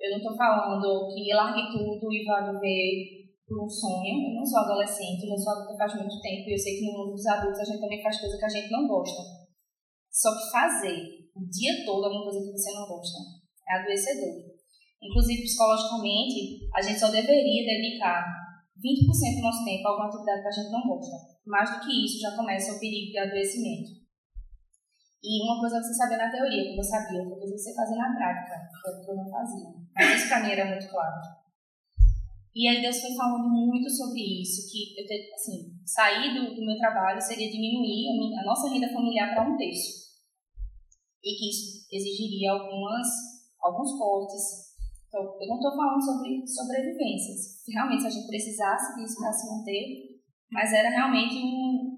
eu 0.00 0.10
não 0.12 0.18
estou 0.18 0.36
falando 0.36 1.08
que 1.12 1.34
largue 1.34 1.72
tudo 1.72 2.12
e 2.12 2.24
vá 2.24 2.52
viver 2.52 3.24
por 3.46 3.64
um 3.64 3.68
sonho. 3.68 4.30
Eu 4.30 4.34
não 4.36 4.46
sou 4.46 4.60
adolescente, 4.60 5.24
eu 5.24 5.30
não 5.30 5.38
sou 5.38 5.52
adulta 5.52 5.76
faz 5.76 5.94
muito 5.96 6.20
tempo 6.20 6.48
e 6.48 6.52
eu 6.54 6.58
sei 6.58 6.78
que 6.78 6.86
no 6.86 6.92
mundo 6.92 7.12
dos 7.12 7.26
adultos 7.26 7.60
a 7.60 7.64
gente 7.64 7.80
também 7.80 8.02
faz 8.02 8.20
coisas 8.20 8.38
que 8.38 8.44
a 8.44 8.48
gente 8.48 8.70
não 8.70 8.86
gosta. 8.86 9.22
Só 10.10 10.30
que 10.30 10.50
fazer 10.52 11.24
o 11.34 11.42
dia 11.50 11.84
todo 11.84 12.04
alguma 12.04 12.24
coisa 12.24 12.40
que 12.40 12.52
você 12.52 12.72
não 12.72 12.86
gosta 12.86 13.18
é 13.68 13.80
adoecedor. 13.80 14.54
Inclusive, 15.02 15.42
psicologicamente, 15.42 16.68
a 16.72 16.80
gente 16.80 17.00
só 17.00 17.10
deveria 17.10 17.66
dedicar 17.66 18.43
20% 18.78 19.36
do 19.36 19.42
nosso 19.42 19.64
tempo 19.64 19.88
alguma 19.88 20.08
atividade 20.08 20.42
que 20.42 20.48
a 20.48 20.50
gente 20.50 20.70
não 20.70 20.82
gosta. 20.88 21.16
Mais 21.46 21.70
do 21.70 21.80
que 21.80 22.04
isso, 22.04 22.20
já 22.20 22.36
começa 22.36 22.72
o 22.72 22.80
perigo 22.80 23.12
de 23.12 23.18
adoecimento. 23.18 24.04
E 25.22 25.42
uma 25.42 25.58
coisa 25.58 25.80
você 25.80 25.94
sabia 25.94 26.18
na 26.18 26.30
teoria, 26.30 26.74
que 26.74 26.78
eu 26.78 26.84
sabia, 26.84 27.22
outra 27.22 27.38
coisa 27.38 27.56
você 27.56 27.74
fazia 27.74 27.96
na 27.96 28.14
prática, 28.14 28.68
que 29.04 29.10
eu 29.10 29.16
não 29.16 29.30
fazia. 29.30 29.68
Mas 29.94 30.16
isso 30.16 30.28
para 30.28 30.40
mim 30.40 30.50
era 30.52 30.66
muito 30.66 30.88
claro. 30.90 31.16
E 32.54 32.68
aí 32.68 32.82
Deus 32.82 33.00
foi 33.00 33.14
falando 33.16 33.48
muito 33.48 33.90
sobre 33.90 34.20
isso, 34.42 34.70
que 34.70 34.94
eu 35.00 35.34
assim, 35.34 35.74
sair 35.84 36.34
do, 36.34 36.54
do 36.54 36.64
meu 36.64 36.76
trabalho 36.78 37.20
seria 37.20 37.50
diminuir 37.50 38.10
a, 38.10 38.18
minha, 38.18 38.40
a 38.40 38.44
nossa 38.44 38.68
renda 38.68 38.92
familiar 38.92 39.34
para 39.34 39.50
um 39.50 39.56
terço. 39.56 40.04
E 41.24 41.34
que 41.36 41.48
isso 41.48 41.88
exigiria 41.90 42.52
algumas, 42.52 43.08
alguns 43.60 43.98
cortes, 43.98 44.73
então, 45.14 45.38
eu 45.38 45.46
não 45.46 45.54
estou 45.54 45.76
falando 45.76 46.02
sobre 46.02 46.42
sobrevivência. 46.42 47.38
Se 47.38 47.70
realmente 47.70 48.04
a 48.04 48.10
gente 48.10 48.26
precisasse 48.26 48.98
disso 48.98 49.22
para 49.22 49.30
se 49.30 49.46
manter, 49.46 50.18
mas 50.50 50.72
era 50.72 50.90
realmente 50.90 51.38
um, 51.38 51.94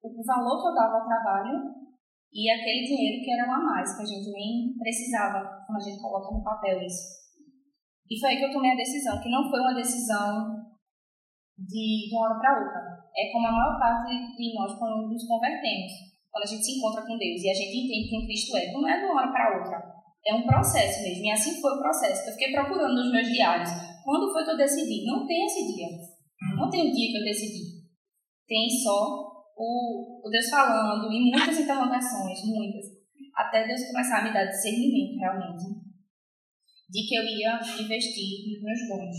o 0.00 0.24
valor 0.24 0.62
que 0.62 0.68
eu 0.68 0.74
dava 0.74 1.02
ao 1.02 1.06
trabalho 1.06 1.74
e 2.32 2.48
aquele 2.48 2.86
dinheiro 2.86 3.24
que 3.24 3.30
era 3.32 3.50
um 3.50 3.54
a 3.54 3.58
mais, 3.58 3.96
que 3.96 4.02
a 4.02 4.06
gente 4.06 4.30
nem 4.30 4.72
precisava 4.78 5.66
quando 5.66 5.78
a 5.78 5.84
gente 5.84 6.00
coloca 6.00 6.32
no 6.32 6.44
papel 6.44 6.80
isso. 6.82 7.26
E 8.08 8.20
foi 8.20 8.30
aí 8.30 8.38
que 8.38 8.44
eu 8.44 8.52
tomei 8.52 8.70
a 8.70 8.76
decisão, 8.76 9.20
que 9.20 9.30
não 9.30 9.50
foi 9.50 9.58
uma 9.58 9.74
decisão 9.74 10.62
de, 11.58 12.08
de 12.08 12.14
uma 12.14 12.26
hora 12.26 12.38
para 12.38 12.60
outra. 12.62 13.04
É 13.16 13.32
como 13.32 13.48
a 13.48 13.52
maior 13.52 13.78
parte 13.80 14.14
de 14.14 14.54
nós 14.54 14.78
quando 14.78 15.08
nos 15.08 15.26
convertemos, 15.26 15.90
quando 16.30 16.44
a 16.44 16.46
gente 16.46 16.64
se 16.64 16.78
encontra 16.78 17.02
com 17.02 17.18
Deus 17.18 17.42
e 17.42 17.50
a 17.50 17.54
gente 17.54 17.82
entende 17.82 18.10
quem 18.10 18.26
Cristo 18.26 18.56
é. 18.56 18.72
Não 18.72 18.88
é 18.88 19.00
de 19.00 19.06
uma 19.06 19.22
hora 19.22 19.32
para 19.32 19.58
outra 19.58 20.03
é 20.26 20.34
um 20.34 20.46
processo 20.46 21.02
mesmo. 21.02 21.24
E 21.24 21.30
assim 21.30 21.60
foi 21.60 21.72
o 21.72 21.80
processo. 21.80 22.28
Eu 22.28 22.32
fiquei 22.32 22.52
procurando 22.52 22.94
nos 22.94 23.12
meus 23.12 23.28
diários. 23.28 23.70
Quando 24.04 24.32
foi 24.32 24.44
que 24.44 24.50
eu 24.50 24.56
decidi? 24.56 25.04
Não 25.04 25.26
tem 25.26 25.44
esse 25.44 25.74
dia. 25.74 25.88
Não 26.56 26.70
tem 26.70 26.88
o 26.88 26.92
dia 26.92 27.10
que 27.10 27.18
eu 27.18 27.24
decidi. 27.24 27.84
Tem 28.46 28.68
só 28.70 29.34
o, 29.56 30.26
o 30.26 30.30
Deus 30.30 30.48
falando 30.48 31.10
e 31.12 31.30
muitas 31.30 31.58
interrogações, 31.58 32.44
muitas. 32.44 32.86
Até 33.36 33.66
Deus 33.66 33.86
começar 33.86 34.20
a 34.20 34.24
me 34.24 34.32
dar 34.32 34.44
discernimento, 34.44 35.18
realmente, 35.18 35.64
de 36.88 37.08
que 37.08 37.14
eu 37.16 37.24
ia 37.24 37.58
investir 37.80 38.52
nos 38.52 38.62
meus 38.62 38.88
dons. 38.88 39.16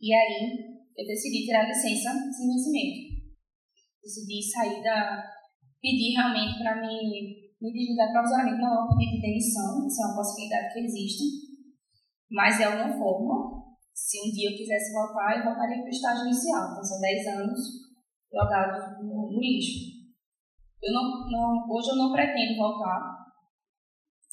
E 0.00 0.12
aí, 0.12 0.70
eu 0.96 1.06
decidi 1.06 1.46
tirar 1.46 1.68
licença 1.68 2.10
sem 2.12 2.48
vencimento. 2.48 3.20
Decidi 4.02 4.42
sair 4.42 4.82
da. 4.82 5.24
pedir 5.80 6.14
realmente 6.16 6.58
para 6.58 6.80
me 6.80 7.39
me 7.60 7.72
desligar 7.72 8.12
provisoriamente 8.12 8.60
não 8.60 8.72
é 8.72 8.84
um 8.84 8.88
pedido 8.96 9.16
de 9.16 9.20
demissão, 9.20 9.86
isso 9.86 10.02
é 10.02 10.06
uma 10.06 10.16
possibilidade 10.16 10.72
que 10.72 10.80
existe, 10.80 11.24
mas 12.30 12.60
é 12.60 12.68
uma 12.68 12.88
forma. 12.96 13.60
Se 13.92 14.16
um 14.18 14.32
dia 14.32 14.50
eu 14.50 14.56
quisesse 14.56 14.92
voltar, 14.92 15.36
eu 15.36 15.44
voltaria 15.44 15.76
para 15.76 15.86
o 15.86 15.88
estágio 15.88 16.24
inicial, 16.24 16.72
então 16.72 16.82
são 16.82 17.00
10 17.00 17.26
anos 17.26 17.60
jogados 18.32 19.04
no, 19.04 19.30
no 19.30 19.40
lixo. 19.40 20.00
Eu 20.82 20.94
não, 20.94 21.30
não, 21.30 21.68
hoje 21.68 21.90
eu 21.90 21.96
não 21.96 22.12
pretendo 22.12 22.56
voltar, 22.56 23.20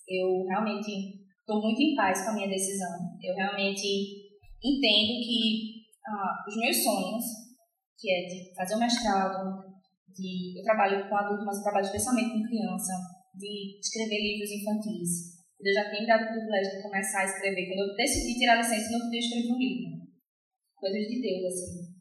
eu 0.08 0.46
realmente 0.48 1.20
estou 1.40 1.62
muito 1.62 1.82
em 1.82 1.96
paz 1.96 2.24
com 2.24 2.32
a 2.32 2.34
minha 2.36 2.48
decisão, 2.48 2.96
eu 3.22 3.36
realmente 3.36 4.24
entendo 4.63 5.20
que 5.20 5.84
ah, 6.08 6.46
os 6.48 6.56
meus 6.56 6.82
sonhos, 6.82 7.26
que 8.00 8.10
é 8.10 8.26
de 8.26 8.56
fazer 8.56 8.76
o 8.76 8.80
mestrado, 8.80 9.67
de, 10.18 10.60
eu 10.60 10.64
trabalho 10.64 11.08
com 11.08 11.16
adulto, 11.16 11.46
mas 11.46 11.58
eu 11.58 11.64
trabalho 11.64 11.86
especialmente 11.86 12.34
com 12.34 12.48
criança, 12.48 12.94
de 13.36 13.80
escrever 13.80 14.20
livros 14.20 14.52
infantis. 14.52 15.38
Eu 15.60 15.74
já 15.74 15.90
tenho 15.90 16.06
dado 16.06 16.26
o 16.26 16.34
privilégio 16.34 16.78
de 16.78 16.84
começar 16.84 17.22
a 17.22 17.26
escrever. 17.26 17.68
Quando 17.68 17.90
eu 17.90 17.96
decidi 17.96 18.38
tirar 18.38 18.54
a 18.54 18.62
licença, 18.62 18.94
eu 18.94 19.00
não 19.00 19.06
podia 19.06 19.20
escrever 19.20 19.52
um 19.54 19.58
livro. 19.58 20.08
Coisas 20.76 21.08
de 21.08 21.22
Deus, 21.22 21.46
assim. 21.46 21.98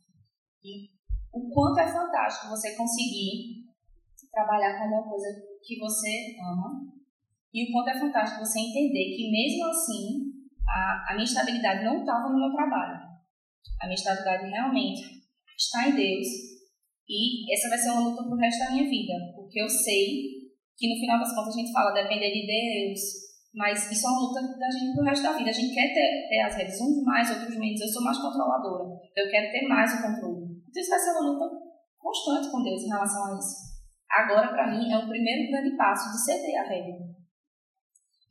E 0.65 0.97
o 1.33 1.49
quanto 1.51 1.81
é 1.81 1.89
fantástico 1.89 2.49
você 2.49 2.77
conseguir 2.77 3.67
trabalhar 4.31 4.77
com 4.77 4.85
alguma 4.85 5.09
coisa 5.09 5.29
que 5.65 5.79
você 5.79 6.37
ama. 6.41 6.93
E 7.53 7.65
o 7.65 7.73
quanto 7.73 7.89
é 7.89 7.99
fantástico 7.99 8.45
você 8.45 8.61
entender 8.61 9.17
que, 9.17 9.31
mesmo 9.31 9.65
assim, 9.69 10.37
a, 10.69 11.07
a 11.11 11.15
minha 11.15 11.25
estabilidade 11.25 11.85
não 11.85 12.01
estava 12.01 12.29
no 12.29 12.39
meu 12.39 12.53
trabalho. 12.53 13.01
A 13.81 13.87
minha 13.87 13.95
estabilidade 13.95 14.51
realmente 14.51 15.23
está 15.57 15.89
em 15.89 15.95
Deus. 15.95 16.27
E 17.09 17.53
essa 17.53 17.69
vai 17.69 17.79
ser 17.79 17.91
uma 17.91 18.09
luta 18.09 18.23
pro 18.25 18.37
resto 18.37 18.59
da 18.59 18.73
minha 18.73 18.89
vida. 18.89 19.15
Porque 19.35 19.61
eu 19.61 19.69
sei 19.69 20.47
que 20.77 20.89
no 20.93 21.01
final 21.01 21.19
das 21.19 21.35
contas 21.35 21.55
a 21.55 21.59
gente 21.59 21.73
fala 21.73 21.95
depender 21.95 22.31
de 22.33 22.47
Deus, 22.47 23.01
mas 23.55 23.91
isso 23.91 24.07
é 24.07 24.11
uma 24.11 24.21
luta 24.21 24.41
da 24.59 24.71
gente 24.71 24.95
pro 24.95 25.05
resto 25.05 25.23
da 25.23 25.33
vida. 25.33 25.51
A 25.51 25.53
gente 25.53 25.75
quer 25.75 25.95
ter, 25.95 26.29
ter 26.29 26.41
as 26.43 26.55
redes, 26.55 26.81
uns 26.81 27.03
mais, 27.03 27.31
outros 27.31 27.57
menos. 27.57 27.81
Eu 27.81 27.89
sou 27.89 28.03
mais 28.03 28.19
controladora, 28.19 29.01
eu 29.17 29.31
quero 29.31 29.53
ter 29.53 29.67
mais 29.69 29.93
o 29.95 30.03
controle. 30.03 30.61
Então 30.69 30.83
isso 30.83 30.91
vai 30.91 30.99
ser 30.99 31.11
uma 31.13 31.31
luta 31.33 31.45
constante 31.97 32.51
com 32.51 32.63
Deus 32.63 32.83
em 32.83 32.89
relação 32.89 33.25
a 33.25 33.39
isso. 33.39 33.77
Agora, 34.11 34.49
para 34.49 34.71
mim, 34.71 34.91
é 34.93 34.99
o 34.99 35.09
primeiro 35.09 35.51
grande 35.51 35.77
passo 35.77 36.13
de 36.13 36.25
ceder 36.25 36.61
a 36.61 36.69
regra. 36.69 37.17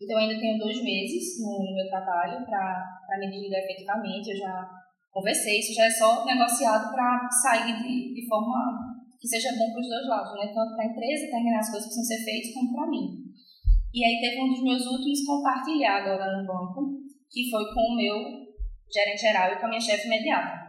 Então, 0.02 0.18
eu 0.20 0.28
ainda 0.28 0.40
tenho 0.40 0.60
dois 0.60 0.82
meses 0.84 1.42
no, 1.42 1.74
meu 1.74 1.88
trabalho 1.90 2.46
para 2.46 3.18
me 3.20 3.30
desligar 3.30 3.62
efetivamente. 3.62 4.30
Eu 4.30 4.38
já 4.38 4.70
conversei, 5.16 5.60
isso 5.60 5.74
já 5.74 5.86
é 5.86 5.92
só 5.92 6.26
negociado 6.26 6.92
para 6.92 7.30
sair 7.32 7.72
de, 7.82 8.14
de 8.14 8.28
forma 8.28 9.00
que 9.18 9.28
seja 9.28 9.56
bom 9.58 9.72
para 9.72 9.80
os 9.80 9.88
dois 9.88 10.08
lados, 10.08 10.34
né? 10.36 10.52
Tanto 10.54 10.76
para 10.76 10.84
a 10.84 10.92
empresa 10.92 11.32
terminar 11.32 11.60
as 11.60 11.72
coisas 11.72 11.88
que 11.88 11.96
precisam 11.96 12.18
ser 12.18 12.24
feitas, 12.26 12.54
como 12.54 12.74
para 12.74 12.90
mim. 12.92 13.24
E 13.94 14.04
aí 14.04 14.20
teve 14.20 14.42
um 14.42 14.50
dos 14.50 14.62
meus 14.62 14.86
últimos 14.86 15.26
compartilhar 15.26 16.04
agora 16.04 16.38
no 16.38 16.46
banco, 16.46 17.00
que 17.32 17.50
foi 17.50 17.64
com 17.74 17.94
o 17.94 17.96
meu 17.96 18.46
gerente 18.92 19.22
geral 19.22 19.54
e 19.54 19.58
com 19.58 19.66
a 19.66 19.70
minha 19.70 19.80
chefe 19.80 20.06
imediata. 20.06 20.66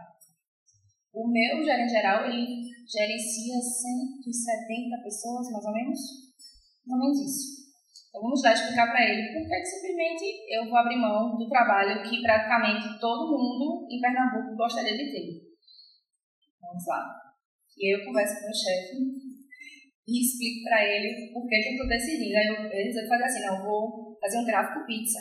O 1.13 1.27
meu 1.27 1.61
gerente 1.61 1.91
geral, 1.91 2.25
ele 2.25 2.63
gerencia 2.87 3.59
170 3.59 5.03
pessoas, 5.03 5.51
mais 5.51 5.65
ou 5.65 5.73
menos. 5.73 5.99
Mais 6.87 7.01
ou 7.01 7.09
menos 7.09 7.19
isso. 7.19 7.66
Então 8.17 8.25
vamos 8.25 8.41
lá 8.41 8.51
explicar 8.51 8.89
para 8.89 9.05
ele 9.05 9.29
por 9.29 9.47
que 9.47 9.65
simplesmente 9.65 10.25
eu 10.49 10.65
vou 10.65 10.77
abrir 10.77 10.97
mão 10.97 11.37
do 11.37 11.47
trabalho 11.47 12.01
que 12.01 12.19
praticamente 12.23 12.99
todo 12.99 13.29
mundo 13.29 13.87
em 13.91 14.01
Pernambuco 14.01 14.57
gostaria 14.57 14.97
de 14.97 15.11
ter. 15.11 15.45
Vamos 16.59 16.83
lá. 16.87 17.05
E 17.77 17.85
aí 17.85 18.01
eu 18.01 18.05
converso 18.05 18.41
com 18.41 18.49
o 18.49 18.57
chefe 18.57 18.97
e 20.07 20.21
explico 20.21 20.63
para 20.63 20.83
ele 20.83 21.31
por 21.31 21.47
que, 21.47 21.55
eu 21.55 21.71
estou 21.73 21.87
decidindo. 21.87 22.37
Aí 22.37 22.47
ele 22.73 22.89
resolveu 22.89 23.09
fazer 23.09 23.23
assim, 23.23 23.45
não, 23.45 23.57
eu 23.59 23.65
vou 23.65 24.17
fazer 24.19 24.37
um 24.39 24.45
gráfico 24.45 24.87
pizza. 24.87 25.19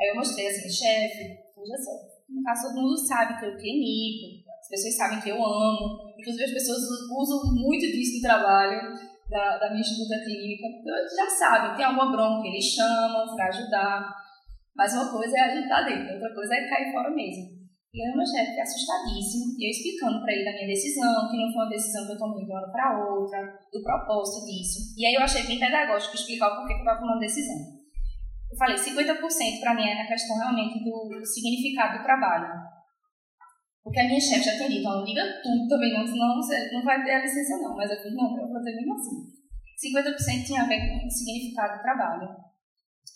Aí 0.00 0.08
eu 0.08 0.16
mostrei 0.16 0.48
assim, 0.48 0.68
chefe, 0.68 1.22
veja 1.54 1.78
só, 1.78 1.92
no 2.28 2.42
caso 2.42 2.66
todo 2.66 2.82
mundo 2.82 2.98
sabe 2.98 3.38
que 3.38 3.46
eu 3.46 3.56
clinico, 3.56 4.50
as 4.58 4.68
pessoas 4.68 4.96
sabem 4.96 5.20
que 5.20 5.28
eu 5.28 5.36
amo, 5.36 6.10
inclusive 6.18 6.44
as 6.44 6.50
pessoas 6.50 6.80
usam 7.16 7.54
muito 7.54 7.86
disso 7.86 8.16
no 8.16 8.22
trabalho 8.22 9.11
da, 9.32 9.56
da 9.56 9.70
minha 9.70 9.80
escuta 9.80 10.20
clínica, 10.20 10.68
já 11.16 11.26
sabem, 11.30 11.74
tem 11.74 11.84
alguma 11.86 12.12
bronca, 12.12 12.46
eles 12.46 12.64
chamam 12.64 13.34
para 13.34 13.48
ajudar. 13.48 14.14
Mas 14.76 14.92
uma 14.92 15.10
coisa 15.10 15.36
é 15.36 15.40
a 15.40 15.48
gente 15.48 15.64
estar 15.64 15.82
dentro, 15.82 16.14
outra 16.14 16.34
coisa 16.34 16.54
é 16.54 16.68
cair 16.68 16.92
fora 16.92 17.10
mesmo. 17.10 17.62
E 17.92 18.00
aí 18.00 18.12
o 18.12 18.16
meu 18.16 18.24
chefe 18.24 18.60
assustadíssimo, 18.60 19.52
e 19.58 19.66
eu 19.66 19.70
explicando 19.70 20.20
para 20.20 20.32
ele 20.32 20.44
da 20.44 20.52
minha 20.52 20.66
decisão, 20.66 21.28
que 21.28 21.36
não 21.36 21.52
foi 21.52 21.64
uma 21.64 21.68
decisão 21.68 22.06
que 22.06 22.12
eu 22.12 22.18
tomei 22.18 22.44
de 22.44 22.50
uma 22.50 22.60
hora 22.60 22.72
para 22.72 23.04
outra, 23.04 23.58
do 23.72 23.82
propósito 23.82 24.46
disso. 24.46 24.96
E 24.96 25.04
aí 25.04 25.14
eu 25.14 25.20
achei 25.20 25.44
bem 25.44 25.58
pedagógico 25.58 26.14
explicar 26.14 26.52
o 26.52 26.56
porquê 26.56 26.72
que 26.72 26.80
eu 26.80 26.84
estava 26.84 27.00
tomando 27.00 27.20
decisão. 27.20 27.56
Eu 28.50 28.56
falei, 28.56 28.76
50% 28.76 29.60
para 29.60 29.74
mim 29.74 29.84
é 29.84 30.06
questão 30.06 30.36
realmente 30.38 30.84
do 30.84 31.24
significado 31.24 31.98
do 31.98 32.04
trabalho. 32.04 32.48
Porque 33.82 33.98
a 33.98 34.04
minha 34.04 34.20
chefe 34.20 34.44
já 34.44 34.56
tinha 34.56 34.68
dito, 34.68 34.84
não 34.84 35.04
diga 35.04 35.42
tudo 35.42 35.66
também, 35.66 35.92
não, 35.92 36.06
senão 36.06 36.36
você 36.36 36.70
não 36.72 36.84
vai 36.84 37.02
ter 37.02 37.12
a 37.12 37.22
licença 37.22 37.58
não. 37.58 37.74
Mas 37.74 37.90
eu 37.90 37.96
falei, 37.98 38.14
não, 38.14 38.36
eu 38.38 38.46
vou 38.46 38.52
fazer 38.52 38.76
mesmo 38.76 38.94
assim. 38.94 39.42
50% 39.82 40.46
tinha 40.46 40.62
a 40.62 40.68
ver 40.68 40.78
com 40.78 41.06
o 41.06 41.10
significado 41.10 41.78
do 41.78 41.82
trabalho. 41.82 42.28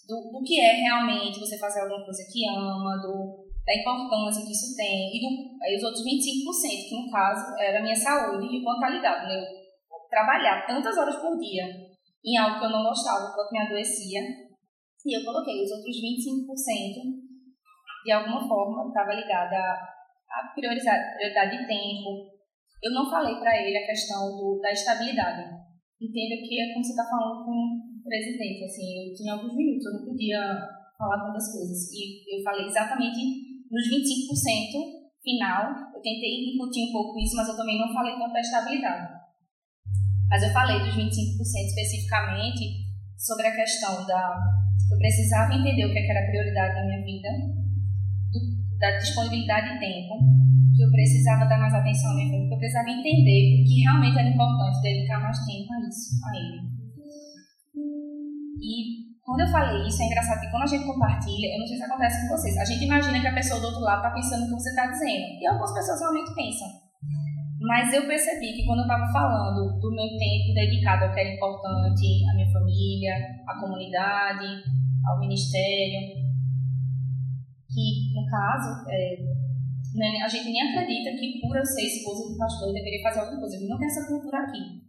Do, 0.08 0.30
do 0.32 0.42
que 0.42 0.60
é 0.60 0.72
realmente 0.82 1.38
você 1.38 1.56
fazer 1.58 1.80
alguma 1.80 2.04
coisa 2.04 2.22
que 2.30 2.48
ama, 2.48 2.96
do, 2.98 3.46
da 3.64 3.74
importância 3.74 4.44
que 4.44 4.50
isso 4.50 4.74
tem. 4.76 5.14
E, 5.14 5.20
do, 5.20 5.64
aí 5.64 5.76
os 5.76 5.84
outros 5.84 6.02
25%, 6.02 6.88
que 6.88 6.94
no 6.94 7.10
caso 7.10 7.56
era 7.60 7.78
a 7.78 7.82
minha 7.82 7.94
saúde 7.94 8.46
e 8.46 8.62
quanto 8.62 8.86
ligado, 8.86 9.28
né? 9.28 9.44
Trabalhar 10.10 10.66
tantas 10.66 10.96
horas 10.96 11.16
por 11.16 11.38
dia 11.38 11.64
em 12.24 12.36
algo 12.36 12.58
que 12.58 12.64
eu 12.64 12.70
não 12.70 12.82
gostava, 12.82 13.32
quanto 13.32 13.52
me 13.52 13.60
adoecia. 13.60 14.20
E 15.04 15.16
eu 15.16 15.24
coloquei 15.24 15.62
os 15.62 15.70
outros 15.70 15.96
25%, 15.96 16.46
de 18.04 18.12
alguma 18.12 18.48
forma, 18.48 18.88
estava 18.88 19.14
ligada 19.14 19.56
a 19.56 19.95
a 20.36 20.52
prioridade 20.54 21.56
de 21.56 21.66
tempo. 21.66 22.36
Eu 22.82 22.92
não 22.92 23.08
falei 23.10 23.36
para 23.36 23.56
ele 23.56 23.78
a 23.78 23.86
questão 23.86 24.36
do, 24.36 24.60
da 24.60 24.70
estabilidade. 24.72 25.42
Entenda 26.00 26.36
que 26.44 26.60
é 26.60 26.72
como 26.72 26.84
você 26.84 26.92
está 26.92 27.04
falando 27.08 27.44
com 27.44 27.52
o 27.52 28.04
presidente, 28.04 28.64
assim, 28.64 29.08
eu 29.08 29.14
tinha 29.14 29.32
alguns 29.32 29.56
minutos, 29.56 29.86
eu 29.86 29.92
não 29.94 30.04
podia 30.04 30.38
falar 30.98 31.24
tantas 31.24 31.50
coisas. 31.52 31.90
E 31.90 32.36
eu 32.36 32.42
falei 32.42 32.66
exatamente 32.66 33.18
nos 33.70 33.84
25% 33.88 35.06
final, 35.22 35.72
eu 35.94 36.00
tentei 36.00 36.54
incutir 36.54 36.88
um 36.88 36.92
pouco 36.92 37.18
isso, 37.18 37.34
mas 37.34 37.48
eu 37.48 37.56
também 37.56 37.78
não 37.78 37.92
falei 37.92 38.14
tanto 38.14 38.32
da 38.32 38.40
estabilidade. 38.40 39.16
Mas 40.28 40.42
eu 40.42 40.50
falei 40.50 40.78
dos 40.78 40.94
25% 40.94 41.38
especificamente 41.40 42.86
sobre 43.16 43.46
a 43.46 43.56
questão 43.56 44.06
da. 44.06 44.38
Eu 44.90 44.98
precisava 44.98 45.54
entender 45.54 45.86
o 45.86 45.92
que 45.92 45.98
é 45.98 46.10
era 46.10 46.30
prioridade 46.30 46.74
da 46.74 46.84
minha 46.84 47.02
vida, 47.02 47.28
da 48.78 48.90
disponibilidade 48.98 49.74
de 49.74 49.80
tempo, 49.80 50.14
que 50.76 50.82
eu 50.82 50.90
precisava 50.90 51.46
dar 51.46 51.58
mais 51.58 51.72
atenção 51.72 52.10
à 52.12 52.14
minha 52.14 52.48
que 52.48 52.54
eu 52.54 52.58
precisava 52.58 52.90
entender 52.90 53.60
o 53.60 53.64
que 53.64 53.82
realmente 53.82 54.18
era 54.18 54.28
importante, 54.28 54.82
dedicar 54.82 55.20
mais 55.20 55.38
tempo 55.46 55.72
a 55.72 55.88
isso, 55.88 56.12
a 56.24 56.30
ele. 56.36 56.76
E 58.60 59.06
quando 59.24 59.40
eu 59.40 59.48
falei 59.48 59.88
isso, 59.88 60.02
é 60.02 60.06
engraçado 60.06 60.40
que 60.40 60.50
quando 60.50 60.62
a 60.62 60.66
gente 60.66 60.86
compartilha, 60.86 61.54
eu 61.54 61.58
não 61.58 61.66
sei 61.66 61.76
se 61.76 61.84
acontece 61.84 62.20
com 62.22 62.36
vocês, 62.36 62.56
a 62.58 62.64
gente 62.64 62.84
imagina 62.84 63.20
que 63.20 63.26
a 63.26 63.34
pessoa 63.34 63.60
do 63.60 63.66
outro 63.66 63.80
lado 63.80 63.98
está 64.04 64.10
pensando 64.10 64.42
no 64.42 64.56
que 64.56 64.62
você 64.62 64.70
está 64.70 64.86
dizendo. 64.86 65.26
E 65.40 65.46
algumas 65.46 65.72
pessoas 65.74 66.00
realmente 66.00 66.34
pensam. 66.34 66.68
Mas 67.60 67.92
eu 67.92 68.06
percebi 68.06 68.52
que 68.52 68.64
quando 68.66 68.80
eu 68.80 68.86
estava 68.86 69.10
falando 69.10 69.80
do 69.80 69.90
meu 69.90 70.06
tempo 70.06 70.54
dedicado 70.54 71.04
ao 71.04 71.12
que 71.12 71.20
era 71.20 71.34
importante, 71.34 72.06
à 72.30 72.34
minha 72.34 72.52
família, 72.52 73.14
à 73.48 73.58
comunidade, 73.58 74.62
ao 75.08 75.18
ministério, 75.18 76.25
que, 77.76 78.16
no 78.16 78.24
caso, 78.24 78.88
é, 78.88 79.20
né, 79.92 80.24
a 80.24 80.28
gente 80.28 80.48
nem 80.48 80.64
acredita 80.64 81.12
que 81.12 81.40
por 81.44 81.52
eu 81.52 81.64
ser 81.64 81.84
esposa 81.84 82.32
do 82.32 82.38
pastor 82.38 82.68
eu 82.68 82.74
deveria 82.74 83.02
fazer 83.04 83.20
alguma 83.20 83.40
coisa. 83.40 83.56
Eu 83.56 83.68
não 83.68 83.76
tenho 83.76 83.90
essa 83.92 84.08
cultura 84.08 84.38
aqui. 84.40 84.80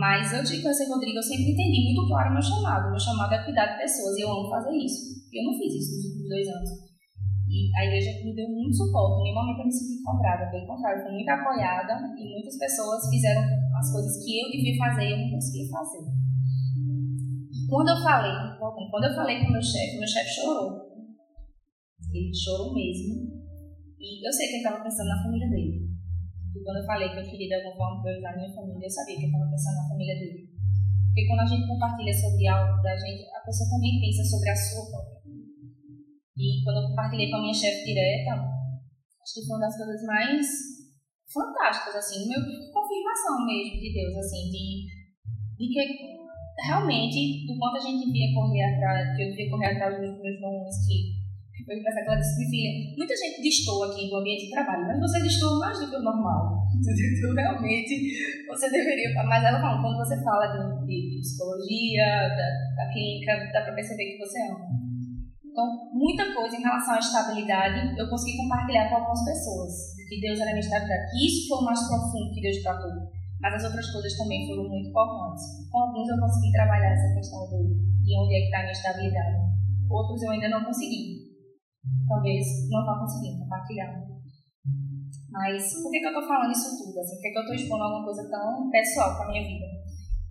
Mas 0.00 0.32
eu 0.34 0.42
te 0.42 0.58
conhecer 0.62 0.90
Rodrigo, 0.90 1.18
eu 1.18 1.22
sempre 1.22 1.54
entendi 1.54 1.86
muito 1.86 2.08
claro 2.08 2.30
o 2.30 2.32
meu 2.34 2.42
chamado. 2.42 2.88
O 2.88 2.90
meu 2.90 2.98
chamado 2.98 3.34
é 3.34 3.44
cuidar 3.44 3.66
de 3.66 3.78
pessoas 3.78 4.18
e 4.18 4.22
eu 4.22 4.30
amo 4.30 4.50
fazer 4.50 4.74
isso. 4.74 5.22
Eu 5.30 5.44
não 5.44 5.54
fiz 5.54 5.74
isso 5.74 5.94
nos 5.94 6.04
últimos 6.10 6.28
dois 6.28 6.48
anos. 6.48 6.70
E 7.46 7.70
a 7.78 7.84
igreja 7.86 8.10
me 8.24 8.34
deu 8.34 8.48
muito 8.50 8.74
suporte. 8.74 9.20
Em 9.20 9.30
nenhum 9.30 9.38
momento 9.38 9.60
eu 9.60 9.66
me 9.66 9.72
senti 9.72 10.02
cobrada. 10.02 10.50
Pelo 10.50 10.66
contrário, 10.66 11.02
fui 11.02 11.12
muito 11.12 11.30
apoiada 11.30 11.94
e 12.18 12.22
muitas 12.34 12.58
pessoas 12.58 13.10
fizeram 13.10 13.42
as 13.78 13.92
coisas 13.92 14.24
que 14.24 14.42
eu 14.42 14.50
devia 14.50 14.74
fazer 14.78 15.06
e 15.06 15.12
eu 15.12 15.18
não 15.18 15.30
conseguia 15.30 15.70
fazer. 15.70 16.02
Quando 17.70 17.88
eu 17.90 18.02
falei, 18.02 18.34
quando 18.58 19.04
eu 19.04 19.14
falei 19.14 19.44
com 19.44 19.52
meu 19.52 19.62
chefe, 19.62 19.98
meu 19.98 20.08
chefe 20.08 20.40
chorou. 20.40 20.83
Ele 22.14 22.30
chorou 22.34 22.72
mesmo. 22.72 23.42
E 23.98 24.26
eu 24.26 24.32
sei 24.32 24.46
que 24.46 24.54
ele 24.54 24.62
estava 24.62 24.82
pensando 24.82 25.08
na 25.08 25.22
família 25.22 25.50
dele. 25.50 25.90
E 26.54 26.62
quando 26.62 26.78
eu 26.78 26.86
falei 26.86 27.10
que 27.10 27.18
eu 27.18 27.26
queria 27.26 27.48
de 27.48 27.54
alguma 27.54 27.76
forma 27.76 28.02
priorizar 28.02 28.36
minha 28.36 28.54
família, 28.54 28.86
eu 28.86 28.90
sabia 28.90 29.16
que 29.16 29.26
ele 29.26 29.32
estava 29.34 29.50
pensando 29.50 29.76
na 29.76 29.88
família 29.88 30.14
dele. 30.14 30.54
Porque 31.10 31.26
quando 31.26 31.40
a 31.40 31.50
gente 31.50 31.66
compartilha 31.66 32.14
sobre 32.14 32.46
algo 32.46 32.82
da 32.82 32.96
gente, 32.96 33.22
a 33.34 33.40
pessoa 33.42 33.70
também 33.70 34.00
pensa 34.00 34.22
sobre 34.24 34.50
a 34.50 34.56
sua 34.56 34.86
própria. 34.90 35.14
E 36.36 36.62
quando 36.62 36.82
eu 36.82 36.88
compartilhei 36.90 37.30
com 37.30 37.36
a 37.36 37.42
minha 37.42 37.54
chefe 37.54 37.86
direta, 37.86 38.34
acho 38.34 39.34
que 39.34 39.46
foi 39.46 39.56
uma 39.56 39.66
das 39.66 39.76
coisas 39.76 40.02
mais 40.02 40.46
fantásticas, 41.30 41.94
assim, 41.94 42.28
meu 42.28 42.38
confirmação 42.70 43.46
mesmo 43.46 43.78
de 43.78 43.94
Deus, 43.94 44.14
assim, 44.18 44.50
de, 44.50 44.86
de 45.58 45.66
que 45.70 46.14
realmente, 46.66 47.46
do 47.46 47.58
quanto 47.58 47.76
a 47.76 47.80
gente 47.80 48.06
devia 48.06 48.34
correr 48.34 48.62
atrás, 48.62 49.16
que 49.16 49.22
eu 49.22 49.30
devia 49.30 49.50
correr 49.50 49.66
atrás 49.66 49.94
dos 49.94 50.20
meus 50.20 50.40
nomes, 50.40 50.86
que 50.86 51.13
foi 51.64 51.80
que 51.80 51.88
ela 51.88 52.20
disse, 52.20 52.36
minha 52.36 52.50
filha, 52.50 52.96
muita 52.96 53.16
gente 53.16 53.40
distou 53.40 53.84
aqui 53.84 54.08
do 54.08 54.16
ambiente 54.16 54.46
de 54.46 54.50
trabalho, 54.52 54.86
mas 54.86 55.00
você 55.00 55.20
distou 55.22 55.58
mais 55.58 55.80
do 55.80 55.88
que 55.88 55.96
o 55.96 56.02
normal. 56.02 56.62
Então, 56.84 57.32
realmente, 57.32 57.94
você 58.46 58.68
deveria. 58.68 59.14
Mas 59.24 59.42
ela 59.42 59.60
falou, 59.60 59.80
quando 59.80 59.96
você 60.04 60.22
fala 60.22 60.46
de, 60.52 60.84
de 60.84 61.20
psicologia, 61.20 62.28
da, 62.28 62.84
da 62.84 62.92
clínica, 62.92 63.32
dá 63.52 63.62
para 63.62 63.72
perceber 63.72 64.04
que 64.04 64.18
você 64.18 64.38
ama. 64.50 64.60
Então, 65.40 65.64
muita 65.94 66.34
coisa 66.34 66.56
em 66.56 66.60
relação 66.60 66.94
à 66.94 66.98
estabilidade 66.98 67.96
eu 67.96 68.10
consegui 68.10 68.36
compartilhar 68.36 68.90
com 68.90 68.96
algumas 68.96 69.24
pessoas. 69.24 69.70
Que 70.08 70.20
Deus 70.20 70.40
era 70.40 70.50
minha 70.50 70.60
estabilidade. 70.60 71.10
Que 71.12 71.26
isso 71.26 71.48
foi 71.48 71.58
o 71.58 71.64
mais 71.64 71.80
profundo 71.88 72.34
que 72.34 72.42
Deus 72.42 72.62
tratou. 72.62 72.92
Mas 73.40 73.54
as 73.54 73.64
outras 73.64 73.90
coisas 73.90 74.16
também 74.18 74.46
foram 74.46 74.68
muito 74.68 74.88
importantes. 74.90 75.44
Com 75.70 75.78
alguns 75.78 76.08
eu 76.08 76.18
consegui 76.18 76.52
trabalhar 76.52 76.92
essa 76.92 77.14
questão 77.14 77.48
do, 77.48 77.64
de 78.02 78.12
onde 78.18 78.34
é 78.34 78.38
que 78.40 78.44
está 78.44 78.58
a 78.58 78.62
minha 78.62 78.72
estabilidade. 78.72 79.36
Outros 79.88 80.22
eu 80.22 80.30
ainda 80.32 80.48
não 80.48 80.64
consegui 80.64 81.24
talvez 82.08 82.46
não 82.70 82.84
vá 82.84 82.98
conseguir 83.00 83.38
compartilhar. 83.38 84.04
Mas 85.30 85.82
por 85.82 85.90
que, 85.90 85.98
que 85.98 86.06
eu 86.06 86.14
estou 86.14 86.28
falando 86.28 86.52
isso 86.52 86.70
tudo? 86.78 87.00
Assim, 87.00 87.16
por 87.16 87.22
que, 87.22 87.30
que 87.30 87.38
eu 87.38 87.42
estou 87.42 87.54
expondo 87.56 87.82
alguma 87.82 88.04
coisa 88.04 88.30
tão 88.30 88.70
pessoal 88.70 89.16
para 89.16 89.26
a 89.26 89.28
minha 89.30 89.42
vida? 89.42 89.66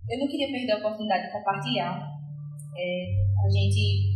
Eu 0.10 0.20
não 0.20 0.28
queria 0.28 0.48
perder 0.48 0.72
a 0.74 0.78
oportunidade 0.80 1.28
de 1.28 1.32
compartilhar. 1.34 2.08
É, 2.76 2.88
a 3.44 3.50
gente 3.50 4.14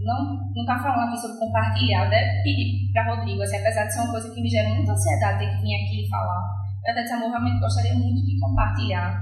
não 0.00 0.40
está 0.56 0.78
falando 0.78 1.08
aqui 1.08 1.20
sobre 1.20 1.38
compartilhar, 1.38 2.08
deve 2.08 2.42
pedir 2.42 2.90
para 2.92 3.14
Rodrigo, 3.14 3.42
assim, 3.42 3.58
apesar 3.58 3.84
de 3.84 3.92
ser 3.92 4.00
uma 4.00 4.12
coisa 4.12 4.34
que 4.34 4.40
me 4.40 4.48
gera 4.48 4.74
muita 4.74 4.92
ansiedade 4.92 5.38
ter 5.38 5.56
que 5.56 5.62
vir 5.62 5.74
aqui 5.76 6.04
e 6.04 6.08
falar. 6.08 6.42
Eu 6.86 6.92
até 6.92 7.02
disse, 7.02 7.14
amor, 7.14 7.28
realmente 7.28 7.60
gostaria 7.60 7.94
muito 7.94 8.24
de 8.24 8.40
compartilhar, 8.40 9.20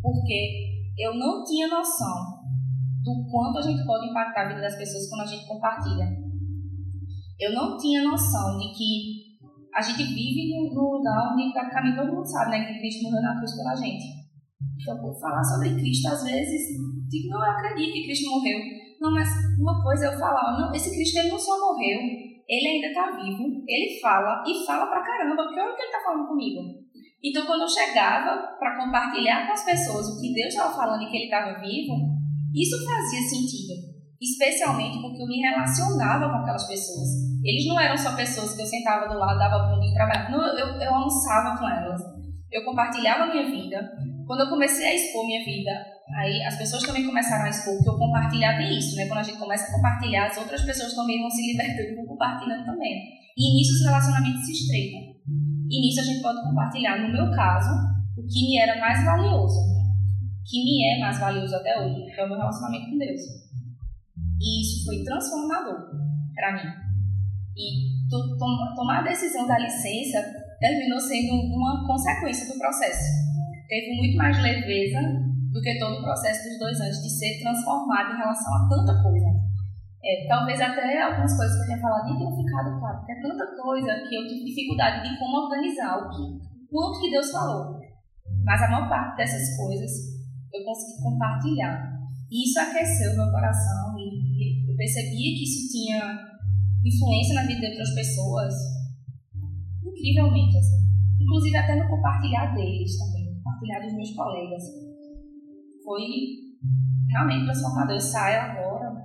porque 0.00 0.70
eu 0.98 1.14
não 1.18 1.42
tinha 1.42 1.66
noção 1.66 2.44
do 3.02 3.26
quanto 3.28 3.58
a 3.58 3.62
gente 3.62 3.84
pode 3.84 4.08
impactar 4.08 4.42
a 4.42 4.48
vida 4.48 4.60
das 4.60 4.76
pessoas 4.76 5.10
quando 5.10 5.22
a 5.22 5.26
gente 5.26 5.46
compartilha 5.46 6.23
eu 7.40 7.52
não 7.52 7.76
tinha 7.76 8.02
noção 8.02 8.58
de 8.58 8.72
que 8.72 9.34
a 9.74 9.82
gente 9.82 10.04
vive 10.04 10.50
no, 10.50 10.98
lugar 10.98 11.32
onde 11.32 11.52
praticamente 11.52 11.96
todo 11.96 12.14
mundo 12.14 12.26
sabe 12.26 12.52
né, 12.52 12.64
que 12.64 12.78
Cristo 12.78 13.02
morreu 13.02 13.22
na 13.22 13.36
cruz 13.36 13.56
pela 13.56 13.74
gente. 13.74 14.04
Então, 14.80 14.98
por 15.00 15.18
falar 15.18 15.42
sobre 15.42 15.74
Cristo, 15.74 16.08
às 16.08 16.22
vezes, 16.22 16.78
digo, 17.08 17.28
não, 17.28 17.44
eu 17.44 17.50
acredito 17.50 17.92
que 17.92 18.04
Cristo 18.04 18.30
morreu. 18.30 18.58
Não, 19.00 19.12
mas 19.12 19.28
uma 19.58 19.82
coisa 19.82 20.06
é 20.06 20.08
eu 20.14 20.18
falar, 20.18 20.58
não, 20.58 20.72
esse 20.72 20.94
Cristo 20.94 21.18
ele 21.18 21.30
não 21.30 21.38
só 21.38 21.58
morreu, 21.58 21.98
ele 22.48 22.68
ainda 22.68 22.86
está 22.88 23.10
vivo, 23.16 23.64
ele 23.66 24.00
fala 24.00 24.44
e 24.46 24.64
fala 24.64 24.86
pra 24.86 25.02
caramba, 25.02 25.42
porque 25.42 25.60
olha 25.60 25.72
o 25.72 25.76
que 25.76 25.82
ele 25.82 25.90
está 25.90 26.02
falando 26.04 26.28
comigo. 26.28 26.84
Então, 27.24 27.46
quando 27.46 27.62
eu 27.62 27.68
chegava 27.68 28.54
para 28.58 28.76
compartilhar 28.84 29.46
com 29.46 29.52
as 29.54 29.64
pessoas 29.64 30.06
o 30.08 30.20
que 30.20 30.34
Deus 30.34 30.48
estava 30.48 30.74
falando 30.74 31.02
e 31.02 31.10
que 31.10 31.16
Ele 31.16 31.24
estava 31.24 31.58
vivo, 31.58 31.94
isso 32.54 32.84
fazia 32.84 33.22
sentido. 33.22 33.93
Especialmente 34.24 35.02
porque 35.02 35.20
eu 35.20 35.26
me 35.26 35.36
relacionava 35.36 36.30
com 36.30 36.36
aquelas 36.36 36.66
pessoas. 36.66 37.08
Eles 37.44 37.66
não 37.68 37.78
eram 37.78 37.96
só 37.96 38.16
pessoas 38.16 38.56
que 38.56 38.62
eu 38.62 38.66
sentava 38.66 39.06
do 39.06 39.18
lado, 39.18 39.38
dava 39.38 39.68
bom 39.68 39.78
dia 39.78 39.92
trabalho. 39.92 40.32
Não, 40.32 40.58
eu, 40.58 40.80
eu 40.80 40.94
almoçava 40.94 41.58
com 41.58 41.68
elas. 41.68 42.00
Eu 42.50 42.64
compartilhava 42.64 43.24
a 43.24 43.26
minha 43.30 43.44
vida. 43.44 43.76
Quando 44.26 44.40
eu 44.40 44.48
comecei 44.48 44.86
a 44.86 44.94
expor 44.94 45.26
minha 45.26 45.44
vida, 45.44 45.70
aí 46.16 46.42
as 46.42 46.56
pessoas 46.56 46.82
também 46.84 47.04
começaram 47.04 47.44
a 47.44 47.50
expor, 47.50 47.74
porque 47.74 47.90
eu 47.90 47.98
compartilhar 47.98 48.56
tem 48.56 48.78
isso, 48.78 48.96
né? 48.96 49.06
Quando 49.06 49.18
a 49.18 49.22
gente 49.22 49.38
começa 49.38 49.68
a 49.68 49.76
compartilhar, 49.76 50.26
as 50.26 50.38
outras 50.38 50.62
pessoas 50.62 50.94
também 50.94 51.20
vão 51.20 51.28
se 51.28 51.46
libertando 51.46 51.92
e 51.92 51.96
vão 51.96 52.06
compartilhando 52.06 52.64
também. 52.64 52.94
E 53.36 53.58
nisso 53.58 53.74
os 53.74 53.84
relacionamentos 53.84 54.46
se 54.46 54.52
estreitam. 54.52 55.00
E 55.68 55.80
nisso 55.82 56.00
a 56.00 56.04
gente 56.04 56.22
pode 56.22 56.40
compartilhar, 56.42 56.96
no 56.96 57.12
meu 57.12 57.30
caso, 57.36 57.68
o 58.16 58.22
que 58.26 58.40
me 58.40 58.58
era 58.58 58.80
mais 58.80 59.04
valioso, 59.04 59.58
que 60.46 60.64
me 60.64 60.96
é 60.96 61.00
mais 61.00 61.18
valioso 61.18 61.54
até 61.56 61.78
hoje, 61.78 62.06
que 62.06 62.20
é 62.20 62.24
o 62.24 62.28
meu 62.28 62.38
relacionamento 62.38 62.90
com 62.90 62.96
Deus. 62.96 63.43
E 64.44 64.60
isso 64.60 64.84
foi 64.84 65.02
transformador 65.02 65.88
para 66.34 66.52
mim. 66.52 66.68
E 67.56 68.08
to 68.10 68.36
tomar 68.76 69.00
a 69.00 69.08
decisão 69.08 69.46
da 69.46 69.58
licença 69.58 70.20
terminou 70.60 71.00
sendo 71.00 71.32
uma 71.56 71.86
consequência 71.86 72.52
do 72.52 72.58
processo. 72.58 73.24
Teve 73.68 73.96
muito 73.96 74.18
mais 74.18 74.36
leveza 74.42 75.00
do 75.50 75.62
que 75.62 75.78
todo 75.78 75.98
o 75.98 76.02
processo 76.02 76.48
dos 76.48 76.58
dois 76.58 76.80
anos 76.80 77.00
de 77.00 77.08
ser 77.08 77.40
transformado 77.40 78.12
em 78.12 78.18
relação 78.18 78.54
a 78.54 78.68
tanta 78.68 79.02
coisa. 79.02 79.26
É, 80.04 80.28
talvez 80.28 80.60
até 80.60 81.00
algumas 81.00 81.34
coisas 81.34 81.56
que 81.56 81.62
eu 81.62 81.66
tenha 81.66 81.80
falado 81.80 82.04
nem 82.04 82.18
tenham 82.18 82.36
ficado 82.36 82.78
claro, 82.78 82.98
porque 82.98 83.12
é 83.12 83.22
tanta 83.22 83.46
coisa 83.56 83.94
que 84.06 84.14
eu 84.14 84.28
tive 84.28 84.44
dificuldade 84.44 85.08
de 85.08 85.18
como 85.18 85.44
organizar 85.44 85.96
o 85.96 86.10
que, 86.10 86.44
quanto 86.68 87.00
que 87.00 87.10
Deus 87.10 87.30
falou. 87.30 87.80
Mas 88.44 88.62
a 88.62 88.68
maior 88.68 88.88
parte 88.88 89.16
dessas 89.16 89.56
coisas 89.56 89.90
eu 90.52 90.64
consegui 90.64 91.02
compartilhar. 91.02 91.94
E 92.30 92.44
isso 92.44 92.60
aqueceu 92.60 93.16
meu 93.16 93.30
coração 93.30 93.93
percebia 94.76 95.34
que 95.34 95.42
isso 95.44 95.72
tinha 95.72 96.34
influência 96.84 97.34
na 97.34 97.46
vida 97.46 97.60
de 97.60 97.66
outras 97.66 97.94
pessoas 97.94 98.54
incrivelmente, 100.04 100.56
assim. 100.56 100.84
Inclusive 101.20 101.56
até 101.56 101.76
no 101.76 101.88
compartilhar 101.88 102.54
deles 102.54 102.98
também, 102.98 103.34
compartilhar 103.42 103.80
dos 103.80 103.94
meus 103.94 104.10
colegas. 104.14 104.62
Foi 105.82 106.02
realmente 107.10 107.44
transformador. 107.44 107.94
Eu 107.94 108.00
saio 108.00 108.40
agora 108.40 109.04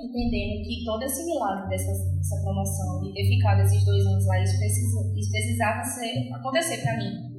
entendendo 0.00 0.64
que 0.66 0.84
todo 0.84 1.02
esse 1.02 1.24
milagre 1.24 1.68
dessa, 1.68 1.92
dessa 2.16 2.42
promoção, 2.42 3.02
de 3.02 3.12
ter 3.12 3.24
ficado 3.28 3.60
esses 3.60 3.84
dois 3.84 4.04
anos 4.06 4.26
lá, 4.26 4.42
isso, 4.42 4.56
isso 4.64 5.30
precisava 5.30 5.82
ser, 5.84 6.32
acontecer 6.32 6.82
para 6.82 6.96
mim. 6.96 7.32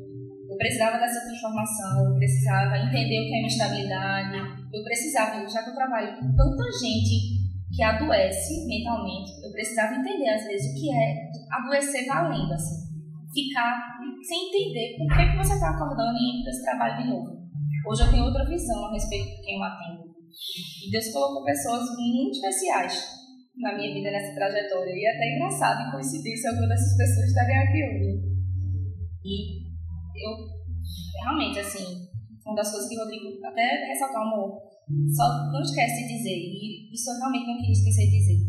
Eu 0.50 0.58
precisava 0.58 0.98
dessa 1.00 1.20
transformação, 1.26 2.06
eu 2.06 2.16
precisava 2.16 2.78
entender 2.78 3.20
o 3.20 3.28
que 3.28 3.36
é 3.36 3.38
minha 3.38 3.48
estabilidade, 3.48 4.38
eu 4.72 4.84
precisava, 4.84 5.50
já 5.50 5.64
que 5.64 5.70
eu 5.72 5.76
trabalho 5.76 6.20
com 6.20 6.36
tanta 6.36 6.64
gente 6.80 7.43
que 7.74 7.82
adoece 7.82 8.68
mentalmente, 8.68 9.32
eu 9.44 9.52
precisava 9.52 9.96
entender 9.96 10.30
às 10.30 10.46
vezes 10.46 10.72
o 10.72 10.80
que 10.80 10.94
é 10.94 11.30
adoecer 11.52 12.06
valendo, 12.06 12.54
assim. 12.54 12.94
Ficar 13.34 13.98
sem 14.22 14.48
entender 14.48 14.96
por 14.98 15.18
que, 15.18 15.32
que 15.32 15.38
você 15.38 15.54
está 15.54 15.70
acordando 15.72 16.18
e 16.18 16.30
indo 16.30 16.44
para 16.44 16.52
esse 16.52 16.64
trabalho 16.64 17.02
de 17.02 17.10
novo. 17.10 17.44
Hoje 17.90 18.04
eu 18.04 18.12
tenho 18.12 18.26
outra 18.26 18.46
visão 18.46 18.86
a 18.86 18.94
respeito 18.94 19.26
de 19.26 19.42
quem 19.42 19.58
eu 19.58 19.64
atendo. 19.64 20.04
E 20.86 20.92
Deus 20.92 21.12
colocou 21.12 21.44
pessoas 21.44 21.84
muito 21.98 22.38
especiais 22.38 23.24
na 23.58 23.76
minha 23.76 23.94
vida 23.94 24.12
nessa 24.12 24.34
trajetória. 24.36 24.94
E 24.94 25.06
é 25.06 25.16
até 25.16 25.36
engraçado 25.36 25.88
e 25.88 25.92
coincidência 25.92 26.50
algumas 26.52 26.70
dessas 26.70 26.98
pessoas 26.98 27.28
estarem 27.28 27.58
aqui 27.58 27.84
hoje. 27.84 28.34
E 29.26 29.64
eu 30.24 30.32
realmente, 31.24 31.60
assim, 31.60 32.08
uma 32.46 32.56
das 32.56 32.72
coisas 32.72 32.88
que 32.88 32.96
o 32.96 33.00
Rodrigo 33.00 33.46
até 33.46 33.86
ressaltar 33.88 34.22
amor, 34.22 34.62
só 35.16 35.52
não 35.52 35.62
esquece 35.62 36.08
de 36.08 36.18
dizer, 36.18 36.38
e 36.38 36.94
isso 36.94 37.10
eu 37.10 37.18
realmente 37.20 37.48
não 37.48 37.58
queria 37.58 37.72
esquecer 37.72 38.06
de 38.06 38.18
dizer. 38.20 38.40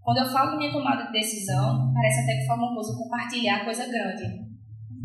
Quando 0.00 0.18
eu 0.18 0.32
falo 0.32 0.58
minha 0.58 0.72
tomada 0.72 1.06
de 1.06 1.12
decisão, 1.12 1.92
parece 1.94 2.22
até 2.22 2.40
que 2.40 2.46
forma 2.46 2.66
uma 2.66 2.74
coisa 2.74 2.98
compartilhar 2.98 3.64
coisa 3.64 3.86
grande. 3.86 4.24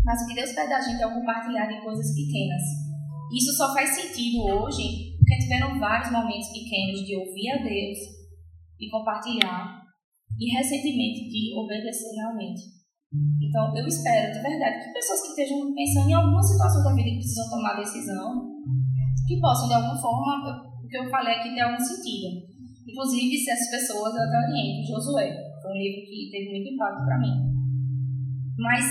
Mas 0.03 0.21
o 0.23 0.27
que 0.27 0.35
Deus 0.35 0.53
pede 0.53 0.69
da 0.69 0.81
gente 0.81 1.01
é 1.01 1.07
o 1.07 1.13
compartilhar 1.13 1.67
de 1.67 1.81
coisas 1.83 2.15
pequenas. 2.15 2.63
Isso 3.31 3.51
só 3.53 3.73
faz 3.73 3.89
sentido 3.89 4.41
hoje 4.41 5.17
porque 5.17 5.43
tiveram 5.43 5.77
vários 5.77 6.09
momentos 6.09 6.47
pequenos 6.47 7.03
de 7.05 7.15
ouvir 7.17 7.51
a 7.51 7.57
Deus 7.57 7.99
e 8.79 8.89
compartilhar, 8.89 9.83
e 10.39 10.55
recentemente 10.55 11.27
de 11.27 11.53
obedecer 11.57 12.15
realmente. 12.15 12.77
Então, 13.41 13.75
eu 13.75 13.85
espero 13.85 14.33
de 14.33 14.39
verdade 14.39 14.85
que 14.85 14.93
pessoas 14.93 15.21
que 15.21 15.27
estejam 15.29 15.73
pensando 15.73 16.09
em 16.09 16.13
alguma 16.13 16.41
situação 16.43 16.83
da 16.83 16.93
vida 16.93 17.09
que 17.09 17.15
precisam 17.17 17.49
tomar 17.49 17.75
decisão, 17.75 18.47
que 19.27 19.39
possam 19.39 19.67
de 19.67 19.73
alguma 19.73 19.99
forma, 19.99 20.63
o 20.87 20.89
que 20.89 20.97
eu 20.97 21.09
falei 21.11 21.35
aqui 21.35 21.51
tem 21.51 21.61
algum 21.61 21.83
sentido. 21.83 22.47
Inclusive, 22.87 23.35
se 23.35 23.51
essas 23.51 23.69
pessoas 23.69 24.15
eu 24.15 24.23
até 24.23 24.37
oriento, 24.47 24.87
Josué, 24.87 25.35
foi 25.61 25.71
um 25.71 25.75
livro 25.75 26.07
que 26.07 26.29
teve 26.31 26.49
muito 26.51 26.73
impacto 26.73 27.03
para 27.03 27.19
mim. 27.19 27.35
Mas 28.57 28.85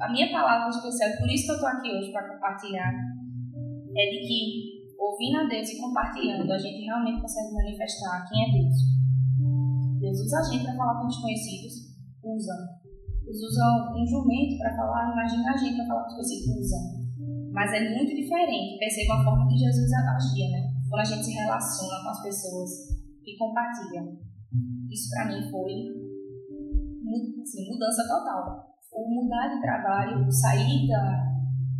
a 0.00 0.08
minha 0.10 0.32
palavra 0.32 0.70
especial, 0.70 1.20
por 1.20 1.28
isso 1.28 1.44
que 1.44 1.50
eu 1.50 1.54
estou 1.56 1.68
aqui 1.68 1.90
hoje 1.92 2.10
para 2.10 2.32
compartilhar, 2.32 2.92
é 3.94 4.04
de 4.10 4.26
que 4.26 4.80
ouvindo 4.98 5.36
a 5.40 5.44
Deus 5.44 5.68
e 5.68 5.80
compartilhando, 5.80 6.50
a 6.50 6.58
gente 6.58 6.84
realmente 6.86 7.20
consegue 7.20 7.52
manifestar 7.52 8.26
quem 8.28 8.42
é 8.42 8.52
Deus. 8.62 8.76
Deus 10.00 10.20
usa 10.20 10.38
a 10.38 10.42
gente 10.50 10.64
para 10.64 10.76
falar 10.76 11.00
com 11.00 11.06
desconhecidos, 11.06 11.92
usa 12.24 12.80
eles 13.30 13.42
usam 13.42 13.94
um 13.94 14.06
jumento 14.06 14.58
para 14.58 14.74
falar, 14.74 15.12
imagina 15.12 15.52
a 15.52 15.56
gente 15.56 15.76
para 15.76 15.86
falar 15.86 16.02
com 16.02 16.16
pessoas 16.16 16.58
usam. 16.58 16.80
Mas 17.52 17.72
é 17.72 17.94
muito 17.94 18.12
diferente, 18.12 18.78
perceba 18.78 19.14
a 19.14 19.24
forma 19.24 19.46
que 19.46 19.56
Jesus 19.56 19.92
agia, 19.92 20.48
né? 20.50 20.69
Quando 20.90 21.00
a 21.00 21.04
gente 21.04 21.24
se 21.24 21.32
relaciona 21.32 22.02
com 22.02 22.10
as 22.10 22.22
pessoas 22.22 22.70
e 23.24 23.38
compartilha. 23.38 24.02
Isso 24.90 25.08
para 25.10 25.26
mim 25.26 25.48
foi 25.48 25.70
assim, 27.40 27.70
mudança 27.70 28.02
total. 28.02 28.74
O 28.92 29.22
mudar 29.22 29.54
de 29.54 29.62
trabalho, 29.62 30.30
sair 30.30 30.88
da, 30.88 31.24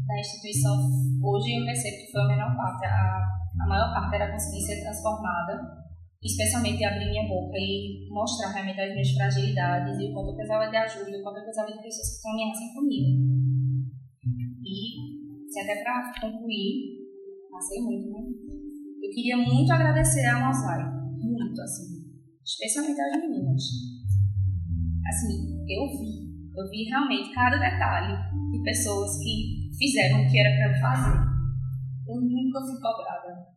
da 0.07 0.21
instituição, 0.21 0.79
hoje 1.23 1.59
eu 1.59 1.67
percebo 1.67 1.97
que 2.07 2.13
foi 2.13 2.23
a 2.23 2.29
menor 2.29 2.57
parte. 2.57 2.87
A, 2.87 3.65
a 3.65 3.67
maior 3.67 3.93
parte 3.93 4.15
era 4.15 4.31
conseguir 4.31 4.63
ser 4.63 4.81
transformada 4.81 5.81
especialmente 6.23 6.85
abrir 6.85 7.09
minha 7.09 7.27
boca 7.27 7.57
e 7.57 8.07
mostrar 8.11 8.53
realmente 8.53 8.81
as 8.81 8.93
minhas 8.93 9.11
fragilidades 9.13 9.99
e 9.99 10.11
o 10.11 10.13
quanto 10.13 10.31
eu 10.31 10.35
precisava 10.37 10.71
de 10.71 10.77
ajuda, 10.77 11.19
o 11.19 11.23
quanto 11.23 11.39
eu 11.39 11.45
precisava 11.45 11.73
de 11.73 11.83
pessoas 11.83 12.17
que 12.17 12.23
caminhassem 12.23 12.75
comigo. 12.75 13.09
E, 14.63 15.51
se 15.51 15.61
até 15.61 15.83
para 15.83 16.13
concluir, 16.21 17.09
passei 17.51 17.81
muito, 17.81 18.11
né? 18.11 18.50
Eu 19.11 19.15
queria 19.15 19.37
muito 19.39 19.73
agradecer 19.73 20.25
a 20.25 20.39
Mosai, 20.39 20.87
muito, 21.19 21.61
assim, 21.61 21.99
especialmente 22.47 23.01
as 23.01 23.21
meninas. 23.21 23.63
Assim, 25.05 25.67
eu 25.67 25.83
vi, 25.99 26.31
eu 26.57 26.71
vi 26.71 26.85
realmente 26.85 27.35
cada 27.35 27.59
detalhe 27.59 28.17
de 28.53 28.63
pessoas 28.63 29.19
que 29.19 29.69
fizeram 29.77 30.23
o 30.23 30.31
que 30.31 30.39
era 30.39 30.55
para 30.55 30.71
eu 30.71 30.81
fazer. 30.81 31.19
Eu 32.07 32.21
nunca 32.21 32.61
fui 32.61 32.81
cobrada 32.81 33.51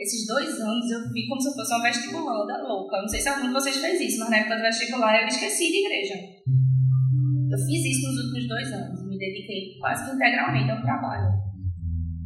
esses 0.00 0.26
dois 0.26 0.48
anos 0.58 0.90
eu 0.90 1.12
vi 1.12 1.28
como 1.28 1.38
se 1.38 1.48
eu 1.48 1.52
fosse 1.52 1.74
uma 1.74 1.82
vestibulanda 1.82 2.66
louca. 2.66 3.02
Não 3.02 3.08
sei 3.08 3.20
se 3.20 3.28
algum 3.28 3.48
de 3.48 3.52
vocês 3.52 3.76
fez 3.76 4.00
isso, 4.00 4.20
mas 4.20 4.30
na 4.30 4.38
época 4.38 4.56
do 4.56 4.62
vestibular 4.62 5.20
eu 5.20 5.28
esqueci 5.28 5.70
de 5.70 5.84
igreja. 5.84 6.14
Eu 7.50 7.58
fiz 7.66 7.84
isso 7.84 8.08
nos 8.08 8.24
últimos 8.24 8.48
dois 8.48 8.72
anos. 8.72 9.06
Me 9.06 9.18
dediquei 9.18 9.76
quase 9.78 10.08
que 10.08 10.16
integralmente 10.16 10.70
ao 10.70 10.80
trabalho. 10.80 11.36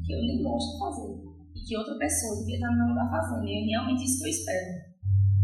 Que 0.06 0.12
eu 0.14 0.20
nem 0.20 0.40
gosto 0.40 0.72
de 0.72 0.78
fazer. 0.78 1.33
Que 1.66 1.76
outra 1.76 1.96
pessoa 1.98 2.38
devia 2.40 2.56
estar 2.56 2.70
no 2.70 2.76
meu 2.76 2.88
lugar 2.88 3.10
fazendo. 3.10 3.44
E 3.44 3.52
é 3.52 3.66
realmente 3.66 4.04
isso 4.04 4.18
que 4.18 4.28
eu 4.28 4.30
espero. 4.30 4.70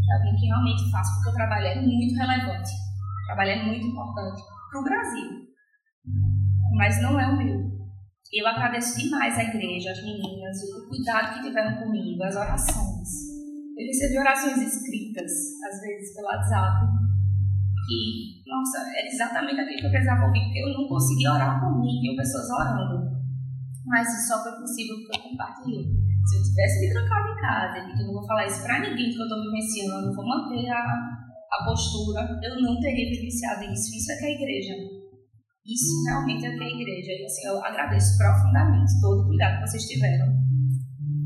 Que 0.05 0.13
alguém 0.13 0.35
que 0.35 0.45
realmente 0.45 0.91
faça, 0.91 1.15
porque 1.15 1.29
o 1.29 1.33
trabalho 1.33 1.65
é 1.65 1.81
muito 1.81 2.15
relevante. 2.15 2.71
O 2.71 3.25
trabalho 3.25 3.51
é 3.51 3.65
muito 3.65 3.85
importante 3.87 4.41
para 4.69 4.79
o 4.79 4.83
Brasil. 4.83 5.29
Mas 6.77 7.01
não 7.01 7.19
é 7.19 7.27
o 7.27 7.37
meu. 7.37 7.71
Eu 8.31 8.47
agradeço 8.47 8.97
demais 8.97 9.37
à 9.37 9.43
igreja, 9.43 9.91
às 9.91 10.01
meninas, 10.03 10.57
o 10.63 10.87
cuidado 10.87 11.33
que 11.33 11.47
tiveram 11.47 11.83
comigo, 11.83 12.23
as 12.23 12.35
orações. 12.35 13.09
Eu 13.77 13.87
recebi 13.87 14.17
orações 14.17 14.61
escritas, 14.61 15.31
às 15.67 15.81
vezes 15.81 16.15
pelo 16.15 16.27
WhatsApp, 16.27 16.85
que, 17.85 18.43
nossa, 18.47 18.79
era 18.97 19.07
exatamente 19.07 19.59
aquilo 19.59 19.79
que 19.79 19.85
eu 19.85 19.91
precisava 19.91 20.25
ouvir, 20.27 20.43
porque 20.45 20.59
eu 20.59 20.73
não 20.73 20.87
conseguia 20.87 21.33
orar 21.33 21.59
por 21.59 21.77
mim, 21.77 21.99
tinha 21.99 22.15
pessoas 22.15 22.49
orando. 22.51 23.11
Mas 23.85 24.07
isso 24.07 24.27
só 24.29 24.43
foi 24.43 24.53
possível 24.61 24.95
porque 24.95 25.17
eu 25.17 25.23
compartilhei. 25.23 26.00
Se 26.25 26.37
eu 26.37 26.43
tivesse 26.43 26.79
me 26.81 26.93
trancado 26.93 27.27
em 27.29 27.41
casa 27.41 27.85
que 27.85 28.01
eu 28.01 28.05
não 28.05 28.13
vou 28.13 28.27
falar 28.27 28.45
isso 28.45 28.61
para 28.63 28.79
ninguém 28.79 29.09
que 29.09 29.17
eu 29.17 29.23
estou 29.23 29.41
vivenciando, 29.41 30.15
vou 30.15 30.25
manter 30.25 30.69
a, 30.69 30.81
a 30.81 31.65
postura, 31.65 32.21
eu 32.43 32.61
não 32.61 32.79
teria 32.79 33.09
vivenciado 33.09 33.63
isso. 33.65 33.95
Isso 33.95 34.11
é 34.11 34.15
que 34.17 34.25
é 34.25 34.27
a 34.27 34.37
igreja. 34.37 34.73
Isso 35.65 36.03
realmente 36.05 36.45
é 36.45 36.51
que 36.51 36.63
é 36.63 36.67
a 36.67 36.75
igreja. 36.75 37.11
E 37.11 37.25
assim, 37.25 37.47
eu 37.47 37.63
agradeço 37.63 38.17
profundamente 38.17 38.99
todo 39.01 39.21
o 39.21 39.27
cuidado 39.27 39.61
que 39.61 39.69
vocês 39.69 39.85
tiveram. 39.85 40.41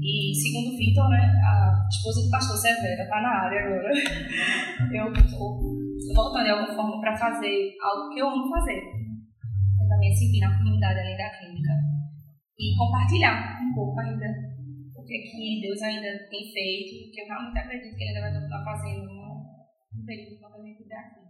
E 0.01 0.35
segundo 0.35 0.75
o 0.75 0.77
Vitor, 0.77 1.09
né, 1.09 1.17
a 1.17 1.87
esposa 1.89 2.21
do 2.21 2.29
pastor 2.29 2.57
Severa 2.57 3.03
está 3.03 3.21
na 3.21 3.29
área 3.29 3.59
agora. 3.59 3.89
Eu 4.93 5.11
estou 5.11 5.75
voltando 6.13 6.43
de 6.43 6.51
alguma 6.51 6.75
forma 6.75 7.01
para 7.01 7.17
fazer 7.17 7.73
algo 7.81 8.13
que 8.13 8.19
eu 8.19 8.29
amo 8.29 8.49
fazer. 8.49 8.81
também 9.89 10.13
servir 10.13 10.39
na 10.39 10.57
comunidade 10.57 10.99
além 10.99 11.17
da 11.17 11.29
clínica. 11.29 11.73
E 12.59 12.77
compartilhar 12.77 13.59
um 13.63 13.73
pouco 13.73 13.99
ainda 13.99 14.54
é 15.13 15.17
que 15.19 15.61
Deus 15.61 15.81
ainda 15.81 16.27
tem 16.29 16.51
feito, 16.51 17.11
que 17.11 17.21
eu 17.21 17.27
realmente 17.27 17.59
acredito 17.59 17.95
que 17.95 18.03
Ele 18.03 18.17
ainda 18.17 18.31
vai 18.31 18.43
estar 18.43 18.63
fazendo 18.63 19.05
no 19.05 20.05
período 20.05 20.39
gente 20.63 20.93
aqui. 20.93 21.24